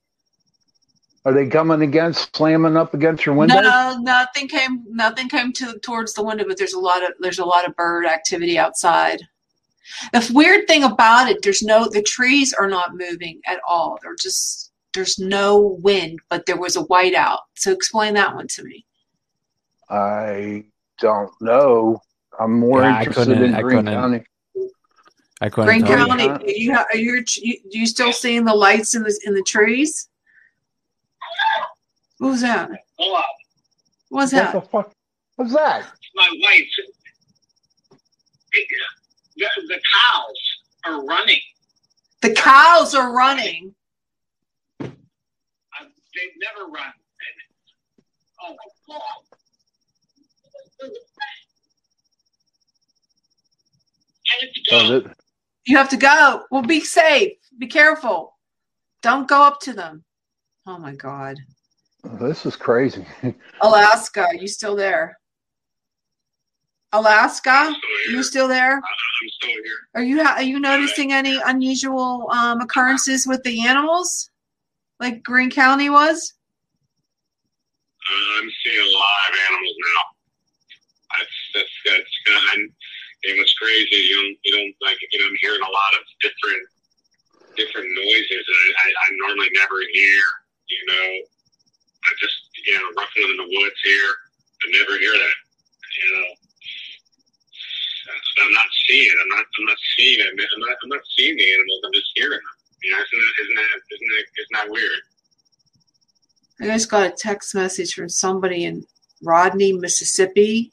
Are 1.26 1.34
they 1.34 1.48
coming 1.48 1.82
against, 1.82 2.36
slamming 2.36 2.78
up 2.78 2.94
against 2.94 3.26
your 3.26 3.34
window? 3.34 3.60
No, 3.60 3.98
nothing 4.02 4.48
came. 4.48 4.84
Nothing 4.88 5.28
came 5.28 5.52
to 5.54 5.78
towards 5.80 6.14
the 6.14 6.24
window, 6.24 6.46
but 6.48 6.58
there's 6.58 6.74
a 6.74 6.80
lot 6.80 7.04
of 7.04 7.14
there's 7.20 7.40
a 7.40 7.46
lot 7.46 7.68
of 7.68 7.76
bird 7.76 8.06
activity 8.06 8.60
outside. 8.60 9.20
The 10.14 10.32
weird 10.34 10.68
thing 10.68 10.84
about 10.84 11.30
it, 11.30 11.42
there's 11.42 11.64
no 11.64 11.90
the 11.90 12.04
trees 12.04 12.54
are 12.54 12.68
not 12.68 12.96
moving 12.96 13.42
at 13.48 13.60
all. 13.68 13.98
They're 14.04 14.16
just 14.16 14.72
there's 14.94 15.18
no 15.18 15.78
wind, 15.82 16.20
but 16.30 16.46
there 16.46 16.58
was 16.58 16.76
a 16.76 16.84
whiteout. 16.84 17.40
So 17.56 17.72
explain 17.72 18.14
that 18.14 18.36
one 18.36 18.48
to 18.50 18.64
me. 18.64 18.86
I 19.90 20.66
don't 21.00 21.32
know. 21.42 22.02
I'm 22.40 22.60
more 22.60 22.82
Yeah, 22.84 23.00
interested 23.00 23.42
in 23.42 23.56
I 23.56 23.62
Greene 23.62 23.78
couldn't. 23.86 23.94
County. 23.94 24.24
I 25.42 25.50
couldn't 25.50 25.66
Green 25.68 25.84
tell 25.84 26.00
you. 26.00 26.28
County, 26.28 26.54
you 26.60 26.72
are 26.74 26.96
you, 26.96 27.24
you 27.42 27.60
you 27.70 27.88
still 27.88 28.14
seeing 28.14 28.46
the 28.46 28.54
lights 28.54 28.94
in 28.94 29.02
the 29.04 29.20
in 29.26 29.34
the 29.34 29.44
trees? 29.44 30.08
What 32.18 32.30
was 32.30 32.42
that? 32.42 32.70
Hold 32.98 33.16
on. 33.18 33.24
What 34.10 34.22
was 34.22 34.34
What 34.34 34.44
that? 34.44 34.54
the 34.54 34.62
fuck? 34.62 34.92
What's 35.36 35.54
that? 35.54 35.86
my 36.16 36.30
wife. 36.44 36.64
The, 39.38 39.48
the 39.68 39.80
cows 39.94 40.40
are 40.86 41.06
running. 41.06 41.42
The 42.22 42.34
cows 42.34 42.96
are 42.96 43.12
running. 43.14 43.76
Uh, 44.80 44.88
they've 44.90 46.38
never 46.42 46.72
run. 46.72 46.94
Oh 48.42 48.50
my 48.50 48.56
god! 48.88 49.26
Have 54.28 54.54
to 54.54 54.62
go. 54.70 55.00
That- 55.00 55.18
You 55.66 55.78
have 55.78 55.90
to 55.90 55.98
go. 55.98 56.44
Well, 56.52 56.62
be 56.62 56.80
safe. 56.80 57.34
Be 57.58 57.68
careful. 57.68 58.38
Don't 59.02 59.28
go 59.28 59.42
up 59.42 59.60
to 59.62 59.74
them. 59.74 60.04
Oh 60.66 60.78
my 60.78 60.94
God. 60.96 61.38
This 62.14 62.46
is 62.46 62.56
crazy. 62.56 63.06
Alaska, 63.62 64.28
you 64.40 64.48
still 64.48 64.76
there? 64.76 65.18
Alaska. 66.94 67.66
Still 67.66 67.74
here. 68.06 68.16
You 68.16 68.24
still 68.24 68.48
there? 68.48 68.74
I- 68.74 68.96
I'm 69.22 69.30
still 69.30 69.50
here. 69.50 69.80
Are 69.96 70.04
you 70.04 70.24
ha- 70.24 70.36
are 70.38 70.44
you 70.44 70.60
noticing 70.60 71.12
any 71.14 71.40
unusual 71.46 72.30
um, 72.32 72.62
occurrences 72.62 73.26
with 73.26 73.44
the 73.44 73.66
animals, 73.66 74.30
like 75.00 75.24
Green 75.24 75.50
County 75.50 75.90
was? 75.90 76.34
Uh, 78.06 78.40
I'm 78.42 78.50
seeing 78.64 78.80
a 78.80 78.92
lot 78.92 79.30
of 79.32 79.36
animals 79.50 79.76
now. 79.80 80.04
That's 81.18 81.38
that's 81.54 81.76
that's 81.86 82.14
good. 82.26 82.44
And, 82.56 82.72
and 83.26 83.38
what's 83.40 83.54
crazy, 83.56 83.96
you 83.96 84.16
don't 84.16 84.38
you 84.44 84.54
don't 84.54 84.76
like 84.88 84.98
you 85.12 85.20
know 85.20 85.26
I'm 85.26 85.38
hearing 85.42 85.62
a 85.62 85.72
lot 85.72 85.94
of 85.96 86.04
different 86.22 86.64
different 87.58 87.88
noises 87.96 88.44
that 88.46 88.60
I, 88.62 88.68
I, 88.84 88.88
I 88.92 89.08
normally 89.26 89.50
never 89.54 89.80
hear. 89.94 90.22
You 90.68 90.82
know, 90.88 91.08
I 92.06 92.12
just 92.22 92.38
you 92.66 92.74
know 92.74 92.88
ruffling 92.98 93.32
in 93.32 93.38
the 93.38 93.50
woods 93.50 93.80
here. 93.84 94.12
I 94.62 94.66
never 94.80 94.98
hear 95.00 95.12
that. 95.12 95.38
You 95.96 96.08
know, 96.14 96.28
That's- 98.06 98.34
I'm 98.46 98.54
not 98.54 98.70
seeing. 98.88 99.16
I'm 99.22 99.30
not. 99.30 99.46
I'm 99.46 99.66
not 99.66 99.78
seeing. 99.98 100.22
I'm 100.22 100.36
not. 100.38 100.78
I'm 100.84 100.90
not 100.90 101.06
seeing 101.18 101.36
the 101.38 101.54
animals. 101.54 101.82
I'm 101.86 101.94
just 101.94 102.12
hearing 102.16 102.40
them. 102.40 102.56
You 102.84 102.92
know, 102.92 102.98
isn't 102.98 103.20
that 103.20 103.34
isn't 103.42 103.56
that 103.56 103.70
isn't 103.92 104.10
that, 104.10 104.26
isn't 104.42 104.54
that 104.54 104.72
weird? 104.72 105.02
I 106.62 106.66
just 106.66 106.90
got 106.90 107.08
a 107.08 107.12
text 107.12 107.56
message 107.56 107.94
from 107.94 108.10
somebody 108.10 108.66
in 108.66 108.86
Rodney, 109.22 109.74
Mississippi. 109.74 110.72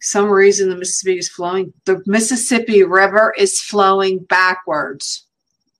Some 0.00 0.28
reason 0.28 0.68
the 0.68 0.76
Mississippi 0.76 1.18
is 1.18 1.28
flowing. 1.28 1.72
The 1.84 2.02
Mississippi 2.06 2.82
River 2.82 3.32
is 3.38 3.60
flowing 3.60 4.18
backwards. 4.18 5.26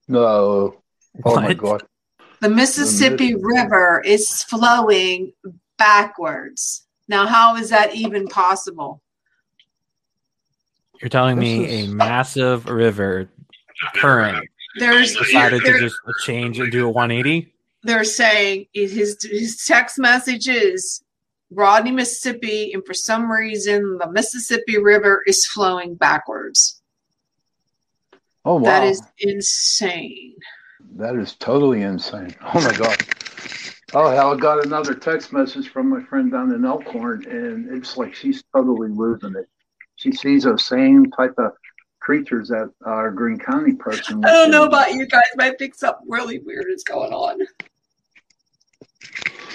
No. 0.07 0.81
Oh 1.23 1.35
my 1.35 1.53
God. 1.53 1.83
The 2.45 2.51
Mississippi 2.51 3.33
River 3.33 4.03
is 4.05 4.43
flowing 4.43 5.33
backwards. 5.79 6.85
Now, 7.07 7.25
how 7.25 7.55
is 7.55 7.71
that 7.71 7.95
even 7.95 8.27
possible? 8.27 9.01
You're 11.01 11.09
telling 11.09 11.39
me 11.39 11.85
a 11.85 11.87
massive 11.87 12.67
river 12.67 13.31
current 13.95 14.47
There's 14.77 15.15
decided 15.15 15.63
to 15.63 15.79
just 15.79 15.95
change 16.23 16.59
and 16.59 16.71
do 16.71 16.85
a 16.85 16.89
180? 16.91 17.51
they're 17.81 18.03
saying 18.03 18.67
his 18.73 19.17
his 19.23 19.65
text 19.65 19.97
message 19.97 20.47
is 20.47 21.03
Rodney, 21.49 21.89
Mississippi, 21.89 22.73
and 22.73 22.85
for 22.85 22.93
some 22.93 23.31
reason 23.31 23.97
the 23.97 24.11
Mississippi 24.11 24.77
River 24.77 25.23
is 25.25 25.47
flowing 25.47 25.95
backwards. 25.95 26.79
Oh 28.45 28.57
wow. 28.57 28.65
That 28.65 28.83
is 28.83 29.01
insane. 29.17 30.35
That 30.95 31.15
is 31.15 31.35
totally 31.35 31.81
insane. 31.81 32.35
Oh 32.53 32.61
my 32.61 32.73
God. 32.73 32.97
Oh 33.93 34.09
hell, 34.09 34.33
I 34.33 34.37
got 34.37 34.65
another 34.65 34.93
text 34.93 35.31
message 35.31 35.69
from 35.69 35.89
my 35.89 36.01
friend 36.03 36.31
down 36.31 36.51
in 36.51 36.65
Elkhorn, 36.65 37.25
and 37.29 37.69
it's 37.77 37.97
like 37.97 38.13
she's 38.15 38.43
totally 38.53 38.89
losing 38.89 39.35
it. 39.35 39.47
She 39.95 40.11
sees 40.11 40.43
those 40.43 40.65
same 40.65 41.11
type 41.11 41.33
of 41.37 41.51
creatures 42.01 42.49
that 42.49 42.71
our 42.85 43.11
Green 43.11 43.37
County 43.37 43.73
person. 43.73 44.23
I 44.25 44.31
don't 44.31 44.51
know 44.51 44.65
about 44.65 44.93
you 44.93 45.05
guys, 45.07 45.23
but 45.35 45.45
I 45.45 45.53
think 45.55 45.75
something 45.75 46.05
really 46.09 46.39
weird 46.39 46.65
is 46.69 46.83
going 46.83 47.13
on. 47.13 47.39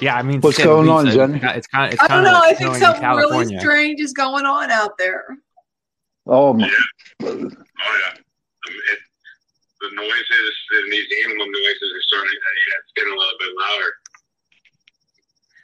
Yeah, 0.00 0.16
I 0.16 0.22
mean, 0.22 0.40
What's 0.40 0.56
shit, 0.56 0.64
going 0.64 0.88
on, 0.88 1.04
Lisa, 1.04 1.16
Jen? 1.16 1.34
It's 1.34 1.66
kind 1.66 1.88
of, 1.88 1.92
it's 1.92 2.02
I 2.02 2.06
don't 2.06 2.24
kind 2.24 2.26
of 2.26 2.32
know. 2.32 2.40
I 2.42 2.54
think 2.54 2.76
something 2.76 3.08
really 3.08 3.58
strange 3.58 4.00
is 4.00 4.12
going 4.12 4.46
on 4.46 4.70
out 4.70 4.96
there. 4.96 5.36
Oh 6.26 6.54
my. 6.54 6.70
Oh 7.22 7.26
yeah. 7.26 7.28
Um, 7.28 7.52
it, 8.66 8.98
the 9.80 9.90
noises 9.94 10.52
and 10.72 10.92
these 10.92 11.06
animal 11.24 11.46
noises 11.46 11.92
are 11.94 12.02
starting. 12.06 12.38
Uh, 12.38 12.56
yeah, 12.68 12.80
it's 12.82 12.92
getting 12.96 13.12
a 13.12 13.16
little 13.16 13.38
bit 13.38 13.48
louder. 13.58 13.92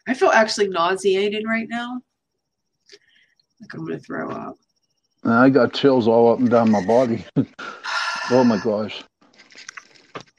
I 0.09 0.15
feel 0.15 0.31
actually 0.31 0.69
nauseated 0.69 1.45
right 1.47 1.69
now. 1.69 2.01
Like 3.61 3.75
I'm 3.75 3.87
going 3.87 3.99
to 3.99 4.05
throw 4.05 4.31
up. 4.31 4.57
I 5.25 5.51
got 5.51 5.75
chills 5.75 6.07
all 6.07 6.33
up 6.33 6.39
and 6.39 6.51
down 6.51 6.71
my 6.71 6.85
body. 6.85 7.25
oh 8.31 8.45
my 8.45 8.59
gosh. 8.59 9.03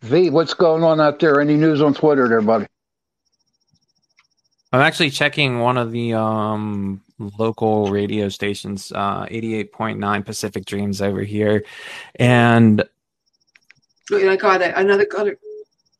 V, 0.01 0.30
what's 0.30 0.53
going 0.53 0.84
on 0.84 1.01
out 1.01 1.19
there? 1.19 1.41
Any 1.41 1.55
news 1.55 1.82
on 1.82 1.93
Twitter 1.93 2.28
there, 2.30 2.41
buddy? 2.41 2.67
I'm 4.71 4.82
actually 4.82 5.09
checking 5.09 5.59
one 5.59 5.78
of 5.78 5.91
the 5.91 6.13
um, 6.13 7.01
local 7.19 7.89
radio 7.89 8.30
stations, 8.30 8.91
uh, 8.93 9.25
88.9 9.25 10.25
Pacific 10.25 10.65
Dreams 10.65 11.01
over 11.01 11.21
here, 11.21 11.63
and 12.15 12.82
Wait, 12.82 12.88
I 14.12 14.36
got 14.36 14.62
it. 14.62 14.74
Another 14.76 15.05
got 15.05 15.28
it. 15.28 15.39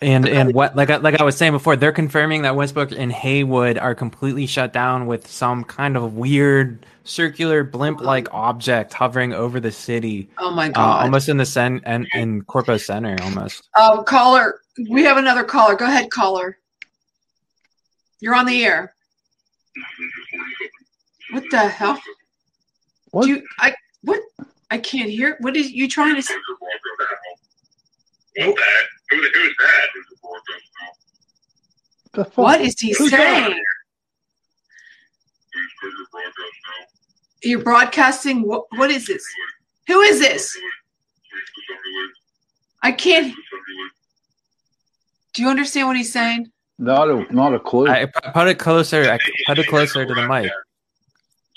and 0.02 0.28
and 0.28 0.54
what 0.54 0.76
like 0.76 0.90
I, 0.90 0.98
like 0.98 1.20
I 1.20 1.24
was 1.24 1.36
saying 1.36 1.52
before, 1.54 1.76
they're 1.76 1.92
confirming 1.92 2.44
that 2.44 2.56
Westbrook 2.56 2.92
and 2.92 3.12
Haywood 3.12 3.78
are 3.78 3.96
completely 3.96 4.46
shut 4.46 4.72
down 4.74 5.08
with 5.08 5.28
some 5.28 5.64
kind 5.64 5.98
of 5.98 6.14
weird 6.16 6.86
circular 7.04 7.64
blimp-like 7.64 8.28
object 8.34 8.94
hovering 8.94 9.34
over 9.34 9.60
the 9.60 9.72
city, 9.72 10.30
Oh 10.38 10.52
my 10.52 10.68
uh, 10.68 10.72
god. 10.74 11.04
almost 11.06 11.30
in 11.30 11.38
the 11.38 11.46
cen- 11.46 11.82
and 11.86 12.06
in 12.14 12.42
Corpo 12.44 12.76
Center, 12.78 13.16
almost. 13.24 13.68
Um, 13.80 14.04
caller, 14.04 14.60
we 14.90 15.04
have 15.04 15.16
another 15.18 15.44
caller. 15.46 15.76
Go 15.76 15.86
ahead, 15.86 16.10
caller. 16.12 16.58
You're 18.20 18.36
on 18.36 18.46
the 18.46 18.64
air. 18.66 18.94
What 21.32 21.44
the 21.50 21.60
hell? 21.68 22.00
What? 23.12 23.24
Do 23.26 23.30
you, 23.30 23.44
I 23.60 23.74
what? 24.02 24.22
I 24.70 24.78
can't 24.78 25.10
hear. 25.10 25.38
What 25.40 25.56
is 25.56 25.72
you 25.72 25.88
trying 25.88 26.22
to 26.22 26.22
say? 28.38 28.48
What 28.48 28.56
that? 28.56 28.84
Who, 29.10 29.18
who's 29.18 29.56
that? 29.60 29.88
The? 32.14 32.24
What 32.42 32.62
is 32.62 32.80
he 32.80 32.94
Who's 32.98 33.12
that? 33.12 33.50
saying? 33.50 33.64
You're 37.44 37.64
broadcasting. 37.64 38.42
What? 38.48 38.66
What 38.76 38.92
is 38.92 39.08
this? 39.08 39.24
Who 39.88 40.02
is 40.02 40.20
this? 40.20 40.58
I 42.82 42.92
can't. 42.92 43.36
Do 45.34 45.42
you 45.44 45.50
understand 45.50 45.88
what 45.88 45.98
he's 45.98 46.12
saying? 46.12 46.52
Not 46.80 47.10
a 47.10 47.34
not 47.34 47.54
a 47.54 47.60
clue. 47.60 47.88
I 47.88 48.06
pu- 48.06 48.32
put 48.32 48.48
it 48.48 48.60
closer. 48.60 49.04
I 49.04 49.20
put 49.46 49.60
it 49.60 49.68
closer 49.68 50.06
to 50.06 50.14
the 50.14 50.28
mic. 50.28 50.52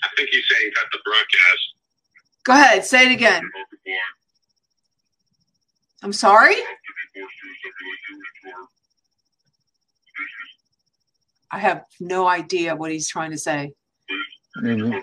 I 0.02 0.08
think 0.16 0.30
he's 0.30 0.44
saying 0.50 0.70
cut 0.74 0.86
the 0.92 0.98
broadcast. 1.04 1.74
Go 2.44 2.52
ahead. 2.52 2.84
Say 2.84 3.06
it 3.06 3.12
again. 3.12 3.42
I'm 6.02 6.12
sorry. 6.12 6.56
I 11.52 11.58
have 11.58 11.84
no 11.98 12.26
idea 12.26 12.76
what 12.76 12.90
he's 12.90 13.08
trying 13.08 13.32
to 13.32 13.38
say. 13.38 13.72
Mhm. 14.58 15.02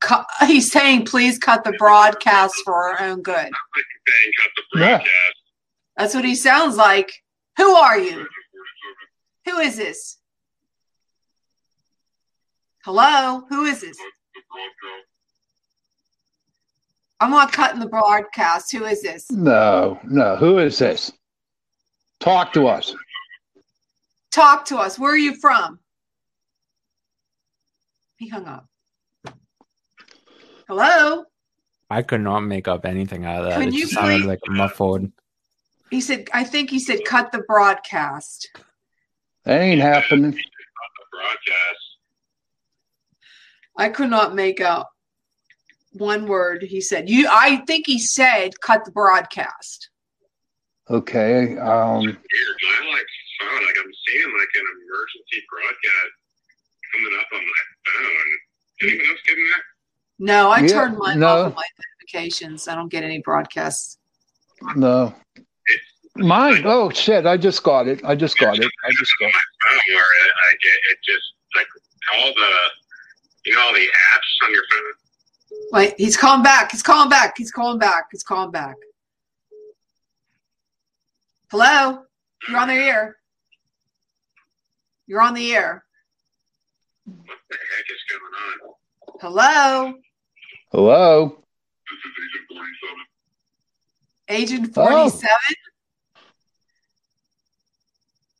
Cu- 0.00 0.46
He's 0.46 0.70
saying, 0.70 1.06
please 1.06 1.38
cut 1.38 1.64
the 1.64 1.72
broadcast 1.72 2.54
for 2.64 2.74
our 2.74 3.00
own 3.02 3.22
good. 3.22 3.50
Cut 3.52 4.80
Yeah. 4.80 5.04
That's 5.96 6.14
what 6.14 6.24
he 6.24 6.34
sounds 6.34 6.76
like. 6.76 7.10
Who 7.56 7.74
are 7.74 7.98
you? 7.98 8.28
Who 9.46 9.58
is 9.58 9.76
this? 9.76 10.18
Hello? 12.84 13.46
Who 13.48 13.64
is 13.64 13.80
this? 13.80 13.98
I'm 17.20 17.30
not 17.30 17.52
cutting 17.52 17.80
the 17.80 17.88
broadcast. 17.88 18.72
Who 18.72 18.84
is 18.84 19.02
this? 19.02 19.30
No, 19.30 19.98
no. 20.04 20.36
Who 20.36 20.58
is 20.58 20.78
this? 20.78 21.12
Talk 22.20 22.52
to 22.52 22.66
us. 22.66 22.94
Talk 24.30 24.66
to 24.66 24.76
us. 24.76 24.98
Where 24.98 25.12
are 25.12 25.18
you 25.18 25.34
from? 25.36 25.78
He 28.16 28.28
hung 28.28 28.46
up. 28.46 28.66
Hello? 30.68 31.24
I 31.88 32.02
could 32.02 32.20
not 32.20 32.40
make 32.40 32.68
up 32.68 32.84
anything 32.84 33.24
out 33.24 33.44
of 33.44 33.50
that. 33.50 33.58
Can 33.60 33.68
it 33.68 33.74
you 33.74 33.82
just 33.82 33.94
sounded 33.94 34.26
like 34.26 34.40
muffled. 34.48 35.10
He 35.90 36.00
said, 36.00 36.28
I 36.34 36.42
think 36.42 36.68
he 36.68 36.80
said, 36.80 37.04
cut 37.04 37.30
the 37.30 37.44
broadcast. 37.46 38.50
That 39.44 39.60
ain't 39.60 39.80
happening. 39.80 40.32
Cut 40.32 40.40
the 40.40 41.04
broadcast. 41.12 41.98
I 43.78 43.88
could 43.90 44.10
not 44.10 44.34
make 44.34 44.60
out 44.60 44.86
one 45.98 46.26
word 46.26 46.62
he 46.62 46.80
said. 46.80 47.08
You 47.08 47.28
I 47.30 47.56
think 47.66 47.86
he 47.86 47.98
said 47.98 48.60
cut 48.60 48.84
the 48.84 48.90
broadcast. 48.90 49.90
Okay. 50.88 51.56
Um. 51.58 52.00
Weird. 52.00 52.16
I 52.16 52.92
like 52.92 53.06
phone. 53.40 53.64
Like 53.64 53.76
I'm 53.78 53.92
seeing 54.06 54.32
like 54.38 54.48
an 54.54 54.66
emergency 54.82 55.44
broadcast 55.50 56.12
coming 56.92 57.18
up 57.18 57.26
on 57.32 57.40
my 57.40 57.62
phone. 57.86 58.28
Anyone 58.82 59.10
else 59.10 59.20
getting 59.26 59.44
that? 59.52 59.62
No, 60.18 60.50
I 60.50 60.60
Yeah, 60.60 60.68
turned 60.68 60.98
mine 60.98 61.18
no. 61.18 61.26
off 61.28 61.46
of 61.48 61.54
my 61.56 61.64
notifications. 62.00 62.68
I 62.68 62.74
don't 62.74 62.88
get 62.88 63.04
any 63.04 63.20
broadcasts. 63.20 63.98
No. 64.74 65.14
It's, 65.66 65.82
Mine. 66.16 66.62
Oh 66.64 66.88
shit! 66.88 67.26
I 67.26 67.36
just 67.36 67.62
got 67.62 67.86
it. 67.88 68.02
I 68.02 68.14
just 68.14 68.38
got 68.38 68.58
it. 68.58 68.70
I 68.86 68.90
just 68.92 69.12
got. 69.20 69.26
my 69.26 69.40
phone 69.68 69.94
where 69.94 70.26
it, 70.26 70.32
I 70.48 70.52
get 70.62 70.78
it 70.92 70.98
just 71.04 71.24
like 71.54 71.66
all 72.14 72.32
the 72.32 72.52
you 73.44 73.52
know 73.54 73.60
all 73.60 73.74
the 73.74 73.80
apps 73.80 74.46
on 74.46 74.52
your 74.52 74.62
phone. 74.70 75.05
Wait, 75.72 75.94
he's 75.98 76.16
calling 76.16 76.42
back. 76.42 76.72
He's 76.72 76.82
calling 76.82 77.08
back. 77.08 77.34
He's 77.36 77.50
calling 77.50 77.78
back. 77.78 78.06
He's 78.10 78.22
calling 78.22 78.50
back. 78.50 78.76
Hello? 81.50 82.02
You're 82.48 82.58
on 82.58 82.68
the 82.68 82.74
air. 82.74 83.16
You're 85.06 85.20
on 85.20 85.34
the 85.34 85.54
air. 85.54 85.84
What 87.04 87.16
the 87.50 87.56
heck 87.56 87.86
is 87.90 88.02
going 88.10 88.34
on? 88.34 88.74
Hello, 89.20 89.94
Hello. 90.72 91.42
This 91.88 91.98
is 92.04 92.12
Agent 94.28 94.74
47. 94.74 94.74
Agent 94.74 94.74
47. 94.74 95.30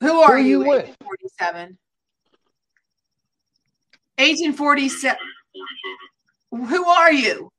Who 0.00 0.20
are 0.20 0.32
are 0.32 0.38
you 0.38 0.62
you, 0.62 0.68
with? 0.68 0.82
Agent 0.82 0.96
47? 1.02 1.78
Agent 4.18 4.56
47. 4.56 5.16
Who 6.50 6.84
are 6.86 7.12
you? 7.12 7.50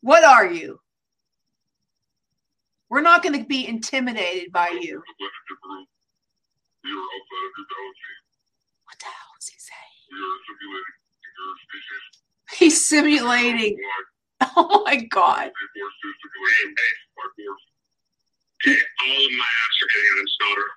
What 0.00 0.24
are 0.24 0.46
you? 0.46 0.80
We're 2.90 3.00
not 3.00 3.22
going 3.22 3.38
to 3.38 3.44
be 3.44 3.66
intimidated 3.66 4.52
by 4.52 4.68
you. 4.68 5.02
We 6.84 6.90
are 6.90 7.00
outside 7.00 7.44
of 7.46 7.52
your 7.56 7.66
galaxy. 7.72 8.14
What 8.84 8.98
the 8.98 9.06
hell 9.06 9.34
is 9.40 9.48
he 9.48 9.58
saying? 9.58 9.98
We 10.12 10.18
are 10.20 10.38
simulating 10.44 10.98
your 11.40 11.56
species. 11.64 12.04
He's 12.58 12.84
simulating. 12.84 13.74
Oh 14.56 14.82
my 14.84 14.96
God. 14.96 15.46
They 15.46 15.80
forced 15.80 15.98
to 16.02 16.08
simulate 16.20 16.76
by 17.16 17.24
force. 17.34 17.64
Okay, 18.66 18.76
all 18.76 19.24
of 19.24 19.32
my 19.32 19.50
apps 19.62 19.78
are 19.82 19.90
getting 19.94 20.12
uninstalled. 20.14 20.68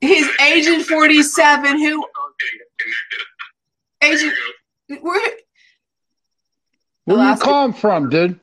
He's 0.00 0.28
Agent 0.40 0.84
47 0.86 1.78
who 1.78 2.04
Connected. 2.80 3.24
Agent 4.02 4.32
you 4.88 4.98
Where 5.02 5.20
you 7.16 7.22
Alaska. 7.24 7.44
come 7.44 7.72
from, 7.72 8.08
dude? 8.08 8.40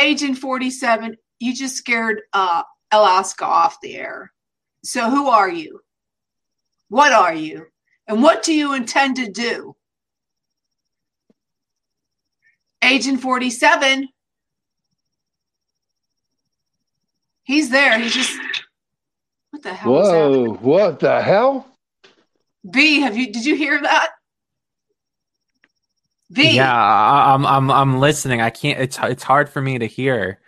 Agent 0.00 0.38
47, 0.38 1.16
you 1.40 1.54
just 1.54 1.76
scared 1.76 2.22
uh 2.32 2.62
Alaska 2.92 3.44
off 3.44 3.80
the 3.80 3.96
air. 3.96 4.32
So 4.84 5.10
who 5.10 5.28
are 5.28 5.48
you? 5.50 5.80
What 6.88 7.12
are 7.12 7.34
you? 7.34 7.66
And 8.06 8.22
what 8.22 8.42
do 8.42 8.52
you 8.54 8.74
intend 8.74 9.16
to 9.16 9.30
do? 9.30 9.76
Agent 12.82 13.20
47. 13.20 14.08
He's 17.44 17.70
there. 17.70 17.98
He's 17.98 18.14
just 18.14 18.38
What 19.50 19.62
the 19.62 19.74
hell? 19.74 19.92
Whoa, 19.92 20.52
what 20.54 21.00
the 21.00 21.20
hell? 21.20 21.66
B, 22.68 23.00
have 23.00 23.16
you 23.16 23.32
did 23.32 23.44
you 23.44 23.54
hear 23.56 23.80
that? 23.80 24.10
B. 26.32 26.56
Yeah, 26.56 26.72
I, 26.72 27.34
I'm 27.34 27.44
I'm 27.44 27.70
I'm 27.70 28.00
listening. 28.00 28.40
I 28.40 28.50
can't. 28.50 28.80
It's 28.80 28.98
it's 29.02 29.22
hard 29.22 29.48
for 29.48 29.60
me 29.60 29.78
to 29.78 29.86
hear. 29.86 30.40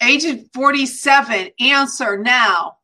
Agent 0.00 0.48
47, 0.54 1.50
answer 1.60 2.16
now. 2.18 2.76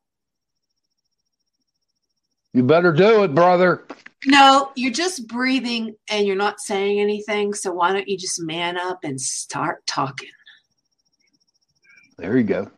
You 2.53 2.63
better 2.63 2.91
do 2.91 3.23
it, 3.23 3.33
brother. 3.33 3.85
No, 4.25 4.71
you're 4.75 4.91
just 4.91 5.27
breathing 5.27 5.95
and 6.09 6.27
you're 6.27 6.35
not 6.35 6.59
saying 6.59 6.99
anything. 6.99 7.53
So 7.53 7.71
why 7.71 7.93
don't 7.93 8.07
you 8.07 8.17
just 8.17 8.41
man 8.41 8.77
up 8.77 8.99
and 9.03 9.19
start 9.19 9.85
talking? 9.85 10.29
There 12.17 12.37
you 12.37 12.43
go. 12.43 12.71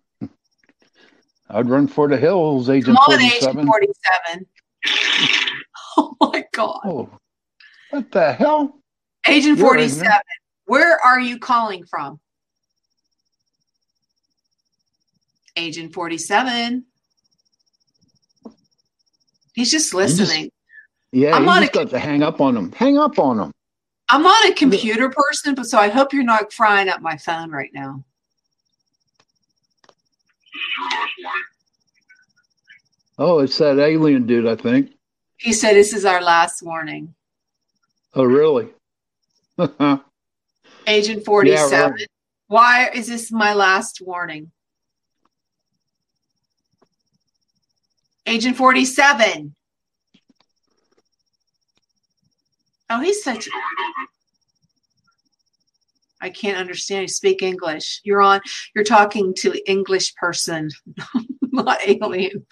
I'd 1.49 1.69
run 1.69 1.87
for 1.87 2.07
the 2.07 2.17
hills, 2.17 2.69
Agent 2.69 2.97
Come 2.97 3.13
on, 3.13 3.19
47. 3.19 3.59
Agent 3.59 3.67
47. 3.67 4.45
Oh 5.99 6.15
my 6.19 6.45
God. 6.53 6.79
Oh, 6.85 7.09
what 7.89 8.11
the 8.11 8.33
hell? 8.33 8.79
Agent 9.27 9.57
You're 9.57 9.67
47, 9.67 10.11
where 10.65 10.97
are 11.05 11.19
you 11.19 11.39
calling 11.39 11.85
from? 11.85 12.19
Agent 15.55 15.93
47. 15.93 16.85
He's 19.53 19.71
just 19.71 19.93
listening. 19.93 20.51
Yeah, 21.11 21.35
I'm 21.35 21.45
not 21.45 21.61
just 21.61 21.71
a- 21.71 21.79
got 21.79 21.89
to 21.89 21.99
hang 21.99 22.21
up 22.21 22.41
on 22.41 22.55
him. 22.55 22.71
Hang 22.73 22.97
up 22.97 23.17
on 23.17 23.39
him. 23.39 23.51
I'm 24.09 24.21
not 24.21 24.49
a 24.49 24.53
computer 24.53 25.09
person, 25.09 25.55
but 25.55 25.65
so 25.65 25.77
I 25.77 25.89
hope 25.89 26.13
you're 26.13 26.23
not 26.23 26.53
frying 26.53 26.87
up 26.89 27.01
my 27.01 27.17
phone 27.17 27.51
right 27.51 27.71
now. 27.73 28.03
This 29.87 29.95
is 30.53 30.77
your 30.77 30.89
last 30.89 31.11
warning. 31.23 31.43
Oh, 33.19 33.39
it's 33.39 33.57
that 33.57 33.79
alien 33.79 34.27
dude, 34.27 34.47
I 34.47 34.55
think. 34.55 34.93
He 35.37 35.51
said, 35.53 35.73
This 35.73 35.93
is 35.93 36.05
our 36.05 36.21
last 36.21 36.61
warning. 36.61 37.15
Oh, 38.17 38.23
really? 38.23 38.69
Agent 40.87 41.23
47. 41.23 41.91
right. 41.91 42.07
Why 42.47 42.89
is 42.91 43.05
this 43.05 43.31
my 43.31 43.53
last 43.53 44.01
warning? 44.01 44.51
Agent 48.25 48.57
47. 48.57 49.53
Oh, 52.89 53.01
he's 53.01 53.23
such. 53.23 53.47
I 56.19 56.31
can't 56.31 56.57
understand. 56.57 57.03
You 57.03 57.07
speak 57.07 57.43
English. 57.43 58.01
You're 58.03 58.23
on. 58.23 58.41
You're 58.73 58.83
talking 58.83 59.35
to 59.41 59.53
English 59.69 60.15
person, 60.15 60.71
not 61.51 61.77
alien. 61.85 62.47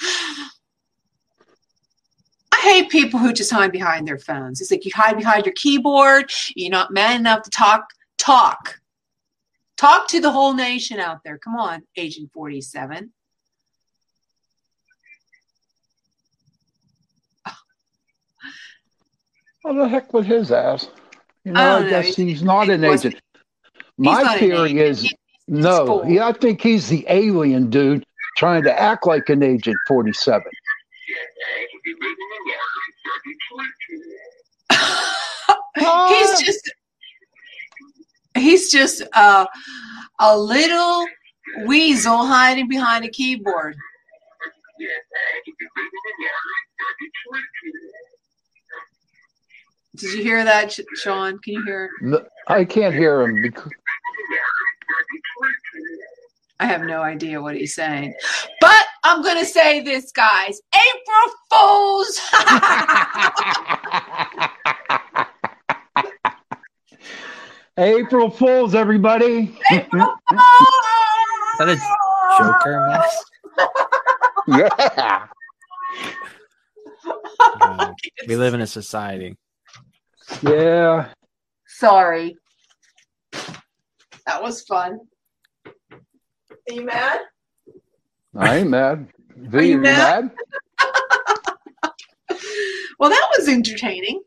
I 2.65 2.69
hate 2.69 2.89
people 2.89 3.19
who 3.19 3.31
just 3.31 3.51
hide 3.51 3.71
behind 3.71 4.07
their 4.07 4.17
phones. 4.17 4.59
It's 4.59 4.71
like 4.71 4.85
you 4.85 4.91
hide 4.95 5.17
behind 5.17 5.45
your 5.45 5.53
keyboard. 5.53 6.31
You're 6.55 6.71
not 6.71 6.91
man 6.91 7.19
enough 7.19 7.43
to 7.43 7.51
talk. 7.51 7.85
Talk. 8.17 8.79
Talk 9.77 10.07
to 10.07 10.19
the 10.19 10.31
whole 10.31 10.53
nation 10.55 10.99
out 10.99 11.19
there. 11.23 11.37
Come 11.37 11.55
on, 11.57 11.83
Agent 11.95 12.31
47. 12.33 13.11
What 19.61 19.73
the 19.75 19.87
heck 19.87 20.13
with 20.13 20.25
his 20.25 20.51
ass? 20.51 20.89
You 21.43 21.51
know, 21.53 21.59
I 21.59 21.63
I, 21.63 21.79
don't 21.79 21.83
know. 21.83 21.89
guess 22.01 22.15
He's- 22.15 22.41
not 22.41 22.69
an 22.69 22.83
agent. 22.83 23.15
My 23.97 24.37
theory 24.37 24.79
is 24.79 25.03
He- 25.03 25.15
no. 25.47 26.03
Yeah, 26.05 26.27
I 26.27 26.33
think 26.33 26.61
he's 26.61 26.89
the 26.89 27.05
alien 27.07 27.69
dude 27.69 28.03
trying 28.37 28.63
to 28.63 28.79
act 28.79 29.07
like 29.07 29.29
an 29.29 29.41
Agent 29.43 29.77
47. 29.87 30.43
He's 35.77 36.39
just 36.41 36.73
he's 38.35 38.71
just 38.71 39.03
uh, 39.13 39.45
a 40.19 40.37
little 40.37 41.05
weasel 41.65 42.25
hiding 42.25 42.67
behind 42.67 43.05
a 43.05 43.09
keyboard. 43.09 43.75
Did 49.95 50.13
you 50.13 50.23
hear 50.23 50.43
that, 50.43 50.77
Sean? 50.95 51.39
Can 51.39 51.53
you 51.53 51.63
hear? 51.65 51.89
No, 52.01 52.25
I 52.47 52.65
can't 52.65 52.93
hear 52.93 53.21
him. 53.21 53.41
Because, 53.41 53.71
I 56.59 56.65
have 56.65 56.81
no 56.81 57.01
idea 57.01 57.41
what 57.41 57.55
he's 57.55 57.75
saying, 57.75 58.13
but 58.59 58.84
I'm 59.07 59.21
going 59.21 59.37
to 59.37 59.45
say 59.45 59.81
this, 59.81 60.11
guys. 60.11 60.59
April 60.73 61.35
Fools! 61.51 62.19
April 67.77 68.31
Fools, 68.31 68.73
everybody. 68.73 69.55
April 69.71 70.11
Is 70.31 70.39
that 71.59 71.69
a 71.69 71.77
Joker 72.39 72.87
mask? 72.87 73.27
yeah. 74.47 75.27
Uh, 77.61 77.91
we 78.27 78.35
live 78.35 78.55
in 78.55 78.61
a 78.61 78.67
society. 78.67 79.37
Yeah. 80.41 81.09
Sorry. 81.67 82.37
That 84.25 84.41
was 84.41 84.63
fun. 84.63 84.97
Are 85.67 86.73
you 86.73 86.83
mad? 86.83 87.19
I 88.35 88.57
ain't 88.57 88.69
mad. 88.69 89.07
V, 89.37 89.57
Are 89.57 89.61
you 89.61 89.69
you 89.71 89.77
mad? 89.79 90.31
mad? 90.79 90.89
Well, 92.97 93.09
that 93.09 93.29
was 93.37 93.49
entertaining. 93.49 94.23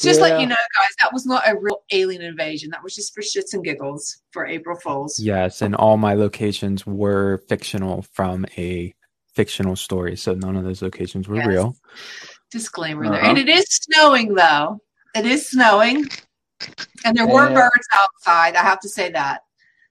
Just 0.00 0.20
let 0.22 0.40
you 0.40 0.46
know, 0.46 0.54
guys, 0.54 0.94
that 1.00 1.12
was 1.12 1.26
not 1.26 1.42
a 1.46 1.54
real 1.54 1.82
alien 1.92 2.22
invasion. 2.22 2.70
That 2.70 2.82
was 2.82 2.94
just 2.94 3.14
for 3.14 3.20
shits 3.20 3.52
and 3.52 3.62
giggles 3.62 4.22
for 4.30 4.46
April 4.46 4.78
Fools. 4.78 5.18
Yes, 5.20 5.60
and 5.60 5.74
all 5.74 5.98
my 5.98 6.14
locations 6.14 6.86
were 6.86 7.42
fictional 7.48 8.06
from 8.14 8.46
a 8.56 8.94
fictional 9.34 9.76
story, 9.76 10.16
so 10.16 10.32
none 10.34 10.56
of 10.56 10.64
those 10.64 10.80
locations 10.80 11.28
were 11.28 11.36
Yes. 11.36 11.46
real. 11.46 11.76
Disclaimer 12.50 13.04
there. 13.10 13.20
Uh-huh. 13.20 13.28
And 13.30 13.38
it 13.38 13.48
is 13.50 13.66
snowing, 13.68 14.34
though. 14.34 14.80
It 15.14 15.26
is 15.26 15.50
snowing. 15.50 16.06
And 17.04 17.14
there 17.16 17.26
were 17.26 17.50
Yeah. 17.50 17.54
birds 17.54 17.86
outside. 17.94 18.56
I 18.56 18.62
have 18.62 18.80
to 18.80 18.88
say 18.88 19.10
that. 19.12 19.42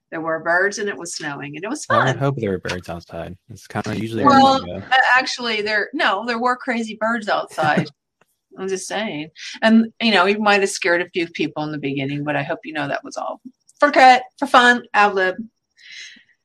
There 0.09 0.21
were 0.21 0.39
birds 0.39 0.77
and 0.77 0.87
it 0.87 0.97
was 0.97 1.15
snowing 1.15 1.55
and 1.55 1.63
it 1.65 1.69
was 1.69 1.85
I 1.89 1.97
would 1.97 2.05
fun. 2.07 2.17
hope 2.17 2.35
there 2.37 2.51
were 2.51 2.59
birds 2.59 2.89
outside. 2.89 3.37
It's 3.49 3.67
kind 3.67 3.85
of 3.87 3.99
usually 3.99 4.23
Well, 4.23 4.63
where 4.63 4.75
we 4.75 4.81
go. 4.81 4.85
Uh, 4.87 4.97
Actually, 5.15 5.61
there 5.61 5.89
no, 5.93 6.25
there 6.25 6.39
were 6.39 6.55
crazy 6.55 6.97
birds 6.99 7.27
outside. 7.27 7.89
I'm 8.59 8.67
just 8.67 8.87
saying, 8.87 9.29
and 9.61 9.93
you 10.01 10.11
know, 10.11 10.25
we 10.25 10.35
might 10.35 10.61
have 10.61 10.69
scared 10.69 11.01
a 11.01 11.09
few 11.09 11.27
people 11.27 11.63
in 11.63 11.71
the 11.71 11.77
beginning, 11.77 12.23
but 12.23 12.35
I 12.35 12.41
hope 12.41 12.59
you 12.63 12.73
know 12.73 12.87
that 12.87 13.03
was 13.03 13.15
all 13.15 13.39
for 13.79 13.91
cut, 13.91 14.23
for 14.39 14.47
fun, 14.47 14.83
ad 14.95 15.13
lib. 15.13 15.35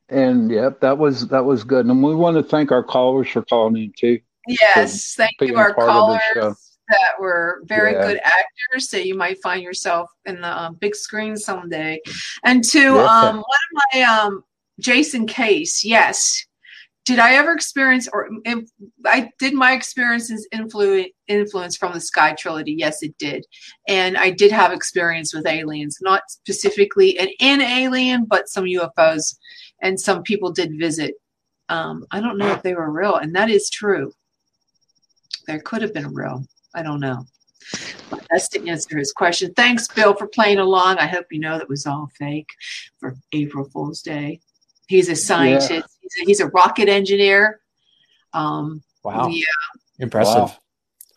And 0.09 0.51
yep, 0.51 0.79
that 0.81 0.99
was 0.99 1.27
that 1.29 1.43
was 1.45 1.63
good. 1.63 1.87
And 1.87 2.03
we 2.03 2.13
want 2.13 2.37
to 2.37 2.43
thank 2.43 2.71
our 2.71 2.83
callers 2.83 3.29
for 3.29 3.41
calling 3.43 3.81
in 3.81 3.93
too. 3.97 4.19
Yes, 4.47 5.15
thank 5.15 5.33
you, 5.41 5.55
our 5.55 5.73
callers 5.73 6.21
that 6.89 7.19
were 7.19 7.61
very 7.65 7.93
yeah. 7.93 8.07
good 8.07 8.19
actors. 8.23 8.89
So 8.89 8.97
you 8.97 9.15
might 9.15 9.41
find 9.41 9.61
yourself 9.61 10.09
in 10.25 10.41
the 10.41 10.61
um, 10.61 10.75
big 10.75 10.95
screen 10.95 11.37
someday. 11.37 11.99
And 12.43 12.63
to 12.65 12.99
um, 12.99 13.35
one 13.35 13.37
of 13.37 13.85
my 13.93 14.01
um, 14.01 14.43
Jason 14.79 15.27
Case, 15.27 15.83
yes. 15.83 16.45
Did 17.05 17.19
I 17.19 17.35
ever 17.35 17.51
experience, 17.51 18.07
or 18.13 18.29
I 19.05 19.29
did 19.37 19.53
my 19.53 19.73
experiences 19.73 20.47
influence 20.53 21.09
influence 21.27 21.75
from 21.75 21.91
the 21.91 21.99
Sky 21.99 22.31
trilogy? 22.31 22.75
Yes, 22.77 23.03
it 23.03 23.17
did, 23.17 23.45
and 23.89 24.15
I 24.15 24.29
did 24.29 24.53
have 24.53 24.71
experience 24.71 25.33
with 25.33 25.45
aliens, 25.45 25.97
not 26.01 26.21
specifically 26.29 27.19
an 27.19 27.27
in 27.41 27.59
alien, 27.59 28.23
but 28.23 28.47
some 28.47 28.63
UFOs, 28.63 29.35
and 29.81 29.99
some 29.99 30.23
people 30.23 30.53
did 30.53 30.79
visit. 30.79 31.15
Um, 31.67 32.05
I 32.11 32.21
don't 32.21 32.37
know 32.37 32.53
if 32.53 32.63
they 32.63 32.73
were 32.73 32.89
real, 32.89 33.15
and 33.17 33.35
that 33.35 33.49
is 33.49 33.69
true. 33.69 34.13
There 35.45 35.59
could 35.59 35.81
have 35.81 35.93
been 35.93 36.13
real. 36.13 36.45
I 36.75 36.83
don't 36.83 36.99
know. 36.99 37.25
But 38.09 38.25
that's 38.29 38.49
to 38.49 38.67
answer 38.67 38.97
his 38.97 39.11
question. 39.11 39.53
Thanks, 39.53 39.87
Bill, 39.87 40.13
for 40.13 40.27
playing 40.27 40.59
along. 40.59 40.97
I 40.97 41.07
hope 41.07 41.27
you 41.31 41.39
know 41.39 41.57
that 41.57 41.69
was 41.69 41.85
all 41.85 42.09
fake 42.17 42.49
for 42.99 43.15
April 43.31 43.65
Fool's 43.65 44.01
Day. 44.01 44.41
He's 44.87 45.09
a 45.09 45.15
scientist. 45.15 45.71
Yeah. 45.71 45.81
He's, 46.01 46.21
a, 46.21 46.25
he's, 46.25 46.39
a, 46.41 46.47
rocket 46.47 46.89
engineer. 46.89 47.61
Um, 48.33 48.83
wow. 49.03 49.27
Yeah. 49.27 49.43
Impressive. 49.99 50.35
Wow. 50.35 50.57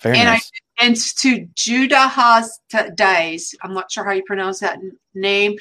Very 0.02 0.18
and 0.18 0.26
nice. 0.26 0.50
I, 0.80 0.84
and 0.86 0.96
to 0.96 1.48
Judah 1.54 2.06
Haas 2.06 2.60
Days, 2.94 3.54
I'm 3.62 3.72
not 3.72 3.90
sure 3.90 4.04
how 4.04 4.12
you 4.12 4.22
pronounce 4.24 4.60
that 4.60 4.78
name. 5.14 5.56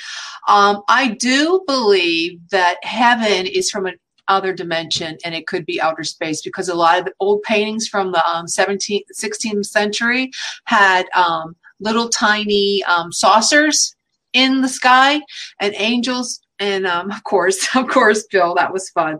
Um, 0.47 0.83
I 0.89 1.09
do 1.19 1.63
believe 1.65 2.41
that 2.49 2.77
heaven 2.83 3.45
is 3.45 3.71
from 3.71 3.85
an 3.85 3.97
other 4.27 4.53
dimension 4.53 5.17
and 5.23 5.35
it 5.35 5.47
could 5.47 5.65
be 5.65 5.81
outer 5.81 6.03
space 6.03 6.41
because 6.41 6.69
a 6.69 6.75
lot 6.75 6.99
of 6.99 7.05
the 7.05 7.13
old 7.19 7.41
paintings 7.43 7.87
from 7.87 8.11
the 8.11 8.25
um, 8.27 8.45
17th 8.45 9.03
16th 9.13 9.65
century 9.65 10.31
had 10.65 11.05
um, 11.15 11.55
little 11.79 12.09
tiny 12.09 12.83
um, 12.85 13.11
saucers 13.11 13.95
in 14.33 14.61
the 14.61 14.69
sky 14.69 15.21
and 15.59 15.73
angels 15.77 16.41
and 16.59 16.85
um, 16.85 17.11
of 17.11 17.23
course 17.23 17.67
of 17.75 17.87
course 17.87 18.25
bill 18.31 18.55
that 18.55 18.71
was 18.71 18.89
fun 18.89 19.19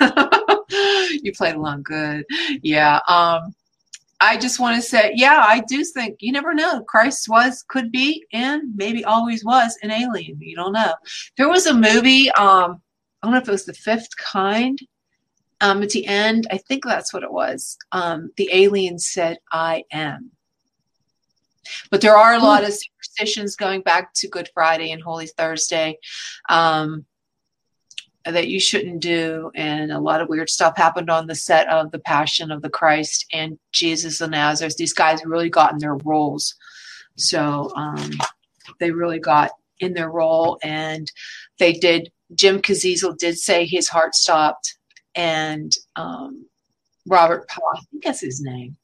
you 1.22 1.32
played 1.32 1.54
along 1.54 1.82
good 1.82 2.24
yeah 2.62 3.00
um, 3.08 3.54
I 4.22 4.36
just 4.36 4.60
want 4.60 4.76
to 4.76 4.86
say, 4.86 5.12
yeah, 5.14 5.42
I 5.46 5.62
do 5.66 5.82
think 5.82 6.18
you 6.20 6.30
never 6.30 6.52
know. 6.52 6.82
Christ 6.82 7.26
was, 7.28 7.64
could 7.68 7.90
be, 7.90 8.26
and 8.34 8.76
maybe 8.76 9.02
always 9.02 9.44
was 9.44 9.78
an 9.82 9.90
alien. 9.90 10.38
You 10.40 10.56
don't 10.56 10.74
know. 10.74 10.92
There 11.38 11.48
was 11.48 11.66
a 11.66 11.72
movie, 11.72 12.30
um, 12.32 12.82
I 13.22 13.26
don't 13.26 13.32
know 13.32 13.40
if 13.40 13.48
it 13.48 13.52
was 13.52 13.66
the 13.66 13.74
fifth 13.74 14.16
kind. 14.16 14.78
Um, 15.60 15.82
at 15.82 15.90
the 15.90 16.06
end, 16.06 16.46
I 16.50 16.56
think 16.56 16.84
that's 16.84 17.12
what 17.12 17.22
it 17.22 17.32
was. 17.32 17.76
Um, 17.92 18.30
the 18.36 18.48
alien 18.52 18.98
said, 18.98 19.38
I 19.52 19.84
am. 19.92 20.30
But 21.90 22.00
there 22.00 22.16
are 22.16 22.34
a 22.34 22.38
lot 22.38 22.64
of 22.64 22.72
superstitions 22.72 23.56
going 23.56 23.82
back 23.82 24.14
to 24.14 24.28
Good 24.28 24.48
Friday 24.54 24.92
and 24.92 25.02
Holy 25.02 25.26
Thursday 25.26 25.98
um, 26.48 27.04
that 28.24 28.48
you 28.48 28.58
shouldn't 28.58 29.00
do. 29.00 29.50
And 29.54 29.92
a 29.92 30.00
lot 30.00 30.22
of 30.22 30.28
weird 30.28 30.48
stuff 30.48 30.76
happened 30.76 31.10
on 31.10 31.26
the 31.26 31.34
set 31.34 31.68
of 31.68 31.90
The 31.90 31.98
Passion 32.00 32.50
of 32.50 32.62
the 32.62 32.70
Christ 32.70 33.26
and 33.32 33.58
Jesus 33.72 34.20
of 34.22 34.30
Nazareth. 34.30 34.76
These 34.76 34.94
guys 34.94 35.24
really 35.24 35.50
got 35.50 35.72
in 35.72 35.78
their 35.78 35.96
roles. 35.96 36.54
So 37.16 37.70
um, 37.76 38.12
they 38.78 38.90
really 38.90 39.20
got 39.20 39.50
in 39.78 39.92
their 39.92 40.10
role 40.10 40.58
and 40.62 41.10
they 41.58 41.72
did 41.72 42.10
Jim 42.34 42.60
Caviezel 42.60 43.16
did 43.18 43.38
say 43.38 43.66
his 43.66 43.88
heart 43.88 44.14
stopped, 44.14 44.76
and 45.14 45.74
um, 45.96 46.46
Robert 47.06 47.48
Powell, 47.48 47.64
I 47.74 47.80
think 47.90 48.04
that's 48.04 48.20
his 48.20 48.40
name. 48.40 48.76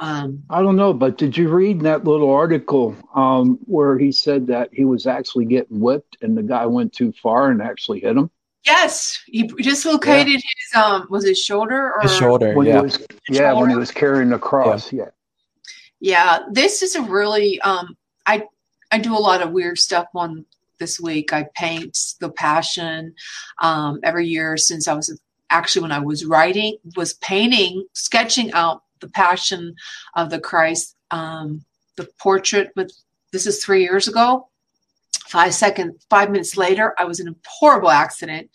Um, 0.00 0.42
I 0.48 0.62
don't 0.62 0.76
know, 0.76 0.94
but 0.94 1.18
did 1.18 1.36
you 1.36 1.48
read 1.48 1.80
that 1.82 2.04
little 2.04 2.32
article 2.32 2.96
um, 3.14 3.58
where 3.66 3.98
he 3.98 4.10
said 4.12 4.46
that 4.46 4.70
he 4.72 4.84
was 4.86 5.06
actually 5.06 5.44
getting 5.44 5.78
whipped 5.78 6.16
and 6.22 6.36
the 6.36 6.42
guy 6.42 6.64
went 6.64 6.92
too 6.94 7.12
far 7.12 7.50
and 7.50 7.60
actually 7.60 8.00
hit 8.00 8.16
him? 8.16 8.30
Yes, 8.64 9.22
he 9.26 9.44
dislocated 9.44 10.34
yeah. 10.34 10.34
his 10.34 10.82
um 10.82 11.06
was 11.08 11.24
his 11.24 11.38
shoulder 11.38 11.94
or 11.94 12.02
his 12.02 12.16
shoulder. 12.16 12.54
When 12.54 12.66
yeah, 12.66 12.80
was, 12.80 12.98
yeah, 13.28 13.50
shoulder? 13.50 13.60
when 13.60 13.70
he 13.70 13.76
was 13.76 13.90
carrying 13.90 14.28
the 14.28 14.38
cross. 14.38 14.92
Yeah. 14.92 15.04
yeah, 16.00 16.38
yeah. 16.38 16.38
This 16.50 16.82
is 16.82 16.94
a 16.94 17.02
really 17.02 17.60
um 17.62 17.96
I 18.26 18.44
I 18.92 18.98
do 18.98 19.16
a 19.16 19.18
lot 19.18 19.40
of 19.40 19.52
weird 19.52 19.78
stuff 19.78 20.08
on 20.14 20.44
this 20.80 20.98
week. 20.98 21.32
I 21.32 21.46
paint 21.54 21.96
the 22.20 22.30
Passion 22.30 23.14
um, 23.62 24.00
every 24.02 24.26
year 24.26 24.56
since 24.56 24.88
I 24.88 24.94
was 24.94 25.16
actually 25.50 25.82
when 25.82 25.92
I 25.92 26.00
was 26.00 26.24
writing, 26.24 26.78
was 26.96 27.14
painting, 27.14 27.86
sketching 27.92 28.52
out 28.52 28.82
the 29.00 29.08
Passion 29.08 29.74
of 30.14 30.30
the 30.30 30.40
Christ, 30.40 30.96
um, 31.12 31.64
the 31.96 32.08
portrait. 32.18 32.70
With 32.74 32.92
this 33.32 33.46
is 33.46 33.62
three 33.62 33.82
years 33.82 34.08
ago. 34.08 34.48
Five 35.28 35.54
seconds, 35.54 36.04
five 36.10 36.30
minutes 36.32 36.56
later, 36.56 36.92
I 36.98 37.04
was 37.04 37.20
in 37.20 37.28
a 37.28 37.34
horrible 37.46 37.90
accident 37.90 38.50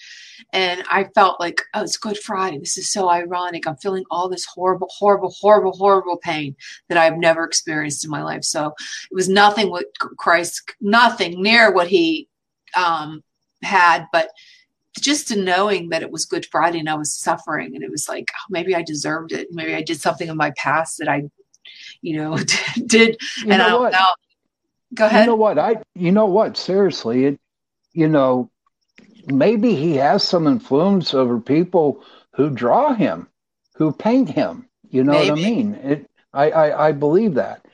and 0.53 0.83
I 0.89 1.05
felt 1.15 1.39
like, 1.39 1.61
oh, 1.73 1.83
it's 1.83 1.97
Good 1.97 2.17
Friday. 2.17 2.59
This 2.59 2.77
is 2.77 2.91
so 2.91 3.09
ironic. 3.09 3.67
I'm 3.67 3.77
feeling 3.77 4.03
all 4.09 4.29
this 4.29 4.45
horrible, 4.45 4.89
horrible, 4.91 5.29
horrible, 5.39 5.71
horrible 5.73 6.17
pain 6.17 6.55
that 6.89 6.97
I've 6.97 7.17
never 7.17 7.43
experienced 7.43 8.05
in 8.05 8.11
my 8.11 8.23
life. 8.23 8.43
So 8.43 8.67
it 8.67 9.15
was 9.15 9.29
nothing 9.29 9.69
what 9.69 9.85
Christ, 10.17 10.73
nothing 10.81 11.41
near 11.41 11.71
what 11.71 11.87
he 11.87 12.27
um, 12.75 13.23
had, 13.63 14.07
but 14.11 14.29
just 14.99 15.27
to 15.27 15.41
knowing 15.41 15.89
that 15.89 16.01
it 16.01 16.11
was 16.11 16.25
Good 16.25 16.45
Friday 16.45 16.79
and 16.79 16.89
I 16.89 16.95
was 16.95 17.13
suffering, 17.13 17.75
and 17.75 17.83
it 17.83 17.91
was 17.91 18.07
like, 18.07 18.25
oh, 18.33 18.45
maybe 18.49 18.75
I 18.75 18.81
deserved 18.81 19.31
it. 19.31 19.47
Maybe 19.51 19.75
I 19.75 19.81
did 19.81 19.99
something 19.99 20.27
in 20.27 20.37
my 20.37 20.51
past 20.57 20.99
that 20.99 21.09
I, 21.09 21.23
you 22.01 22.17
know, 22.17 22.37
did. 22.85 23.17
You 23.43 23.51
and 23.51 23.61
I 23.61 23.69
don't 23.69 23.91
know. 23.91 24.07
Go 24.93 25.05
ahead. 25.05 25.21
You 25.21 25.27
know 25.27 25.35
what? 25.35 25.59
I, 25.59 25.75
you 25.95 26.11
know 26.11 26.27
what? 26.27 26.55
Seriously, 26.55 27.25
it, 27.25 27.39
you 27.91 28.07
know, 28.07 28.49
maybe 29.27 29.75
he 29.75 29.95
has 29.95 30.23
some 30.23 30.47
influence 30.47 31.13
over 31.13 31.39
people 31.39 32.03
who 32.31 32.49
draw 32.49 32.93
him, 32.93 33.27
who 33.75 33.91
paint 33.91 34.29
him. 34.29 34.67
You 34.89 35.03
know 35.03 35.13
maybe. 35.13 35.29
what 35.29 35.39
I 35.39 35.43
mean? 35.43 35.73
It, 35.75 36.09
I, 36.33 36.51
I, 36.51 36.87
I 36.87 36.91
believe 36.91 37.33
that. 37.35 37.65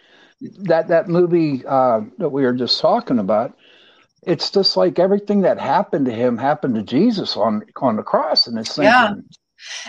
That 0.42 0.88
that 0.88 1.08
movie 1.08 1.64
uh, 1.68 2.02
that 2.18 2.30
we 2.30 2.42
were 2.42 2.54
just 2.54 2.82
talking 2.82 3.20
about, 3.20 3.56
it's 4.24 4.50
just 4.50 4.76
like 4.76 4.98
everything 4.98 5.42
that 5.42 5.60
happened 5.60 6.08
to 6.08 6.12
him 6.12 6.36
happened 6.36 6.74
to 6.74 6.82
Jesus 6.82 7.38
on 7.38 7.62
on 7.76 7.96
the 7.96 8.02
cross, 8.02 8.48
and 8.48 8.58
it's 8.58 8.76
thinking, 8.76 8.86
yeah. 8.86 9.14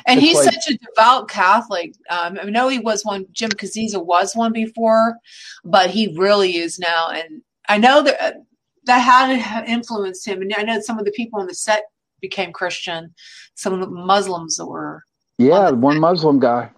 And 0.06 0.20
he's 0.20 0.36
like, 0.36 0.52
such 0.52 0.74
a 0.74 0.76
devout 0.76 1.30
Catholic. 1.30 1.94
Um, 2.10 2.38
I 2.38 2.44
know 2.50 2.68
he 2.68 2.78
was 2.78 3.02
one. 3.02 3.24
Jim 3.32 3.50
Caviezel 3.50 4.04
was 4.04 4.36
one 4.36 4.52
before, 4.52 5.16
but 5.64 5.88
he 5.88 6.14
really 6.18 6.58
is 6.58 6.78
now. 6.78 7.08
And 7.08 7.40
I 7.70 7.78
know 7.78 8.02
that 8.02 8.36
that 8.84 8.98
had 8.98 9.68
influenced 9.68 10.26
him. 10.26 10.42
And 10.42 10.54
I 10.56 10.62
know 10.62 10.80
some 10.80 10.98
of 10.98 11.04
the 11.04 11.12
people 11.12 11.40
on 11.40 11.46
the 11.46 11.54
set 11.54 11.84
became 12.20 12.52
Christian. 12.52 13.14
Some 13.54 13.72
of 13.74 13.80
the 13.80 13.88
Muslims 13.88 14.56
that 14.56 14.66
were. 14.66 15.02
Yeah, 15.38 15.68
on 15.68 15.80
one. 15.80 16.00
Muslim 16.00 16.38
guy. 16.38 16.70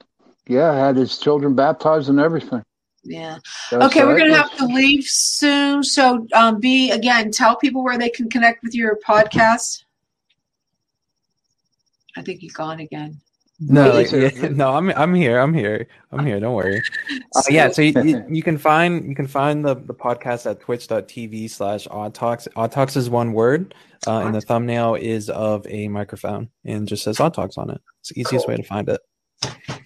Yeah, 0.47 0.75
had 0.75 0.97
his 0.97 1.19
children 1.19 1.55
baptized 1.55 2.09
and 2.09 2.21
everything. 2.21 2.63
Yeah. 3.03 3.39
That's 3.71 3.85
okay, 3.85 4.05
we're 4.05 4.19
gonna 4.19 4.35
have 4.35 4.57
to 4.57 4.67
leave 4.67 5.05
soon. 5.05 5.83
So, 5.83 6.27
um, 6.35 6.61
be 6.61 6.91
again, 6.91 7.31
tell 7.31 7.57
people 7.57 7.85
where 7.85 7.99
they 7.99 8.09
can 8.09 8.31
connect 8.31 8.63
with 8.63 8.75
your 8.75 8.99
podcast. 9.07 9.85
I 12.17 12.23
think 12.23 12.43
you've 12.43 12.55
gone 12.55 12.81
again. 12.81 13.21
No, 13.67 13.91
like, 13.93 14.11
yeah, 14.13 14.49
no, 14.49 14.75
I'm 14.75 14.91
I'm 14.91 15.15
here. 15.15 15.39
I'm 15.39 15.55
here. 15.55 15.87
I'm 16.13 16.27
here. 16.27 16.39
Don't 16.41 16.55
worry. 16.55 16.83
Uh, 17.35 17.43
yeah, 17.51 17.71
so 17.71 17.83
you, 17.83 17.93
you, 18.03 18.25
you, 18.31 18.43
can 18.43 18.59
find 18.59 19.09
you 19.09 19.15
can 19.15 19.27
find 19.27 19.65
the, 19.65 19.75
the 19.75 19.95
podcast 19.95 20.51
at 20.51 20.61
twitch.tv 20.61 21.49
slash 21.51 21.87
odd 21.91 22.15
talks. 22.15 22.47
Odd 22.57 22.73
talks 22.73 22.97
is 22.97 23.09
one 23.09 23.33
word, 23.33 23.75
uh, 24.07 24.21
and 24.21 24.35
the 24.35 24.41
thumbnail 24.41 24.97
is 24.97 25.31
of 25.31 25.67
a 25.69 25.89
microphone 25.89 26.51
and 26.65 26.87
just 26.87 27.05
says 27.05 27.21
odd 27.21 27.33
talks 27.33 27.57
on 27.57 27.71
it. 27.71 27.81
It's 28.01 28.11
the 28.11 28.21
easiest 28.21 28.47
cool. 28.47 28.55
way 28.55 28.57
to 28.61 28.65
find 28.65 28.89
it. 28.89 29.01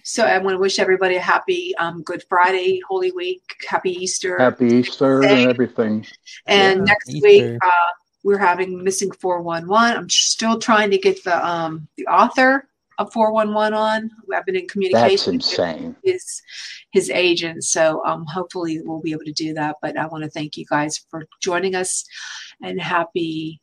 So 0.03 0.23
I 0.23 0.37
want 0.39 0.55
to 0.55 0.59
wish 0.59 0.79
everybody 0.79 1.15
a 1.15 1.21
happy 1.21 1.75
um, 1.77 2.01
Good 2.03 2.23
Friday, 2.27 2.81
Holy 2.87 3.11
Week, 3.11 3.43
Happy 3.67 3.91
Easter, 3.91 4.37
Happy 4.37 4.67
Easter, 4.67 5.21
and 5.23 5.49
everything. 5.49 6.05
And 6.47 6.79
yeah, 6.79 6.83
next 6.85 7.09
Easter. 7.09 7.27
week 7.27 7.57
uh, 7.63 7.91
we're 8.23 8.37
having 8.37 8.83
Missing 8.83 9.11
Four 9.11 9.41
One 9.41 9.67
One. 9.67 9.95
I'm 9.95 10.09
still 10.09 10.59
trying 10.59 10.91
to 10.91 10.97
get 10.97 11.23
the 11.23 11.45
um, 11.45 11.87
the 11.97 12.07
author 12.07 12.68
of 12.99 13.11
411 13.13 13.73
on. 13.73 14.11
I've 14.35 14.45
been 14.45 14.57
in 14.57 14.67
communication. 14.67 15.37
That's 15.37 15.47
insane. 15.47 15.95
his 16.03 16.41
his 16.91 17.09
agent, 17.09 17.63
so 17.63 18.03
um, 18.05 18.25
hopefully 18.25 18.81
we'll 18.83 19.01
be 19.01 19.13
able 19.13 19.25
to 19.25 19.31
do 19.31 19.53
that. 19.53 19.77
But 19.81 19.97
I 19.97 20.05
want 20.07 20.23
to 20.25 20.29
thank 20.29 20.57
you 20.57 20.65
guys 20.69 20.99
for 21.09 21.25
joining 21.41 21.75
us, 21.75 22.05
and 22.61 22.79
happy 22.79 23.61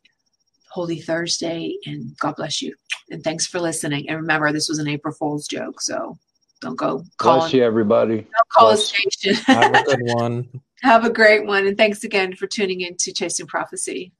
Holy 0.71 0.99
Thursday, 0.99 1.77
and 1.85 2.17
God 2.17 2.35
bless 2.35 2.61
you. 2.61 2.73
And 3.09 3.23
thanks 3.23 3.45
for 3.45 3.59
listening. 3.59 4.09
And 4.09 4.17
remember, 4.17 4.51
this 4.51 4.67
was 4.67 4.79
an 4.79 4.87
April 4.87 5.13
Fool's 5.13 5.47
joke, 5.47 5.79
so 5.81 6.17
don't 6.59 6.75
go 6.75 7.03
call. 7.17 7.39
Bless 7.39 7.53
you, 7.53 7.63
everybody. 7.63 8.17
Don't 8.17 8.49
call 8.49 8.67
bless. 8.67 8.91
a 8.91 9.11
station. 9.11 9.33
Have 9.45 9.73
a 9.73 9.83
good 9.83 9.99
one. 10.15 10.61
Have 10.81 11.05
a 11.05 11.09
great 11.11 11.45
one, 11.45 11.67
and 11.67 11.77
thanks 11.77 12.03
again 12.03 12.35
for 12.35 12.47
tuning 12.47 12.81
in 12.81 12.97
to 12.97 13.13
Chasing 13.13 13.47
Prophecy. 13.47 14.11